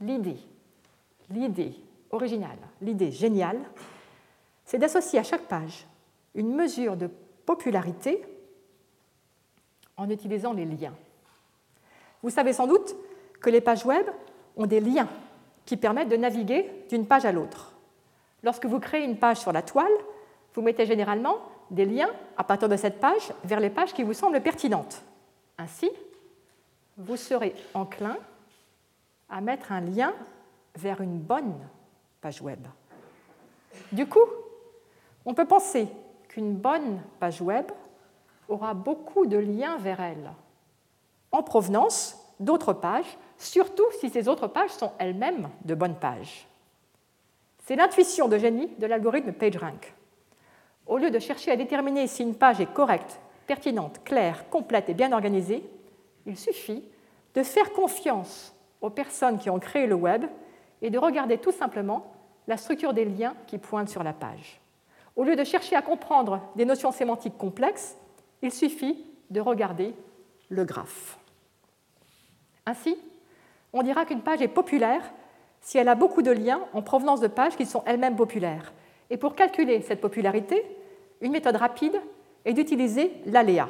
l'idée, 0.00 0.38
l'idée 1.30 1.74
originale, 2.10 2.58
l'idée 2.80 3.10
géniale, 3.10 3.60
c'est 4.64 4.78
d'associer 4.78 5.18
à 5.18 5.22
chaque 5.22 5.46
page 5.46 5.86
une 6.34 6.54
mesure 6.54 6.96
de 6.96 7.08
popularité 7.44 8.24
en 9.96 10.10
utilisant 10.10 10.52
les 10.52 10.64
liens. 10.64 10.94
Vous 12.22 12.30
savez 12.30 12.52
sans 12.52 12.66
doute 12.66 12.94
que 13.40 13.50
les 13.50 13.60
pages 13.60 13.84
web 13.84 14.06
ont 14.56 14.66
des 14.66 14.80
liens 14.80 15.08
qui 15.66 15.76
permettent 15.76 16.08
de 16.08 16.16
naviguer 16.16 16.70
d'une 16.88 17.06
page 17.06 17.24
à 17.24 17.32
l'autre. 17.32 17.72
Lorsque 18.42 18.66
vous 18.66 18.80
créez 18.80 19.04
une 19.04 19.18
page 19.18 19.38
sur 19.38 19.52
la 19.52 19.62
toile, 19.62 19.92
vous 20.54 20.62
mettez 20.62 20.86
généralement 20.86 21.38
des 21.70 21.84
liens 21.84 22.10
à 22.36 22.44
partir 22.44 22.68
de 22.68 22.76
cette 22.76 23.00
page 23.00 23.32
vers 23.44 23.60
les 23.60 23.70
pages 23.70 23.92
qui 23.92 24.04
vous 24.04 24.14
semblent 24.14 24.40
pertinentes. 24.40 25.02
Ainsi, 25.58 25.90
vous 26.96 27.16
serez 27.16 27.54
enclin 27.74 28.16
à 29.28 29.40
mettre 29.40 29.72
un 29.72 29.80
lien 29.80 30.14
vers 30.76 31.00
une 31.00 31.18
bonne 31.18 31.54
page 32.20 32.40
web. 32.40 32.60
Du 33.92 34.06
coup, 34.06 34.24
on 35.24 35.34
peut 35.34 35.44
penser 35.44 35.88
qu'une 36.28 36.54
bonne 36.54 37.00
page 37.18 37.42
web 37.42 37.66
aura 38.48 38.74
beaucoup 38.74 39.26
de 39.26 39.36
liens 39.36 39.76
vers 39.78 40.00
elle, 40.00 40.30
en 41.32 41.42
provenance 41.42 42.16
d'autres 42.38 42.72
pages, 42.72 43.18
surtout 43.38 43.86
si 44.00 44.10
ces 44.10 44.28
autres 44.28 44.46
pages 44.46 44.70
sont 44.70 44.92
elles-mêmes 44.98 45.48
de 45.64 45.74
bonnes 45.74 45.98
pages. 45.98 46.46
C'est 47.64 47.76
l'intuition 47.76 48.28
de 48.28 48.38
génie 48.38 48.70
de 48.78 48.86
l'algorithme 48.86 49.32
PageRank. 49.32 49.94
Au 50.86 50.98
lieu 50.98 51.10
de 51.10 51.18
chercher 51.18 51.50
à 51.50 51.56
déterminer 51.56 52.06
si 52.06 52.22
une 52.22 52.36
page 52.36 52.60
est 52.60 52.72
correcte, 52.72 53.18
pertinente, 53.46 54.02
claire, 54.04 54.48
complète 54.50 54.88
et 54.88 54.94
bien 54.94 55.12
organisée, 55.12 55.64
il 56.26 56.36
suffit 56.36 56.84
de 57.34 57.42
faire 57.42 57.72
confiance 57.72 58.54
aux 58.80 58.90
personnes 58.90 59.38
qui 59.38 59.50
ont 59.50 59.58
créé 59.58 59.86
le 59.86 59.94
web 59.94 60.24
et 60.82 60.90
de 60.90 60.98
regarder 60.98 61.38
tout 61.38 61.52
simplement 61.52 62.12
la 62.46 62.56
structure 62.56 62.92
des 62.92 63.04
liens 63.04 63.34
qui 63.46 63.58
pointent 63.58 63.88
sur 63.88 64.02
la 64.02 64.12
page. 64.12 64.60
Au 65.16 65.24
lieu 65.24 65.34
de 65.34 65.44
chercher 65.44 65.76
à 65.76 65.82
comprendre 65.82 66.40
des 66.54 66.64
notions 66.64 66.92
sémantiques 66.92 67.38
complexes, 67.38 67.96
il 68.42 68.52
suffit 68.52 69.04
de 69.30 69.40
regarder 69.40 69.94
le 70.48 70.64
graphe. 70.64 71.18
Ainsi, 72.66 72.96
on 73.78 73.82
dira 73.82 74.04
qu'une 74.04 74.22
page 74.22 74.42
est 74.42 74.48
populaire 74.48 75.02
si 75.60 75.78
elle 75.78 75.88
a 75.88 75.94
beaucoup 75.94 76.22
de 76.22 76.30
liens 76.30 76.60
en 76.72 76.82
provenance 76.82 77.20
de 77.20 77.26
pages 77.26 77.56
qui 77.56 77.66
sont 77.66 77.82
elles-mêmes 77.86 78.16
populaires. 78.16 78.72
Et 79.10 79.16
pour 79.16 79.34
calculer 79.34 79.82
cette 79.82 80.00
popularité, 80.00 80.64
une 81.20 81.32
méthode 81.32 81.56
rapide 81.56 82.00
est 82.44 82.52
d'utiliser 82.52 83.12
l'aléa. 83.26 83.68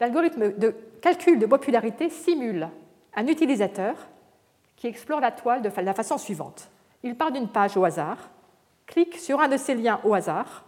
L'algorithme 0.00 0.56
de 0.58 0.74
calcul 1.00 1.38
de 1.38 1.46
popularité 1.46 2.10
simule 2.10 2.68
un 3.14 3.26
utilisateur 3.26 3.94
qui 4.76 4.86
explore 4.86 5.20
la 5.20 5.30
toile 5.30 5.62
de 5.62 5.70
la 5.80 5.94
façon 5.94 6.18
suivante. 6.18 6.68
Il 7.02 7.16
part 7.16 7.32
d'une 7.32 7.48
page 7.48 7.76
au 7.76 7.84
hasard, 7.84 8.30
clique 8.86 9.18
sur 9.18 9.40
un 9.40 9.48
de 9.48 9.56
ces 9.56 9.74
liens 9.74 10.00
au 10.04 10.14
hasard, 10.14 10.64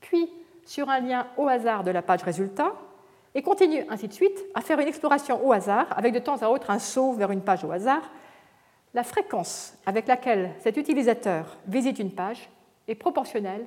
puis 0.00 0.30
sur 0.64 0.88
un 0.88 1.00
lien 1.00 1.26
au 1.36 1.48
hasard 1.48 1.84
de 1.84 1.90
la 1.90 2.02
page 2.02 2.22
résultat, 2.22 2.72
et 3.36 3.42
continue 3.42 3.84
ainsi 3.90 4.08
de 4.08 4.14
suite 4.14 4.46
à 4.54 4.62
faire 4.62 4.80
une 4.80 4.88
exploration 4.88 5.46
au 5.46 5.52
hasard, 5.52 5.88
avec 5.90 6.14
de 6.14 6.18
temps 6.18 6.40
à 6.40 6.48
autre 6.48 6.70
un 6.70 6.78
saut 6.78 7.12
vers 7.12 7.30
une 7.30 7.42
page 7.42 7.64
au 7.64 7.70
hasard, 7.70 8.10
la 8.94 9.04
fréquence 9.04 9.74
avec 9.84 10.06
laquelle 10.06 10.52
cet 10.60 10.78
utilisateur 10.78 11.58
visite 11.66 11.98
une 11.98 12.12
page 12.12 12.48
est 12.88 12.94
proportionnelle 12.94 13.66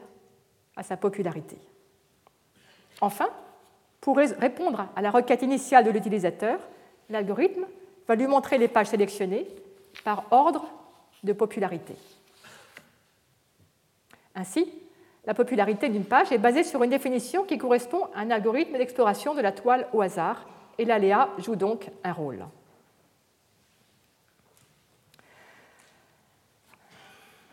à 0.75 0.81
sa 0.81 0.97
popularité. 0.97 1.55
Enfin, 2.99 3.29
pour 4.01 4.17
répondre 4.17 4.87
à 4.95 5.01
la 5.03 5.11
requête 5.11 5.43
initiale 5.43 5.85
de 5.85 5.91
l'utilisateur, 5.91 6.59
l'algorithme 7.07 7.67
va 8.07 8.15
lui 8.15 8.25
montrer 8.25 8.57
les 8.57 8.69
pages 8.69 8.87
sélectionnées 8.87 9.45
par 10.03 10.23
ordre 10.31 10.65
de 11.23 11.33
popularité. 11.33 11.93
Ainsi, 14.33 14.67
la 15.29 15.35
popularité 15.35 15.89
d'une 15.89 16.05
page 16.05 16.31
est 16.31 16.39
basée 16.39 16.63
sur 16.63 16.81
une 16.81 16.89
définition 16.89 17.43
qui 17.43 17.59
correspond 17.59 18.05
à 18.15 18.21
un 18.21 18.31
algorithme 18.31 18.79
d'exploration 18.79 19.35
de 19.35 19.41
la 19.41 19.51
toile 19.51 19.87
au 19.93 20.01
hasard, 20.01 20.47
et 20.79 20.85
l'aléa 20.85 21.29
joue 21.37 21.55
donc 21.55 21.87
un 22.03 22.13
rôle. 22.13 22.47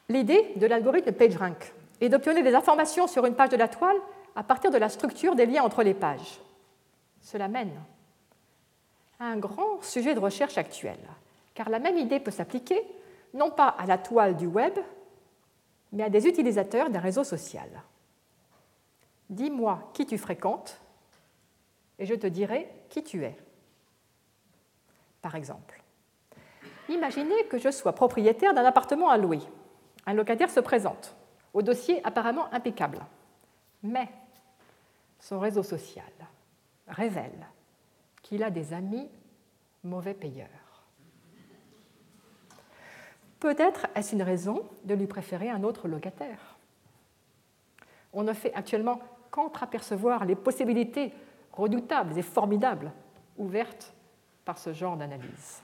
L'idée 0.08 0.54
de 0.56 0.66
l'algorithme 0.66 1.12
PageRank 1.12 1.74
est 2.00 2.08
d'obtenir 2.08 2.42
des 2.42 2.54
informations 2.54 3.06
sur 3.06 3.26
une 3.26 3.34
page 3.34 3.50
de 3.50 3.58
la 3.58 3.68
toile 3.68 3.98
à 4.34 4.42
partir 4.42 4.70
de 4.70 4.78
la 4.78 4.88
structure 4.88 5.34
des 5.34 5.44
liens 5.44 5.62
entre 5.62 5.82
les 5.82 5.92
pages. 5.92 6.40
Cela 7.20 7.46
mène 7.46 7.78
à 9.20 9.26
un 9.26 9.36
grand 9.36 9.82
sujet 9.82 10.14
de 10.14 10.20
recherche 10.20 10.56
actuel, 10.56 10.96
car 11.52 11.68
la 11.68 11.78
même 11.78 11.98
idée 11.98 12.20
peut 12.20 12.30
s'appliquer 12.30 12.82
non 13.34 13.50
pas 13.50 13.68
à 13.68 13.84
la 13.84 13.98
toile 13.98 14.34
du 14.34 14.46
web, 14.46 14.72
mais 15.92 16.02
à 16.02 16.10
des 16.10 16.26
utilisateurs 16.26 16.90
d'un 16.90 17.00
réseau 17.00 17.24
social. 17.24 17.68
Dis-moi 19.30 19.90
qui 19.94 20.06
tu 20.06 20.18
fréquentes 20.18 20.80
et 21.98 22.06
je 22.06 22.14
te 22.14 22.26
dirai 22.26 22.68
qui 22.88 23.02
tu 23.02 23.24
es. 23.24 23.36
Par 25.22 25.34
exemple, 25.34 25.82
imaginez 26.88 27.46
que 27.48 27.58
je 27.58 27.70
sois 27.70 27.94
propriétaire 27.94 28.54
d'un 28.54 28.64
appartement 28.64 29.10
à 29.10 29.16
louer 29.16 29.40
un 30.06 30.14
locataire 30.14 30.50
se 30.50 30.60
présente, 30.60 31.14
au 31.52 31.62
dossier 31.62 32.00
apparemment 32.06 32.52
impeccable. 32.54 33.00
Mais 33.82 34.08
son 35.18 35.40
réseau 35.40 35.62
social 35.62 36.04
révèle 36.86 37.46
qu'il 38.22 38.42
a 38.42 38.50
des 38.50 38.72
amis 38.72 39.08
mauvais 39.82 40.14
payeurs. 40.14 40.48
Peut-être 43.40 43.86
est-ce 43.94 44.14
une 44.14 44.22
raison 44.22 44.64
de 44.84 44.94
lui 44.94 45.06
préférer 45.06 45.50
un 45.50 45.62
autre 45.62 45.88
locataire. 45.88 46.56
On 48.12 48.22
ne 48.22 48.32
fait 48.32 48.54
actuellement 48.54 49.00
qu'entre-apercevoir 49.30 50.24
les 50.24 50.34
possibilités 50.34 51.12
redoutables 51.52 52.18
et 52.18 52.22
formidables 52.22 52.92
ouvertes 53.36 53.92
par 54.44 54.58
ce 54.58 54.72
genre 54.72 54.96
d'analyse. 54.96 55.62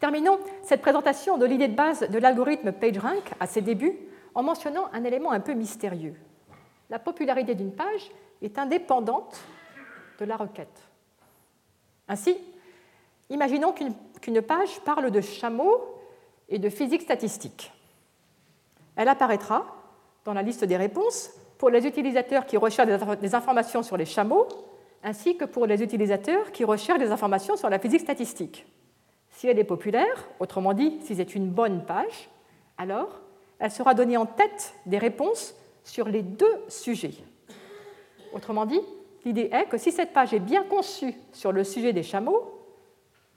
Terminons 0.00 0.38
cette 0.64 0.82
présentation 0.82 1.38
de 1.38 1.46
l'idée 1.46 1.68
de 1.68 1.76
base 1.76 2.00
de 2.00 2.18
l'algorithme 2.18 2.72
PageRank 2.72 3.32
à 3.38 3.46
ses 3.46 3.62
débuts 3.62 3.96
en 4.34 4.42
mentionnant 4.42 4.88
un 4.92 5.04
élément 5.04 5.30
un 5.30 5.40
peu 5.40 5.54
mystérieux. 5.54 6.16
La 6.90 6.98
popularité 6.98 7.54
d'une 7.54 7.72
page 7.72 8.10
est 8.42 8.58
indépendante 8.58 9.40
de 10.18 10.24
la 10.24 10.36
requête. 10.36 10.82
Ainsi, 12.08 12.36
imaginons 13.32 13.72
qu'une 14.20 14.42
page 14.42 14.80
parle 14.84 15.10
de 15.10 15.20
chameaux 15.20 15.80
et 16.48 16.58
de 16.58 16.68
physique 16.68 17.02
statistique. 17.02 17.72
Elle 18.94 19.08
apparaîtra 19.08 19.64
dans 20.24 20.34
la 20.34 20.42
liste 20.42 20.64
des 20.64 20.76
réponses 20.76 21.30
pour 21.58 21.70
les 21.70 21.86
utilisateurs 21.86 22.46
qui 22.46 22.56
recherchent 22.56 22.88
des 23.20 23.34
informations 23.34 23.82
sur 23.82 23.96
les 23.96 24.04
chameaux, 24.04 24.46
ainsi 25.02 25.36
que 25.36 25.44
pour 25.44 25.66
les 25.66 25.82
utilisateurs 25.82 26.52
qui 26.52 26.64
recherchent 26.64 26.98
des 26.98 27.10
informations 27.10 27.56
sur 27.56 27.70
la 27.70 27.78
physique 27.78 28.02
statistique. 28.02 28.66
Si 29.30 29.48
elle 29.48 29.58
est 29.58 29.64
populaire, 29.64 30.28
autrement 30.38 30.74
dit, 30.74 30.98
si 31.02 31.16
c'est 31.16 31.34
une 31.34 31.48
bonne 31.48 31.84
page, 31.84 32.28
alors 32.76 33.20
elle 33.58 33.70
sera 33.70 33.94
donnée 33.94 34.16
en 34.16 34.26
tête 34.26 34.74
des 34.86 34.98
réponses 34.98 35.54
sur 35.84 36.06
les 36.08 36.22
deux 36.22 36.62
sujets. 36.68 37.14
Autrement 38.34 38.66
dit, 38.66 38.80
l'idée 39.24 39.48
est 39.52 39.68
que 39.68 39.78
si 39.78 39.90
cette 39.90 40.12
page 40.12 40.34
est 40.34 40.40
bien 40.40 40.64
conçue 40.64 41.14
sur 41.32 41.52
le 41.52 41.64
sujet 41.64 41.92
des 41.92 42.02
chameaux, 42.02 42.61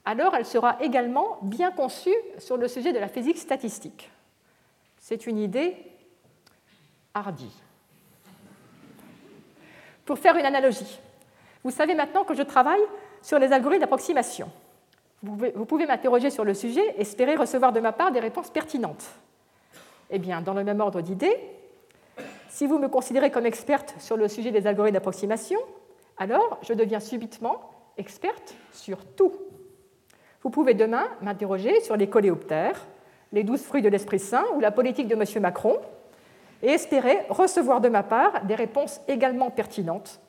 alors 0.06 0.36
elle 0.36 0.46
sera 0.46 0.78
également 0.80 1.38
bien 1.42 1.72
conçue 1.72 2.14
sur 2.38 2.56
le 2.56 2.68
sujet 2.68 2.92
de 2.92 2.98
la 2.98 3.08
physique 3.08 3.38
statistique. 3.38 4.08
C'est 4.98 5.26
une 5.26 5.36
idée 5.36 5.76
hardie. 7.12 7.52
Pour 10.04 10.18
faire 10.18 10.36
une 10.36 10.46
analogie, 10.46 11.00
vous 11.64 11.72
savez 11.72 11.96
maintenant 11.96 12.24
que 12.24 12.34
je 12.34 12.42
travaille 12.42 12.80
sur 13.20 13.40
les 13.40 13.52
algorithmes 13.52 13.80
d'approximation. 13.80 14.48
Vous 15.22 15.64
pouvez, 15.64 15.86
m'interroger 15.86 16.30
sur 16.30 16.44
le 16.44 16.54
sujet 16.54 16.94
et 16.96 17.00
espérer 17.00 17.34
recevoir 17.34 17.72
de 17.72 17.80
ma 17.80 17.90
part 17.90 18.12
des 18.12 18.20
réponses 18.20 18.50
pertinentes. 18.50 19.06
Eh 20.10 20.20
bien, 20.20 20.40
dans 20.40 20.54
le 20.54 20.62
même 20.62 20.80
ordre 20.80 21.00
d'idées, 21.00 21.36
si 22.48 22.66
vous 22.66 22.78
me 22.78 22.88
considérez 22.88 23.32
comme 23.32 23.46
experte 23.46 23.96
sur 23.98 24.16
le 24.16 24.28
sujet 24.28 24.52
des 24.52 24.68
algorithmes 24.68 24.94
d'approximation, 24.94 25.58
alors 26.16 26.58
je 26.62 26.74
deviens 26.74 27.00
subitement 27.00 27.70
experte 27.96 28.54
sur 28.72 29.04
tout. 29.04 29.32
Vous 30.46 30.50
pouvez 30.50 30.74
demain 30.74 31.08
m'interroger 31.22 31.80
sur 31.80 31.96
les 31.96 32.08
coléoptères, 32.08 32.86
les 33.32 33.42
douze 33.42 33.62
fruits 33.62 33.82
de 33.82 33.88
l'Esprit 33.88 34.20
Saint 34.20 34.44
ou 34.54 34.60
la 34.60 34.70
politique 34.70 35.08
de 35.08 35.16
M. 35.16 35.42
Macron, 35.42 35.80
et 36.62 36.68
espérer 36.68 37.18
recevoir 37.28 37.80
de 37.80 37.88
ma 37.88 38.04
part 38.04 38.44
des 38.44 38.54
réponses 38.54 39.00
également 39.08 39.50
pertinentes. 39.50 40.20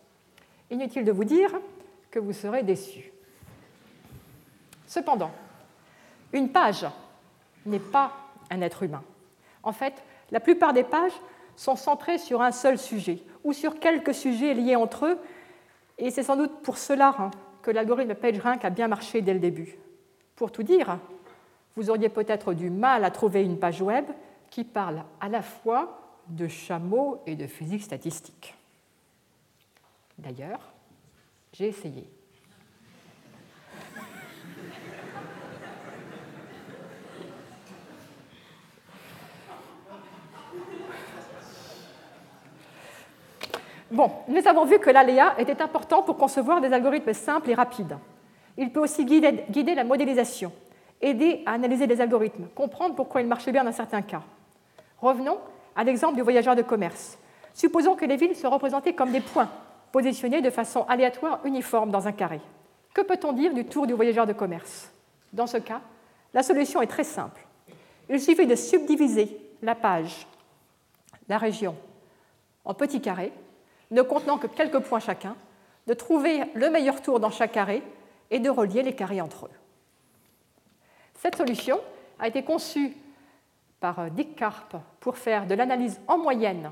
Inutile 0.71 1.05
de 1.05 1.11
vous 1.11 1.23
dire 1.23 1.51
que 2.09 2.17
vous 2.17 2.33
serez 2.33 2.63
déçus. 2.63 3.11
Cependant, 4.87 5.29
une 6.33 6.49
page 6.49 6.87
n'est 7.67 7.77
pas 7.77 8.11
un 8.49 8.61
être 8.61 8.81
humain. 8.81 9.03
En 9.61 9.71
fait, 9.71 9.93
la 10.31 10.39
plupart 10.39 10.73
des 10.73 10.83
pages 10.83 11.13
sont 11.55 11.75
centrées 11.75 12.17
sur 12.17 12.41
un 12.41 12.51
seul 12.51 12.79
sujet 12.79 13.19
ou 13.43 13.53
sur 13.53 13.79
quelques 13.79 14.15
sujets 14.15 14.55
liés 14.55 14.75
entre 14.75 15.05
eux, 15.05 15.19
et 15.99 16.09
c'est 16.09 16.23
sans 16.23 16.37
doute 16.37 16.63
pour 16.63 16.79
cela 16.79 17.13
hein, 17.19 17.29
que 17.61 17.69
l'algorithme 17.69 18.15
PageRank 18.15 18.65
a 18.65 18.71
bien 18.71 18.87
marché 18.87 19.21
dès 19.21 19.35
le 19.35 19.39
début. 19.39 19.77
Pour 20.37 20.51
tout 20.51 20.61
dire, 20.61 20.99
vous 21.75 21.89
auriez 21.89 22.09
peut-être 22.09 22.53
du 22.53 22.69
mal 22.69 23.03
à 23.03 23.11
trouver 23.11 23.43
une 23.43 23.59
page 23.59 23.81
web 23.81 24.05
qui 24.51 24.63
parle 24.63 25.03
à 25.19 25.27
la 25.27 25.41
fois 25.41 25.99
de 26.27 26.47
chameaux 26.47 27.21
et 27.25 27.35
de 27.35 27.47
physique 27.47 27.81
statistique. 27.81 28.55
D'ailleurs, 30.17 30.59
j'ai 31.53 31.67
essayé. 31.67 32.07
Bon, 43.89 44.11
nous 44.27 44.47
avons 44.47 44.65
vu 44.65 44.77
que 44.77 44.91
l'aléa 44.91 45.39
était 45.39 45.61
important 45.63 46.03
pour 46.03 46.17
concevoir 46.17 46.61
des 46.61 46.71
algorithmes 46.71 47.13
simples 47.13 47.49
et 47.49 47.55
rapides. 47.55 47.97
Il 48.57 48.71
peut 48.71 48.79
aussi 48.79 49.05
guider, 49.05 49.75
la 49.75 49.83
modélisation, 49.83 50.51
aider 51.01 51.43
à 51.45 51.53
analyser 51.53 51.85
les 51.85 52.01
algorithmes, 52.01 52.47
comprendre 52.55 52.95
pourquoi 52.95 53.21
ils 53.21 53.27
marchent 53.27 53.49
bien 53.49 53.63
dans 53.63 53.71
certains 53.71 54.01
cas. 54.01 54.23
Revenons 54.99 55.37
à 55.75 55.83
l'exemple 55.83 56.15
du 56.15 56.23
voyageur 56.23 56.55
de 56.55 56.63
commerce. 56.63 57.19
Supposons 57.53 57.95
que 57.95 58.05
les 58.05 58.17
villes 58.17 58.35
soient 58.35 58.49
représentées 58.49 58.93
comme 58.93 59.11
des 59.11 59.21
points, 59.21 59.49
positionnés 59.91 60.41
de 60.41 60.49
façon 60.49 60.85
aléatoire 60.87 61.39
uniforme 61.43 61.91
dans 61.91 62.07
un 62.07 62.11
carré. 62.11 62.41
Que 62.93 63.01
peut-on 63.01 63.31
dire 63.33 63.53
du 63.53 63.65
tour 63.65 63.85
du 63.85 63.93
voyageur 63.93 64.25
de 64.25 64.33
commerce? 64.33 64.91
Dans 65.31 65.47
ce 65.47 65.57
cas, 65.57 65.81
la 66.33 66.41
solution 66.41 66.81
est 66.81 66.87
très 66.87 67.03
simple. 67.03 67.45
Il 68.09 68.19
suffit 68.19 68.47
de 68.47 68.55
subdiviser 68.55 69.37
la 69.61 69.75
page, 69.75 70.25
la 71.29 71.37
région, 71.37 71.75
en 72.65 72.73
petits 72.73 73.01
carrés, 73.01 73.31
ne 73.91 74.01
contenant 74.01 74.37
que 74.37 74.47
quelques 74.47 74.79
points 74.79 74.99
chacun, 74.99 75.35
de 75.85 75.93
trouver 75.93 76.43
le 76.53 76.69
meilleur 76.69 77.01
tour 77.01 77.19
dans 77.19 77.29
chaque 77.29 77.51
carré 77.53 77.83
et 78.31 78.39
de 78.39 78.49
relier 78.49 78.83
les 78.83 78.93
carrés 78.93 79.21
entre 79.21 79.45
eux. 79.45 79.57
Cette 81.15 81.35
solution 81.35 81.79
a 82.19 82.27
été 82.27 82.43
conçue 82.43 82.95
par 83.79 83.99
euh, 83.99 84.09
Dick 84.09 84.35
Karp 84.35 84.75
pour 84.99 85.17
faire 85.17 85.47
de 85.47 85.55
l'analyse 85.55 85.99
en 86.07 86.17
moyenne 86.17 86.71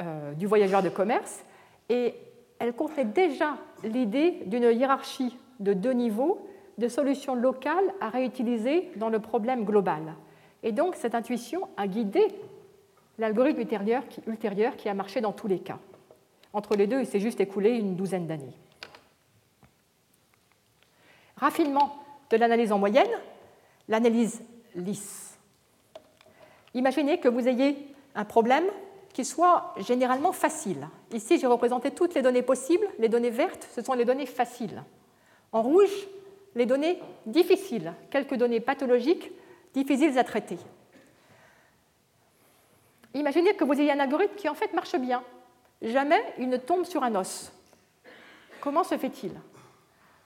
euh, 0.00 0.32
du 0.34 0.46
voyageur 0.46 0.82
de 0.82 0.88
commerce 0.88 1.44
et 1.88 2.14
elle 2.58 2.72
contenait 2.74 3.04
déjà 3.04 3.56
l'idée 3.84 4.42
d'une 4.46 4.64
hiérarchie 4.64 5.36
de 5.60 5.72
deux 5.72 5.92
niveaux 5.92 6.46
de 6.78 6.88
solutions 6.88 7.34
locales 7.34 7.92
à 8.00 8.08
réutiliser 8.08 8.90
dans 8.96 9.08
le 9.08 9.18
problème 9.18 9.64
global. 9.64 10.14
Et 10.62 10.72
donc 10.72 10.94
cette 10.96 11.14
intuition 11.14 11.68
a 11.76 11.86
guidé 11.86 12.26
l'algorithme 13.18 13.60
ultérieur 14.26 14.76
qui 14.76 14.88
a 14.88 14.94
marché 14.94 15.20
dans 15.20 15.32
tous 15.32 15.48
les 15.48 15.58
cas. 15.58 15.78
Entre 16.52 16.76
les 16.76 16.86
deux, 16.86 17.00
il 17.00 17.06
s'est 17.06 17.20
juste 17.20 17.40
écoulé 17.40 17.76
une 17.76 17.96
douzaine 17.96 18.26
d'années. 18.26 18.56
Raffinement 21.38 21.96
de 22.30 22.36
l'analyse 22.36 22.72
en 22.72 22.78
moyenne, 22.78 23.08
l'analyse 23.88 24.42
lisse. 24.74 25.38
Imaginez 26.74 27.20
que 27.20 27.28
vous 27.28 27.46
ayez 27.46 27.76
un 28.14 28.24
problème 28.24 28.64
qui 29.12 29.24
soit 29.24 29.74
généralement 29.78 30.32
facile. 30.32 30.88
Ici, 31.12 31.38
j'ai 31.38 31.46
représenté 31.46 31.90
toutes 31.90 32.14
les 32.14 32.22
données 32.22 32.42
possibles. 32.42 32.86
Les 32.98 33.08
données 33.08 33.30
vertes, 33.30 33.68
ce 33.74 33.82
sont 33.82 33.94
les 33.94 34.04
données 34.04 34.26
faciles. 34.26 34.82
En 35.52 35.62
rouge, 35.62 36.08
les 36.54 36.66
données 36.66 37.00
difficiles, 37.26 37.94
quelques 38.10 38.34
données 38.34 38.60
pathologiques 38.60 39.30
difficiles 39.74 40.18
à 40.18 40.24
traiter. 40.24 40.58
Imaginez 43.14 43.54
que 43.54 43.64
vous 43.64 43.72
ayez 43.72 43.92
un 43.92 44.00
algorithme 44.00 44.34
qui 44.36 44.48
en 44.48 44.54
fait 44.54 44.72
marche 44.74 44.96
bien. 44.96 45.22
Jamais 45.80 46.20
il 46.38 46.48
ne 46.48 46.56
tombe 46.56 46.84
sur 46.84 47.02
un 47.02 47.14
os. 47.14 47.52
Comment 48.60 48.84
se 48.84 48.98
fait-il? 48.98 49.32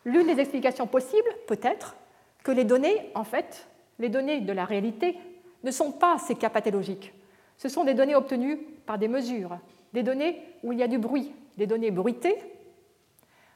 L'une 0.04 0.26
des 0.26 0.40
explications 0.40 0.86
possibles, 0.86 1.28
peut-être, 1.46 1.96
que 2.42 2.52
les 2.52 2.64
données, 2.64 3.10
en 3.14 3.24
fait, 3.24 3.68
les 3.98 4.08
données 4.08 4.40
de 4.40 4.52
la 4.52 4.64
réalité, 4.64 5.16
ne 5.62 5.70
sont 5.70 5.92
pas 5.92 6.18
ces 6.18 6.34
cas 6.34 6.50
pathologiques. 6.50 7.12
Ce 7.56 7.68
sont 7.68 7.84
des 7.84 7.94
données 7.94 8.16
obtenues 8.16 8.56
par 8.86 8.98
des 8.98 9.08
mesures, 9.08 9.58
des 9.92 10.02
données 10.02 10.42
où 10.62 10.72
il 10.72 10.78
y 10.78 10.82
a 10.82 10.88
du 10.88 10.98
bruit, 10.98 11.32
des 11.56 11.66
données 11.66 11.90
bruitées. 11.90 12.36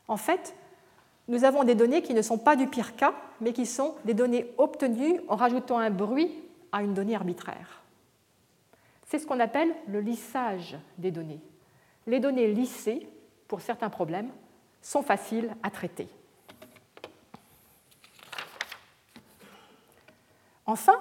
En 0.06 0.16
fait, 0.16 0.54
nous 1.28 1.44
avons 1.44 1.64
des 1.64 1.74
données 1.74 2.02
qui 2.02 2.14
ne 2.14 2.22
sont 2.22 2.38
pas 2.38 2.54
du 2.54 2.68
pire 2.68 2.94
cas, 2.94 3.14
mais 3.40 3.52
qui 3.52 3.66
sont 3.66 3.96
des 4.04 4.14
données 4.14 4.52
obtenues 4.58 5.20
en 5.28 5.34
rajoutant 5.34 5.78
un 5.78 5.90
bruit 5.90 6.30
à 6.70 6.82
une 6.82 6.94
donnée 6.94 7.16
arbitraire. 7.16 7.82
C'est 9.06 9.18
ce 9.18 9.26
qu'on 9.26 9.40
appelle 9.40 9.74
le 9.88 10.00
lissage 10.00 10.76
des 10.98 11.10
données. 11.10 11.40
Les 12.06 12.20
données 12.20 12.48
lissées, 12.48 13.08
pour 13.48 13.60
certains 13.60 13.90
problèmes, 13.90 14.30
sont 14.82 15.02
faciles 15.02 15.50
à 15.62 15.70
traiter. 15.70 16.08
Enfin, 20.66 20.98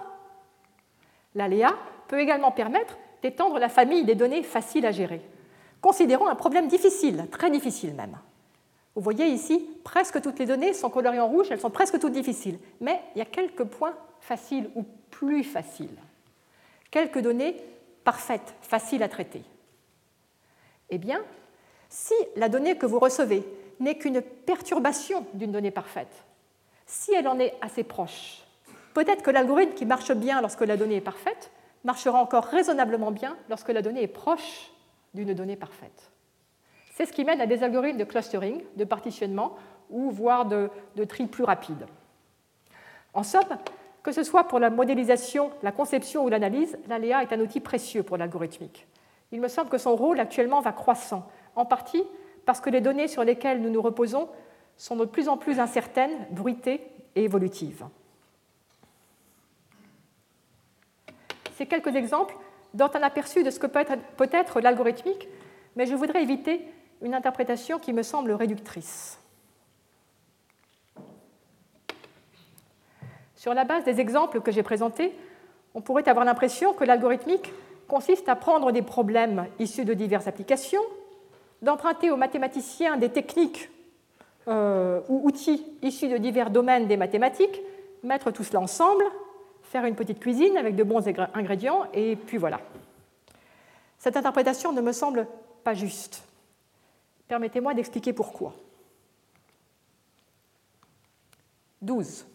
L'aléa 1.35 1.75
peut 2.07 2.19
également 2.19 2.51
permettre 2.51 2.97
d'étendre 3.21 3.59
la 3.59 3.69
famille 3.69 4.05
des 4.05 4.15
données 4.15 4.43
faciles 4.43 4.85
à 4.85 4.91
gérer. 4.91 5.21
Considérons 5.81 6.27
un 6.27 6.35
problème 6.35 6.67
difficile, 6.67 7.27
très 7.31 7.51
difficile 7.51 7.93
même. 7.93 8.17
Vous 8.95 9.01
voyez 9.01 9.27
ici, 9.27 9.69
presque 9.83 10.21
toutes 10.21 10.39
les 10.39 10.45
données 10.45 10.73
sont 10.73 10.89
colorées 10.89 11.19
en 11.19 11.27
rouge, 11.27 11.47
elles 11.51 11.59
sont 11.59 11.69
presque 11.69 11.99
toutes 11.99 12.13
difficiles, 12.13 12.57
mais 12.79 13.01
il 13.13 13.19
y 13.19 13.21
a 13.21 13.25
quelques 13.25 13.65
points 13.65 13.93
faciles 14.21 14.69
ou 14.75 14.85
plus 15.11 15.43
faciles. 15.43 15.99
Quelques 16.91 17.19
données 17.19 17.57
parfaites, 18.05 18.55
faciles 18.61 19.03
à 19.03 19.09
traiter. 19.09 19.43
Eh 20.89 20.97
bien, 20.97 21.21
si 21.89 22.13
la 22.37 22.47
donnée 22.47 22.77
que 22.77 22.85
vous 22.85 22.99
recevez 22.99 23.43
n'est 23.81 23.97
qu'une 23.97 24.21
perturbation 24.21 25.25
d'une 25.33 25.51
donnée 25.51 25.71
parfaite, 25.71 26.23
si 26.85 27.13
elle 27.13 27.27
en 27.27 27.39
est 27.39 27.55
assez 27.61 27.83
proche, 27.83 28.44
Peut-être 28.95 29.23
que 29.23 29.29
l'algorithme 29.29 29.73
qui 29.73 29.85
marche 29.85 30.13
bien 30.13 30.39
lorsque 30.39 30.61
la 30.61 30.77
donnée 30.77 30.95
est 30.95 31.01
parfaite 31.01 31.51
marchera 31.83 32.17
encore 32.17 32.45
raisonnablement 32.45 33.11
bien 33.11 33.35
lorsque 33.49 33.67
la 33.67 33.81
donnée 33.81 34.01
est 34.01 34.07
proche 34.07 34.71
d'une 35.13 35.33
donnée 35.33 35.57
parfaite. 35.57 36.11
C'est 36.93 37.05
ce 37.05 37.11
qui 37.11 37.25
mène 37.25 37.41
à 37.41 37.45
des 37.45 37.61
algorithmes 37.61 37.97
de 37.97 38.05
clustering, 38.05 38.63
de 38.77 38.85
partitionnement 38.85 39.57
ou 39.89 40.11
voire 40.11 40.45
de, 40.45 40.69
tri 41.09 41.27
plus 41.27 41.43
rapide. 41.43 41.85
En 43.13 43.23
somme, 43.23 43.57
que 44.01 44.13
ce 44.13 44.23
soit 44.23 44.45
pour 44.45 44.59
la 44.59 44.69
modélisation, 44.69 45.51
la 45.61 45.73
conception 45.73 46.23
ou 46.23 46.29
l'analyse, 46.29 46.77
l'ALEA 46.87 47.21
est 47.21 47.33
un 47.33 47.41
outil 47.41 47.59
précieux 47.59 48.01
pour 48.01 48.15
l'algorithmique. 48.15 48.87
Il 49.33 49.41
me 49.41 49.49
semble 49.49 49.69
que 49.69 49.77
son 49.77 49.97
rôle 49.97 50.21
actuellement 50.21 50.61
va 50.61 50.71
croissant, 50.71 51.27
en 51.57 51.65
partie 51.65 52.03
parce 52.45 52.61
que 52.61 52.69
les 52.69 52.79
données 52.79 53.09
sur 53.09 53.25
lesquelles 53.25 53.61
nous 53.61 53.69
nous 53.69 53.81
reposons 53.81 54.29
sont 54.77 54.95
de 54.95 55.03
plus 55.03 55.27
en 55.27 55.35
plus 55.35 55.59
incertaines, 55.59 56.27
bruitées 56.31 56.79
et 57.15 57.25
évolutives. 57.25 57.83
Ces 61.57 61.65
quelques 61.65 61.95
exemples 61.95 62.35
donnent 62.73 62.89
un 62.95 63.03
aperçu 63.03 63.43
de 63.43 63.49
ce 63.49 63.59
que 63.59 63.67
peut 63.67 64.29
être, 64.31 64.59
l'algorithmique, 64.59 65.27
mais 65.75 65.85
je 65.85 65.95
voudrais 65.95 66.21
éviter 66.21 66.61
une 67.01 67.13
interprétation 67.13 67.79
qui 67.79 67.93
me 67.93 68.03
semble 68.03 68.31
réductrice. 68.31 69.19
Sur 73.35 73.53
la 73.53 73.63
base 73.63 73.83
des 73.83 73.99
exemples 73.99 74.41
que 74.41 74.51
j'ai 74.51 74.63
présentés, 74.63 75.15
on 75.73 75.81
pourrait 75.81 76.07
avoir 76.09 76.25
l'impression 76.25 76.73
que 76.73 76.83
l'algorithmique 76.83 77.53
consiste 77.87 78.27
à 78.27 78.35
prendre 78.35 78.71
des 78.71 78.81
problèmes 78.81 79.45
issus 79.59 79.85
de 79.85 79.93
diverses 79.93 80.27
applications, 80.27 80.81
d'emprunter 81.61 82.11
aux 82.11 82.17
mathématiciens 82.17 82.97
des 82.97 83.09
techniques 83.09 83.69
euh, 84.47 85.01
ou 85.09 85.27
outils 85.27 85.65
issus 85.81 86.07
de 86.07 86.17
divers 86.17 86.49
domaines 86.49 86.87
des 86.87 86.97
mathématiques, 86.97 87.61
mettre 88.03 88.31
tout 88.31 88.43
cela 88.43 88.61
ensemble 88.61 89.05
une 89.83 89.95
petite 89.95 90.19
cuisine 90.19 90.55
avec 90.55 90.75
de 90.75 90.83
bons 90.83 91.05
ingrédients, 91.33 91.87
et 91.93 92.15
puis 92.15 92.37
voilà. 92.37 92.61
Cette 93.97 94.15
interprétation 94.15 94.71
ne 94.71 94.81
me 94.81 94.93
semble 94.93 95.27
pas 95.63 95.73
juste. 95.73 96.23
Permettez-moi 97.27 97.73
d'expliquer 97.73 98.13
pourquoi. 98.13 98.53
12. 101.81 102.25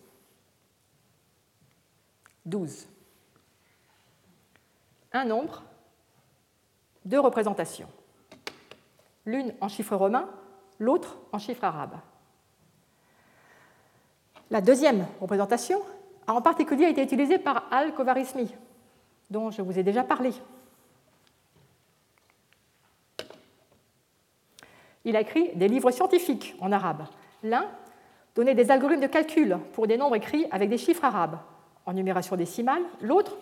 12. 2.45 2.87
Un 5.13 5.25
nombre, 5.25 5.63
deux 7.05 7.21
représentations. 7.21 7.89
L'une 9.25 9.55
en 9.61 9.69
chiffre 9.69 9.97
romain, 9.97 10.29
l'autre 10.79 11.19
en 11.33 11.39
chiffre 11.39 11.65
arabe. 11.65 11.97
La 14.51 14.61
deuxième 14.61 15.07
représentation 15.21 15.81
en 16.35 16.43
particulier 16.43 16.87
été 16.87 17.03
utilisée 17.03 17.39
par 17.39 17.65
Al-Kovarismi, 17.71 18.55
dont 19.31 19.51
je 19.51 19.63
vous 19.63 19.79
ai 19.79 19.83
déjà 19.83 20.03
parlé. 20.05 20.33
Il 25.05 25.17
a 25.17 25.21
écrit 25.21 25.51
des 25.55 25.69
livres 25.69 25.91
scientifiques 25.91 26.55
en 26.61 26.73
arabe. 26.73 27.05
L'un 27.43 27.67
donnait 28.35 28.55
des 28.55 28.71
algorithmes 28.71 29.03
de 29.03 29.07
calcul 29.07 29.59
pour 29.73 29.87
des 29.87 29.97
nombres 29.97 30.17
écrits 30.17 30.47
avec 30.51 30.69
des 30.69 30.79
chiffres 30.79 31.05
arabes 31.05 31.39
en 31.87 31.93
numération 31.93 32.37
décimale. 32.37 32.83
L'autre 33.01 33.37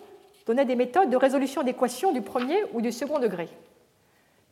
donnait 0.45 0.65
des 0.65 0.75
méthodes 0.75 1.09
de 1.09 1.17
résolution 1.17 1.63
d'équations 1.63 2.13
du 2.13 2.21
premier 2.21 2.57
ou 2.73 2.81
du 2.81 2.91
second 2.91 3.19
degré. 3.19 3.49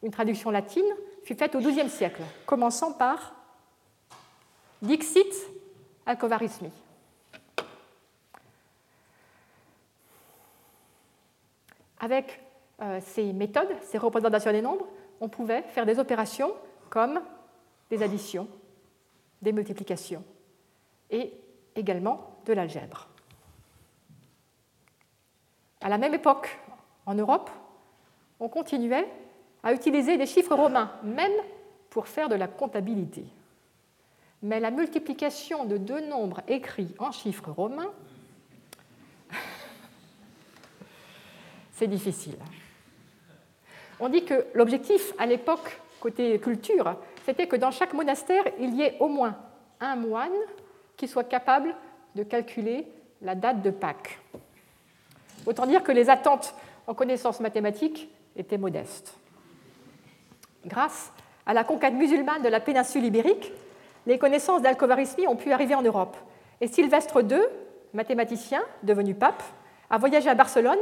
Une 0.04 0.12
traduction 0.12 0.52
latine 0.52 0.86
fut 1.24 1.36
faite 1.36 1.56
au 1.56 1.60
XIIe 1.60 1.90
siècle, 1.90 2.22
commençant 2.46 2.92
par 2.92 3.34
Dixit 4.82 5.34
Alcovarismi. 6.06 6.70
Avec 12.00 12.41
euh, 12.82 13.00
ces 13.02 13.34
méthodes, 13.34 13.76
ces 13.82 13.98
représentations 13.98 14.52
des 14.52 14.62
nombres, 14.62 14.88
on 15.20 15.30
pouvait 15.30 15.64
faire 15.64 15.86
des 15.86 16.00
opérations 16.00 16.52
comme 16.89 17.22
des 17.89 18.04
additions, 18.04 18.48
des 19.41 19.52
multiplications 19.52 20.24
et 21.10 21.34
également 21.76 22.39
de 22.45 22.54
l'algèbre. 22.54 23.08
À 25.82 25.89
la 25.89 25.98
même 25.98 26.14
époque, 26.14 26.58
en 27.06 27.16
Europe, 27.16 27.50
on 28.39 28.50
continuait 28.50 29.08
à 29.64 29.74
utiliser 29.74 30.18
des 30.18 30.26
chiffres 30.26 30.56
romains, 30.56 30.91
même 31.04 31.32
pour 31.89 32.08
faire 32.08 32.30
de 32.30 32.36
la 32.36 32.48
comptabilité. 32.48 33.26
Mais 34.43 34.60
la 34.60 34.72
multiplication 34.72 35.66
de 35.66 35.78
deux 35.78 36.02
nombres 36.08 36.41
écrits 36.48 36.93
en 37.00 37.12
chiffres 37.12 37.52
romains, 37.52 37.91
c'est 41.78 41.88
difficile. 41.88 42.38
On 43.99 44.09
dit 44.09 44.25
que 44.25 44.45
l'objectif 44.53 45.13
à 45.19 45.25
l'époque 45.25 45.80
côté 45.99 46.39
culture, 46.39 46.95
c'était 47.25 47.47
que 47.47 47.55
dans 47.55 47.71
chaque 47.71 47.93
monastère, 47.93 48.43
il 48.59 48.75
y 48.75 48.82
ait 48.82 48.97
au 48.99 49.07
moins 49.07 49.38
un 49.80 49.95
moine 49.95 50.32
qui 50.95 51.07
soit 51.07 51.23
capable 51.23 51.75
de 52.15 52.23
calculer 52.23 52.88
la 53.21 53.36
date 53.36 53.61
de 53.61 53.69
Pâques. 53.69 54.19
Autant 55.45 55.67
dire 55.67 55.84
que 55.84 55.91
les 55.91 56.09
attentes 56.09 56.55
en 56.88 56.93
connaissances 56.93 57.39
mathématiques 57.39 58.09
étaient 58.36 58.57
modestes. 58.57 59.13
Grâce 60.65 61.11
à 61.45 61.53
la 61.53 61.63
conquête 61.63 61.93
musulmane 61.93 62.41
de 62.41 62.49
la 62.49 62.59
péninsule 62.59 63.05
ibérique, 63.05 63.51
les 64.07 64.17
connaissances 64.17 64.61
d'Al-Khowarizmi 64.61 65.28
ont 65.28 65.36
pu 65.36 65.51
arriver 65.51 65.75
en 65.75 65.84
Europe. 65.84 66.17
Et 66.59 66.67
Sylvestre 66.67 67.21
II, 67.21 67.41
mathématicien 67.93 68.61
devenu 68.84 69.13
pape, 69.13 69.43
a 69.89 69.97
voyagé 69.97 70.30
à 70.30 70.36
Barcelone 70.36 70.80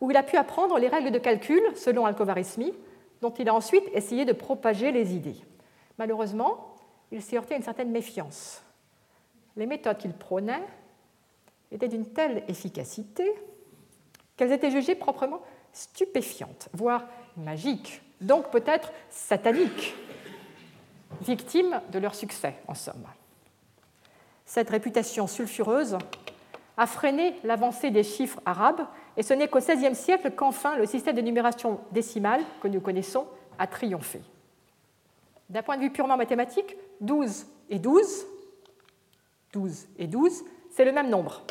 où 0.00 0.10
il 0.10 0.16
a 0.16 0.22
pu 0.22 0.36
apprendre 0.36 0.78
les 0.78 0.88
règles 0.88 1.10
de 1.10 1.18
calcul 1.18 1.62
selon 1.74 2.06
Al-Khowarizmi 2.06 2.72
dont 3.20 3.30
il 3.30 3.48
a 3.48 3.54
ensuite 3.54 3.84
essayé 3.92 4.24
de 4.24 4.32
propager 4.32 4.92
les 4.92 5.14
idées. 5.14 5.36
Malheureusement, 5.98 6.76
il 7.10 7.22
s'est 7.22 7.36
heurté 7.36 7.54
à 7.54 7.56
une 7.56 7.62
certaine 7.62 7.90
méfiance. 7.90 8.62
Les 9.56 9.66
méthodes 9.66 9.98
qu'il 9.98 10.12
prônait 10.12 10.62
étaient 11.72 11.88
d'une 11.88 12.06
telle 12.06 12.44
efficacité 12.48 13.28
qu'elles 14.36 14.52
étaient 14.52 14.70
jugées 14.70 14.94
proprement 14.94 15.40
stupéfiantes, 15.72 16.68
voire 16.72 17.06
magiques, 17.36 18.00
donc 18.20 18.50
peut-être 18.50 18.92
sataniques, 19.10 19.94
victimes 21.22 21.80
de 21.90 21.98
leur 21.98 22.14
succès, 22.14 22.54
en 22.68 22.74
somme. 22.74 23.06
Cette 24.44 24.70
réputation 24.70 25.26
sulfureuse 25.26 25.98
a 26.76 26.86
freiné 26.86 27.34
l'avancée 27.42 27.90
des 27.90 28.04
chiffres 28.04 28.40
arabes 28.46 28.86
et 29.18 29.24
ce 29.24 29.34
n'est 29.34 29.48
qu'au 29.48 29.58
XVIe 29.58 29.96
siècle 29.96 30.30
qu'enfin 30.30 30.76
le 30.76 30.86
système 30.86 31.16
de 31.16 31.20
numération 31.20 31.80
décimale 31.90 32.40
que 32.62 32.68
nous 32.68 32.80
connaissons 32.80 33.26
a 33.58 33.66
triomphé. 33.66 34.20
D'un 35.50 35.62
point 35.62 35.76
de 35.76 35.82
vue 35.82 35.90
purement 35.90 36.16
mathématique, 36.16 36.76
12 37.00 37.46
et 37.68 37.80
12, 37.80 38.26
12 39.52 39.88
et 39.98 40.06
12, 40.06 40.44
c'est 40.70 40.84
le 40.84 40.92
même 40.92 41.10
nombre. 41.10 41.42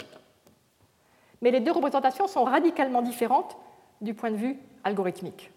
Mais 1.41 1.51
les 1.51 1.59
deux 1.59 1.73
représentations 1.73 2.27
sont 2.27 2.45
radicalement 2.45 3.01
différentes 3.01 3.57
du 3.99 4.13
point 4.13 4.31
de 4.31 4.37
vue 4.37 4.57
algorithmique. 4.85 5.51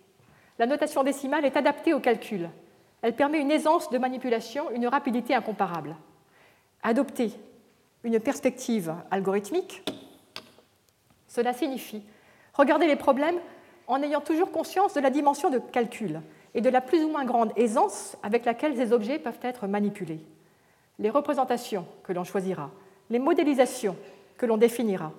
La 0.58 0.66
notation 0.66 1.04
décimale 1.04 1.44
est 1.44 1.56
adaptée 1.56 1.94
au 1.94 2.00
calcul. 2.00 2.50
Elle 3.02 3.14
permet 3.14 3.40
une 3.40 3.52
aisance 3.52 3.88
de 3.88 3.98
manipulation, 3.98 4.68
une 4.72 4.88
rapidité 4.88 5.32
incomparable. 5.32 5.94
Adopter 6.82 7.30
une 8.02 8.18
perspective 8.18 8.92
algorithmique 9.12 9.84
cela 11.30 11.54
signifie 11.54 12.02
regarder 12.52 12.86
les 12.86 12.96
problèmes 12.96 13.38
en 13.86 14.02
ayant 14.02 14.20
toujours 14.20 14.50
conscience 14.50 14.94
de 14.94 15.00
la 15.00 15.10
dimension 15.10 15.48
de 15.48 15.58
calcul 15.58 16.20
et 16.54 16.60
de 16.60 16.68
la 16.68 16.80
plus 16.80 17.02
ou 17.04 17.08
moins 17.08 17.24
grande 17.24 17.52
aisance 17.56 18.16
avec 18.22 18.44
laquelle 18.44 18.76
ces 18.76 18.92
objets 18.92 19.18
peuvent 19.18 19.38
être 19.42 19.66
manipulés. 19.66 20.20
Les 20.98 21.08
représentations 21.08 21.86
que 22.02 22.12
l'on 22.12 22.24
choisira, 22.24 22.70
les 23.08 23.20
modélisations 23.20 23.96
que 24.36 24.44
l'on 24.44 24.56
définira, 24.56 25.12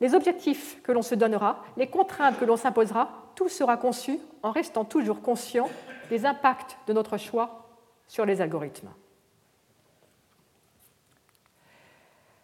les 0.00 0.14
objectifs 0.14 0.80
que 0.82 0.92
l'on 0.92 1.02
se 1.02 1.14
donnera, 1.14 1.64
les 1.76 1.88
contraintes 1.88 2.38
que 2.38 2.44
l'on 2.44 2.56
s'imposera, 2.56 3.10
tout 3.34 3.48
sera 3.48 3.76
conçu 3.76 4.18
en 4.42 4.52
restant 4.52 4.84
toujours 4.84 5.20
conscient 5.20 5.68
des 6.10 6.24
impacts 6.26 6.78
de 6.86 6.92
notre 6.92 7.16
choix 7.16 7.66
sur 8.06 8.24
les 8.24 8.40
algorithmes. 8.40 8.90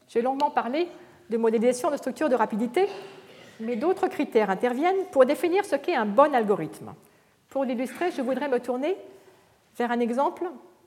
J'ai 0.09 0.23
longuement 0.23 0.51
parlé 0.51 0.89
de 1.31 1.37
modélisation 1.37 1.91
de 1.91 1.97
structure 1.97 2.29
de 2.29 2.35
rapidité, 2.35 2.89
mais 3.61 3.77
d'autres 3.77 4.09
critères 4.09 4.51
interviennent 4.51 5.07
pour 5.11 5.25
définir 5.25 5.65
ce 5.65 5.77
qu'est 5.77 5.95
un 5.95 6.07
bon 6.07 6.35
algorithme. 6.35 6.95
Pour 7.49 7.65
l'illustrer, 7.65 8.11
je 8.11 8.23
voudrais 8.23 8.49
me 8.49 8.61
tourner 8.61 8.97
vers 9.77 9.91
un 9.91 10.01
exemple 10.01 10.45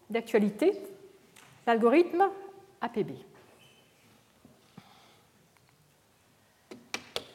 d'actualité, 0.09 0.73
l'algorithme 1.65 2.29
APB. 2.81 3.11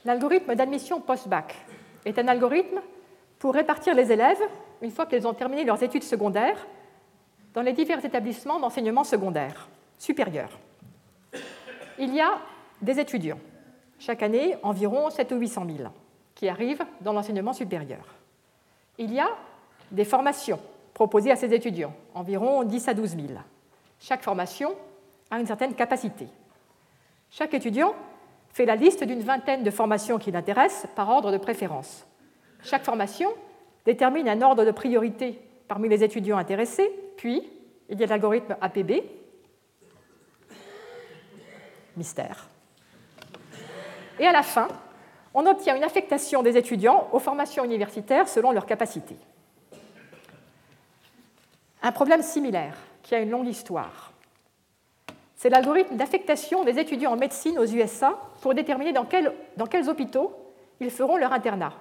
L'algorithme 0.04 0.54
d'admission 0.54 1.00
post-bac 1.00 1.54
est 2.04 2.18
un 2.18 2.28
algorithme 2.28 2.80
pour 3.38 3.54
répartir 3.54 3.94
les 3.94 4.10
élèves, 4.12 4.40
une 4.82 4.90
fois 4.90 5.06
qu'ils 5.06 5.26
ont 5.26 5.34
terminé 5.34 5.64
leurs 5.64 5.82
études 5.82 6.02
secondaires, 6.02 6.66
dans 7.52 7.62
les 7.62 7.72
divers 7.72 8.04
établissements 8.04 8.60
d'enseignement 8.60 9.04
secondaire 9.04 9.68
supérieur. 9.98 10.58
Il 11.98 12.14
y 12.14 12.20
a 12.20 12.38
des 12.82 12.98
étudiants. 12.98 13.38
Chaque 13.98 14.22
année, 14.22 14.56
environ 14.62 15.10
7 15.10 15.32
ou 15.32 15.36
800 15.36 15.66
000 15.76 15.90
qui 16.34 16.48
arrivent 16.48 16.84
dans 17.00 17.12
l'enseignement 17.12 17.52
supérieur. 17.52 18.04
Il 18.98 19.12
y 19.12 19.20
a 19.20 19.28
des 19.90 20.04
formations 20.04 20.58
proposées 20.94 21.30
à 21.30 21.36
ces 21.36 21.52
étudiants, 21.52 21.94
environ 22.14 22.64
10 22.64 22.88
à 22.88 22.94
12 22.94 23.10
000. 23.10 23.26
Chaque 23.98 24.22
formation 24.22 24.74
a 25.30 25.38
une 25.38 25.46
certaine 25.46 25.74
capacité. 25.74 26.26
Chaque 27.30 27.54
étudiant 27.54 27.94
fait 28.52 28.64
la 28.64 28.76
liste 28.76 29.04
d'une 29.04 29.20
vingtaine 29.20 29.62
de 29.62 29.70
formations 29.70 30.18
qui 30.18 30.30
l'intéressent 30.30 30.90
par 30.96 31.08
ordre 31.08 31.30
de 31.30 31.38
préférence. 31.38 32.06
Chaque 32.62 32.84
formation 32.84 33.30
détermine 33.84 34.28
un 34.28 34.42
ordre 34.42 34.64
de 34.64 34.70
priorité 34.70 35.38
parmi 35.68 35.88
les 35.88 36.02
étudiants 36.02 36.36
intéressés, 36.36 36.90
puis 37.16 37.48
il 37.88 38.00
y 38.00 38.04
a 38.04 38.06
l'algorithme 38.06 38.56
APB, 38.60 39.02
mystère, 41.96 42.48
et 44.20 44.26
à 44.26 44.32
la 44.32 44.42
fin, 44.42 44.68
on 45.32 45.46
obtient 45.46 45.76
une 45.76 45.82
affectation 45.82 46.42
des 46.42 46.56
étudiants 46.56 47.08
aux 47.12 47.18
formations 47.18 47.64
universitaires 47.64 48.28
selon 48.28 48.52
leurs 48.52 48.66
capacités. 48.66 49.16
Un 51.82 51.92
problème 51.92 52.22
similaire, 52.22 52.76
qui 53.02 53.14
a 53.14 53.20
une 53.20 53.30
longue 53.30 53.48
histoire, 53.48 54.12
c'est 55.36 55.48
l'algorithme 55.48 55.96
d'affectation 55.96 56.64
des 56.64 56.78
étudiants 56.78 57.12
en 57.12 57.16
médecine 57.16 57.58
aux 57.58 57.64
USA 57.64 58.18
pour 58.42 58.52
déterminer 58.52 58.92
dans, 58.92 59.06
quels 59.06 59.88
hôpitaux 59.88 60.34
ils 60.80 60.90
feront 60.90 61.16
leur 61.16 61.32
internat. 61.32 61.72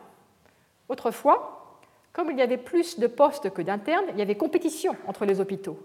Autrefois, 0.88 1.78
comme 2.14 2.32
il 2.32 2.38
y 2.38 2.42
avait 2.42 2.58
plus 2.58 3.00
de 3.00 3.08
postes 3.08 3.50
que 3.50 3.62
d'internes, 3.62 4.06
il 4.14 4.18
y 4.18 4.22
avait 4.22 4.36
compétition 4.36 4.96
entre 5.08 5.26
les 5.26 5.42
hôpitaux. 5.42 5.78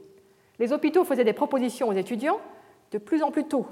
Les 0.60 0.72
hôpitaux 0.72 1.04
faisaient 1.04 1.24
des 1.24 1.32
propositions 1.32 1.88
aux 1.88 1.94
étudiants 1.94 2.38
de 2.92 2.98
plus 2.98 3.24
en 3.24 3.32
plus 3.32 3.44
tôt 3.44 3.66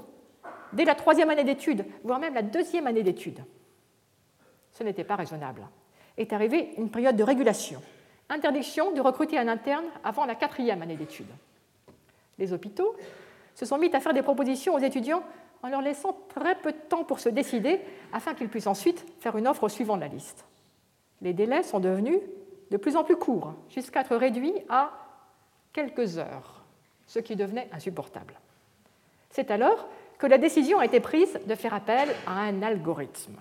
dès 0.73 0.85
la 0.85 0.95
troisième 0.95 1.29
année 1.29 1.43
d'études, 1.43 1.85
voire 2.03 2.19
même 2.19 2.33
la 2.33 2.41
deuxième 2.41 2.87
année 2.87 3.03
d'études. 3.03 3.43
Ce 4.71 4.83
n'était 4.83 5.03
pas 5.03 5.15
raisonnable. 5.15 5.67
Est 6.17 6.33
arrivée 6.33 6.73
une 6.77 6.89
période 6.89 7.15
de 7.15 7.23
régulation. 7.23 7.81
interdiction 8.29 8.91
de 8.93 9.01
recruter 9.01 9.37
un 9.37 9.47
interne 9.47 9.85
avant 10.03 10.25
la 10.25 10.35
quatrième 10.35 10.81
année 10.81 10.95
d'études. 10.95 11.31
Les 12.37 12.53
hôpitaux 12.53 12.95
se 13.53 13.65
sont 13.65 13.77
mis 13.77 13.93
à 13.95 13.99
faire 13.99 14.13
des 14.13 14.23
propositions 14.23 14.73
aux 14.73 14.79
étudiants 14.79 15.23
en 15.61 15.69
leur 15.69 15.81
laissant 15.81 16.17
très 16.29 16.55
peu 16.55 16.71
de 16.71 16.77
temps 16.77 17.03
pour 17.03 17.19
se 17.19 17.29
décider 17.29 17.79
afin 18.11 18.33
qu'ils 18.33 18.49
puissent 18.49 18.67
ensuite 18.67 19.05
faire 19.19 19.37
une 19.37 19.47
offre 19.47 19.69
suivant 19.69 19.95
de 19.95 20.01
la 20.01 20.07
liste. 20.07 20.45
Les 21.21 21.33
délais 21.33 21.63
sont 21.63 21.79
devenus 21.79 22.19
de 22.71 22.77
plus 22.77 22.95
en 22.95 23.03
plus 23.03 23.15
courts, 23.15 23.53
jusqu'à 23.69 24.01
être 24.01 24.15
réduits 24.15 24.55
à 24.67 24.91
quelques 25.71 26.17
heures, 26.17 26.63
ce 27.05 27.19
qui 27.19 27.35
devenait 27.35 27.69
insupportable. 27.71 28.39
C'est 29.29 29.51
alors 29.51 29.87
que 30.17 30.27
la 30.27 30.37
décision 30.37 30.79
a 30.79 30.85
été 30.85 30.99
prise 30.99 31.39
de 31.45 31.55
faire 31.55 31.73
appel 31.73 32.09
à 32.27 32.41
un 32.41 32.61
algorithme. 32.61 33.35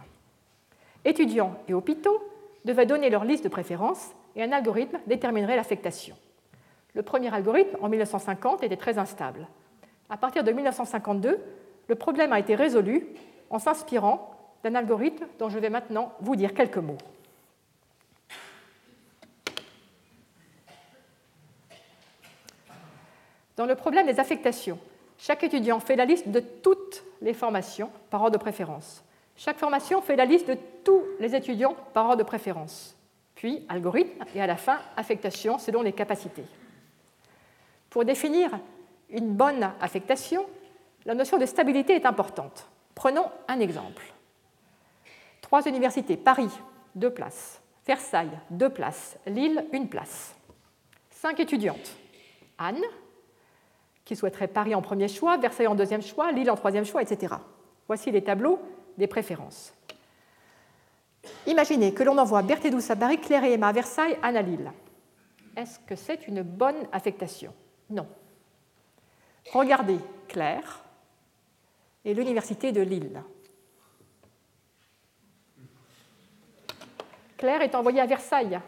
Étudiants 1.04 1.54
et 1.68 1.74
hôpitaux 1.74 2.22
devaient 2.64 2.86
donner 2.86 3.10
leur 3.10 3.24
liste 3.24 3.44
de 3.44 3.48
préférences 3.48 4.12
et 4.36 4.42
un 4.42 4.52
algorithme 4.52 4.98
déterminerait 5.06 5.56
l'affectation. 5.56 6.16
Le 6.94 7.02
premier 7.02 7.32
algorithme, 7.32 7.76
en 7.80 7.88
1950, 7.88 8.62
était 8.62 8.76
très 8.76 8.98
instable. 8.98 9.48
À 10.10 10.16
partir 10.16 10.44
de 10.44 10.52
1952, 10.52 11.40
le 11.88 11.94
problème 11.94 12.32
a 12.32 12.38
été 12.38 12.54
résolu 12.54 13.06
en 13.50 13.58
s'inspirant 13.58 14.30
d'un 14.62 14.74
algorithme 14.74 15.26
dont 15.38 15.48
je 15.48 15.58
vais 15.58 15.70
maintenant 15.70 16.12
vous 16.20 16.36
dire 16.36 16.54
quelques 16.54 16.78
mots. 16.78 16.98
Dans 23.56 23.66
le 23.66 23.74
problème 23.74 24.06
des 24.06 24.18
affectations, 24.18 24.78
chaque 25.24 25.44
étudiant 25.44 25.78
fait 25.78 25.94
la 25.94 26.04
liste 26.04 26.28
de 26.30 26.40
toutes 26.40 27.04
les 27.20 27.32
formations 27.32 27.92
par 28.10 28.22
ordre 28.22 28.36
de 28.36 28.42
préférence. 28.42 29.04
Chaque 29.36 29.56
formation 29.56 30.02
fait 30.02 30.16
la 30.16 30.24
liste 30.24 30.48
de 30.48 30.58
tous 30.82 31.04
les 31.20 31.36
étudiants 31.36 31.76
par 31.94 32.06
ordre 32.06 32.16
de 32.16 32.22
préférence. 32.24 32.96
Puis 33.36 33.64
algorithme 33.68 34.24
et 34.34 34.42
à 34.42 34.48
la 34.48 34.56
fin 34.56 34.80
affectation 34.96 35.60
selon 35.60 35.82
les 35.82 35.92
capacités. 35.92 36.42
Pour 37.88 38.04
définir 38.04 38.50
une 39.10 39.32
bonne 39.32 39.70
affectation, 39.80 40.44
la 41.04 41.14
notion 41.14 41.38
de 41.38 41.46
stabilité 41.46 41.94
est 41.94 42.06
importante. 42.06 42.66
Prenons 42.96 43.30
un 43.46 43.60
exemple. 43.60 44.02
Trois 45.40 45.68
universités, 45.68 46.16
Paris, 46.16 46.50
deux 46.96 47.10
places, 47.10 47.62
Versailles, 47.86 48.40
deux 48.50 48.70
places, 48.70 49.16
Lille, 49.26 49.66
une 49.72 49.88
place. 49.88 50.34
Cinq 51.10 51.38
étudiantes. 51.38 51.92
Anne, 52.58 52.82
qui 54.04 54.16
souhaiterait 54.16 54.48
Paris 54.48 54.74
en 54.74 54.82
premier 54.82 55.08
choix, 55.08 55.36
Versailles 55.36 55.66
en 55.66 55.74
deuxième 55.74 56.02
choix, 56.02 56.32
Lille 56.32 56.50
en 56.50 56.56
troisième 56.56 56.84
choix, 56.84 57.02
etc. 57.02 57.34
Voici 57.86 58.10
les 58.10 58.22
tableaux 58.22 58.60
des 58.98 59.06
préférences. 59.06 59.72
Imaginez 61.46 61.94
que 61.94 62.02
l'on 62.02 62.18
envoie 62.18 62.42
Berthe 62.42 62.64
et 62.64 62.70
Douce 62.70 62.90
à 62.90 62.96
Paris, 62.96 63.20
Claire 63.20 63.44
et 63.44 63.52
Emma 63.52 63.68
à 63.68 63.72
Versailles, 63.72 64.18
Anne 64.22 64.36
à 64.36 64.42
Lille. 64.42 64.72
Est-ce 65.56 65.78
que 65.80 65.94
c'est 65.94 66.26
une 66.26 66.42
bonne 66.42 66.88
affectation? 66.92 67.54
Non. 67.90 68.08
Regardez 69.52 69.98
Claire 70.28 70.82
et 72.04 72.14
l'université 72.14 72.72
de 72.72 72.80
Lille. 72.80 73.22
Claire 77.36 77.62
est 77.62 77.74
envoyée 77.74 78.00
à 78.00 78.06
Versailles, 78.06 78.60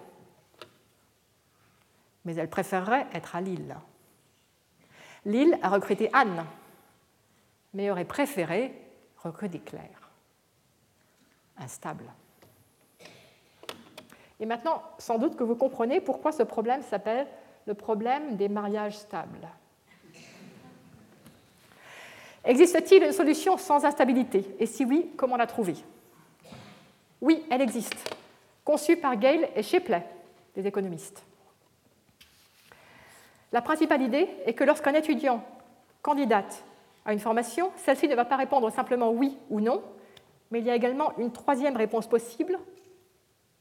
mais 2.25 2.35
elle 2.35 2.51
préférerait 2.51 3.07
être 3.15 3.37
à 3.37 3.41
Lille. 3.41 3.77
Lille 5.25 5.59
a 5.63 5.69
recruté 5.69 6.11
Anne, 6.13 6.45
mais 7.73 7.91
aurait 7.91 8.05
préféré 8.05 8.73
recruter 9.17 9.59
Claire. 9.59 10.11
Instable. 11.57 12.05
Et 14.41 14.47
maintenant, 14.47 14.83
sans 14.99 15.19
doute 15.19 15.37
que 15.37 15.45
vous 15.45 15.55
comprenez 15.55 16.01
pourquoi 16.01 16.33
ce 16.33 16.43
problème 16.43 16.83
s'appelle 16.83 17.27
le 17.67 17.75
problème 17.75 18.37
des 18.37 18.49
mariages 18.49 18.99
stables. 18.99 19.49
Existe-t-il 22.45 23.03
une 23.03 23.13
solution 23.13 23.57
sans 23.57 23.85
instabilité? 23.87 24.55
Et 24.59 24.67
si 24.67 24.85
oui, 24.85 25.11
comment 25.17 25.37
la 25.37 25.47
trouver? 25.47 25.77
Oui, 27.23 27.43
elle 27.51 27.63
existe, 27.63 28.15
conçue 28.65 28.99
par 28.99 29.17
Gale 29.17 29.49
et 29.57 29.63
Shipley, 29.63 30.05
des 30.55 30.67
économistes. 30.67 31.25
La 33.55 33.63
principale 33.63 34.03
idée 34.03 34.29
est 34.47 34.55
que 34.55 34.65
lorsqu'un 34.65 34.95
étudiant 34.95 35.41
candidate 36.03 36.65
à 37.05 37.13
une 37.13 37.21
formation, 37.21 37.71
celle-ci 37.77 38.09
ne 38.09 38.17
va 38.17 38.25
pas 38.25 38.35
répondre 38.35 38.69
simplement 38.71 39.13
oui 39.13 39.39
ou 39.49 39.61
non, 39.61 39.81
mais 40.51 40.59
il 40.59 40.67
y 40.67 40.71
a 40.71 40.75
également 40.75 41.17
une 41.19 41.31
troisième 41.31 41.77
réponse 41.77 42.09
possible, 42.09 42.59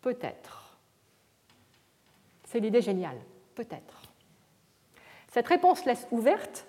peut-être. 0.01 0.79
C'est 2.45 2.59
l'idée 2.59 2.81
géniale, 2.81 3.17
peut-être. 3.53 4.01
Cette 5.31 5.47
réponse 5.47 5.85
laisse 5.85 6.07
ouverte 6.09 6.65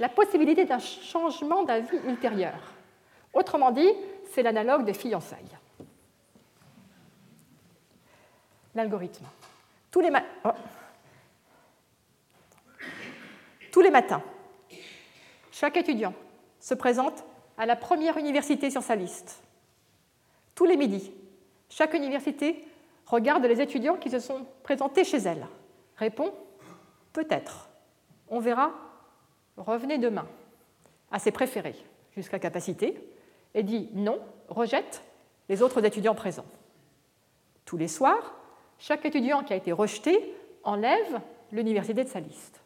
la 0.00 0.08
possibilité 0.08 0.64
d'un 0.64 0.80
changement 0.80 1.62
d'avis 1.62 1.98
ultérieur. 2.08 2.58
Autrement 3.32 3.70
dit, 3.70 3.92
c'est 4.32 4.42
l'analogue 4.42 4.84
des 4.84 4.94
fiançailles. 4.94 5.56
L'algorithme. 8.74 9.24
Tous 9.92 10.00
les, 10.00 10.10
oh. 10.44 10.50
Tous 13.76 13.82
les 13.82 13.90
matins, 13.90 14.22
chaque 15.52 15.76
étudiant 15.76 16.14
se 16.60 16.72
présente 16.72 17.24
à 17.58 17.66
la 17.66 17.76
première 17.76 18.16
université 18.16 18.70
sur 18.70 18.82
sa 18.82 18.96
liste. 18.96 19.42
Tous 20.54 20.64
les 20.64 20.78
midis, 20.78 21.12
chaque 21.68 21.92
université 21.92 22.64
regarde 23.04 23.44
les 23.44 23.60
étudiants 23.60 23.98
qui 23.98 24.08
se 24.08 24.18
sont 24.18 24.46
présentés 24.62 25.04
chez 25.04 25.18
elle. 25.18 25.46
Répond 25.96 26.32
peut-être. 27.12 27.68
On 28.30 28.40
verra 28.40 28.72
revenez 29.58 29.98
demain 29.98 30.26
à 31.10 31.18
ses 31.18 31.30
préférés 31.30 31.76
jusqu'à 32.16 32.38
capacité 32.38 32.98
et 33.52 33.62
dit 33.62 33.90
non, 33.92 34.20
rejette 34.48 35.02
les 35.50 35.60
autres 35.60 35.84
étudiants 35.84 36.14
présents. 36.14 36.46
Tous 37.66 37.76
les 37.76 37.88
soirs, 37.88 38.36
chaque 38.78 39.04
étudiant 39.04 39.44
qui 39.44 39.52
a 39.52 39.56
été 39.56 39.70
rejeté 39.70 40.32
enlève 40.64 41.20
l'université 41.52 42.04
de 42.04 42.08
sa 42.08 42.20
liste. 42.20 42.62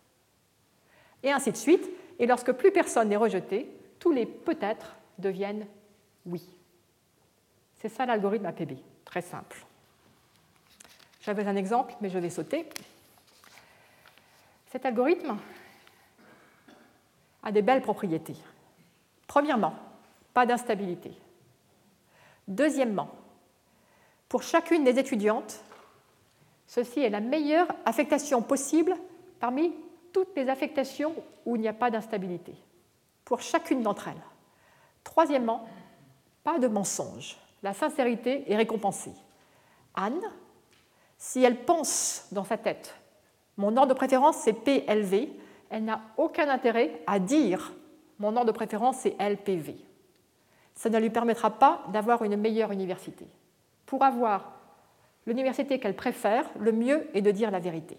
Et 1.22 1.32
ainsi 1.32 1.52
de 1.52 1.56
suite. 1.56 1.88
Et 2.18 2.26
lorsque 2.26 2.52
plus 2.52 2.70
personne 2.70 3.08
n'est 3.08 3.16
rejeté, 3.16 3.70
tous 3.98 4.12
les 4.12 4.26
peut-être 4.26 4.96
deviennent 5.18 5.66
oui. 6.26 6.42
C'est 7.80 7.88
ça 7.88 8.04
l'algorithme 8.04 8.46
APB, 8.46 8.74
très 9.04 9.22
simple. 9.22 9.64
J'avais 11.22 11.46
un 11.46 11.56
exemple, 11.56 11.94
mais 12.00 12.10
je 12.10 12.18
vais 12.18 12.30
sauter. 12.30 12.68
Cet 14.70 14.84
algorithme 14.86 15.36
a 17.42 17.52
des 17.52 17.62
belles 17.62 17.82
propriétés. 17.82 18.36
Premièrement, 19.26 19.74
pas 20.34 20.46
d'instabilité. 20.46 21.12
Deuxièmement, 22.46 23.10
pour 24.28 24.42
chacune 24.42 24.84
des 24.84 24.98
étudiantes, 24.98 25.64
ceci 26.66 27.00
est 27.00 27.10
la 27.10 27.20
meilleure 27.20 27.68
affectation 27.84 28.42
possible 28.42 28.94
parmi 29.40 29.72
toutes 30.12 30.36
les 30.36 30.48
affectations 30.48 31.14
où 31.46 31.56
il 31.56 31.62
n'y 31.62 31.68
a 31.68 31.72
pas 31.72 31.90
d'instabilité, 31.90 32.54
pour 33.24 33.40
chacune 33.40 33.82
d'entre 33.82 34.08
elles. 34.08 34.22
Troisièmement, 35.04 35.66
pas 36.44 36.58
de 36.58 36.68
mensonge. 36.68 37.36
La 37.62 37.74
sincérité 37.74 38.50
est 38.50 38.56
récompensée. 38.56 39.12
Anne, 39.94 40.20
si 41.18 41.42
elle 41.42 41.64
pense 41.64 42.26
dans 42.32 42.44
sa 42.44 42.56
tête, 42.56 42.94
mon 43.56 43.76
ordre 43.76 43.88
de 43.88 43.94
préférence 43.94 44.36
c'est 44.36 44.52
PLV, 44.52 45.28
elle 45.68 45.84
n'a 45.84 46.00
aucun 46.16 46.48
intérêt 46.48 47.02
à 47.06 47.18
dire 47.18 47.72
mon 48.18 48.32
nom 48.32 48.44
de 48.44 48.52
préférence 48.52 48.98
c'est 48.98 49.16
LPV. 49.20 49.76
Ça 50.74 50.88
ne 50.88 50.98
lui 50.98 51.10
permettra 51.10 51.50
pas 51.50 51.82
d'avoir 51.92 52.24
une 52.24 52.36
meilleure 52.36 52.72
université. 52.72 53.26
Pour 53.86 54.02
avoir 54.02 54.52
l'université 55.26 55.78
qu'elle 55.78 55.96
préfère, 55.96 56.48
le 56.58 56.72
mieux 56.72 57.08
est 57.14 57.22
de 57.22 57.30
dire 57.30 57.50
la 57.50 57.58
vérité. 57.58 57.98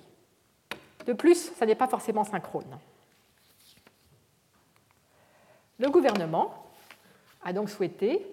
De 1.06 1.14
plus, 1.14 1.52
ça 1.56 1.66
n'est 1.66 1.76
pas 1.76 1.88
forcément 1.88 2.24
synchrone. 2.24 2.78
Le 5.80 5.89
gouvernement 5.89 6.54
a 7.43 7.54
donc 7.54 7.70
souhaité 7.70 8.26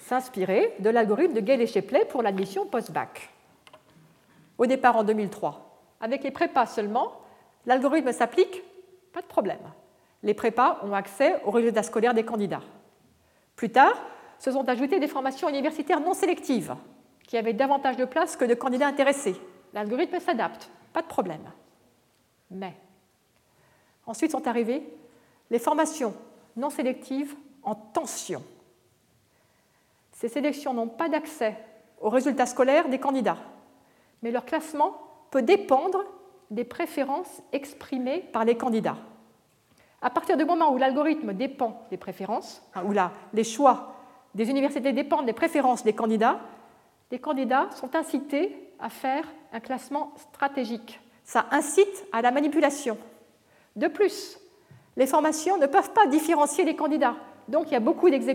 s'inspirer 0.00 0.74
de 0.78 0.88
l'algorithme 0.88 1.34
de 1.34 1.40
Gale 1.40 1.60
et 1.60 1.66
Shepley 1.66 2.04
pour 2.06 2.22
l'admission 2.22 2.66
post-bac. 2.66 3.30
Au 4.56 4.66
départ 4.66 4.96
en 4.96 5.04
2003, 5.04 5.80
avec 6.00 6.24
les 6.24 6.30
prépas 6.30 6.66
seulement, 6.66 7.20
L'algorithme 7.66 8.12
s'applique 8.12 8.62
Pas 9.12 9.20
de 9.20 9.26
problème. 9.26 9.58
Les 10.22 10.34
prépas 10.34 10.80
ont 10.82 10.92
accès 10.92 11.40
aux 11.44 11.50
résultats 11.50 11.82
scolaires 11.82 12.14
des 12.14 12.24
candidats. 12.24 12.62
Plus 13.56 13.70
tard, 13.70 13.94
se 14.38 14.52
sont 14.52 14.68
ajoutées 14.68 15.00
des 15.00 15.08
formations 15.08 15.48
universitaires 15.48 16.00
non 16.00 16.14
sélectives, 16.14 16.74
qui 17.26 17.36
avaient 17.36 17.52
davantage 17.52 17.96
de 17.96 18.04
place 18.04 18.36
que 18.36 18.44
de 18.44 18.54
candidats 18.54 18.86
intéressés. 18.86 19.36
L'algorithme 19.72 20.20
s'adapte, 20.20 20.70
pas 20.92 21.02
de 21.02 21.06
problème. 21.06 21.42
Mais 22.50 22.74
ensuite 24.06 24.32
sont 24.32 24.46
arrivées 24.46 24.82
les 25.50 25.58
formations 25.58 26.14
non 26.56 26.70
sélectives 26.70 27.34
en 27.62 27.74
tension. 27.74 28.42
Ces 30.12 30.28
sélections 30.28 30.74
n'ont 30.74 30.88
pas 30.88 31.08
d'accès 31.08 31.56
aux 32.00 32.08
résultats 32.10 32.46
scolaires 32.46 32.88
des 32.88 32.98
candidats, 32.98 33.38
mais 34.22 34.30
leur 34.30 34.44
classement 34.44 34.96
peut 35.30 35.42
dépendre 35.42 36.04
des 36.50 36.64
préférences 36.64 37.42
exprimées 37.52 38.20
par 38.32 38.44
les 38.44 38.56
candidats. 38.56 38.96
À 40.02 40.10
partir 40.10 40.36
du 40.36 40.44
moment 40.44 40.72
où 40.72 40.78
l'algorithme 40.78 41.34
dépend 41.34 41.86
des 41.90 41.96
préférences, 41.96 42.62
où 42.84 42.92
les 43.32 43.44
choix 43.44 43.94
des 44.34 44.48
universités 44.48 44.92
dépendent 44.92 45.26
des 45.26 45.32
préférences 45.32 45.84
des 45.84 45.92
candidats, 45.92 46.40
les 47.10 47.18
candidats 47.18 47.68
sont 47.72 47.94
incités 47.94 48.72
à 48.78 48.88
faire 48.88 49.24
un 49.52 49.60
classement 49.60 50.12
stratégique. 50.16 51.00
Ça 51.30 51.46
incite 51.52 52.04
à 52.10 52.22
la 52.22 52.32
manipulation. 52.32 52.98
De 53.76 53.86
plus, 53.86 54.36
les 54.96 55.06
formations 55.06 55.58
ne 55.58 55.68
peuvent 55.68 55.92
pas 55.92 56.08
différencier 56.08 56.64
les 56.64 56.74
candidats. 56.74 57.14
Donc 57.46 57.68
il 57.68 57.74
y 57.74 57.76
a 57.76 57.80
beaucoup 57.80 58.10
dex 58.10 58.26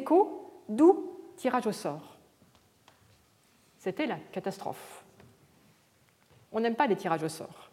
d'où 0.70 1.12
tirage 1.36 1.68
au 1.68 1.74
sort. 1.74 2.16
C'était 3.80 4.06
la 4.06 4.16
catastrophe. 4.32 5.04
On 6.54 6.62
n'aime 6.62 6.78
pas 6.78 6.88
les 6.88 6.96
tirages 6.96 7.24
au 7.24 7.28
sort. 7.28 7.70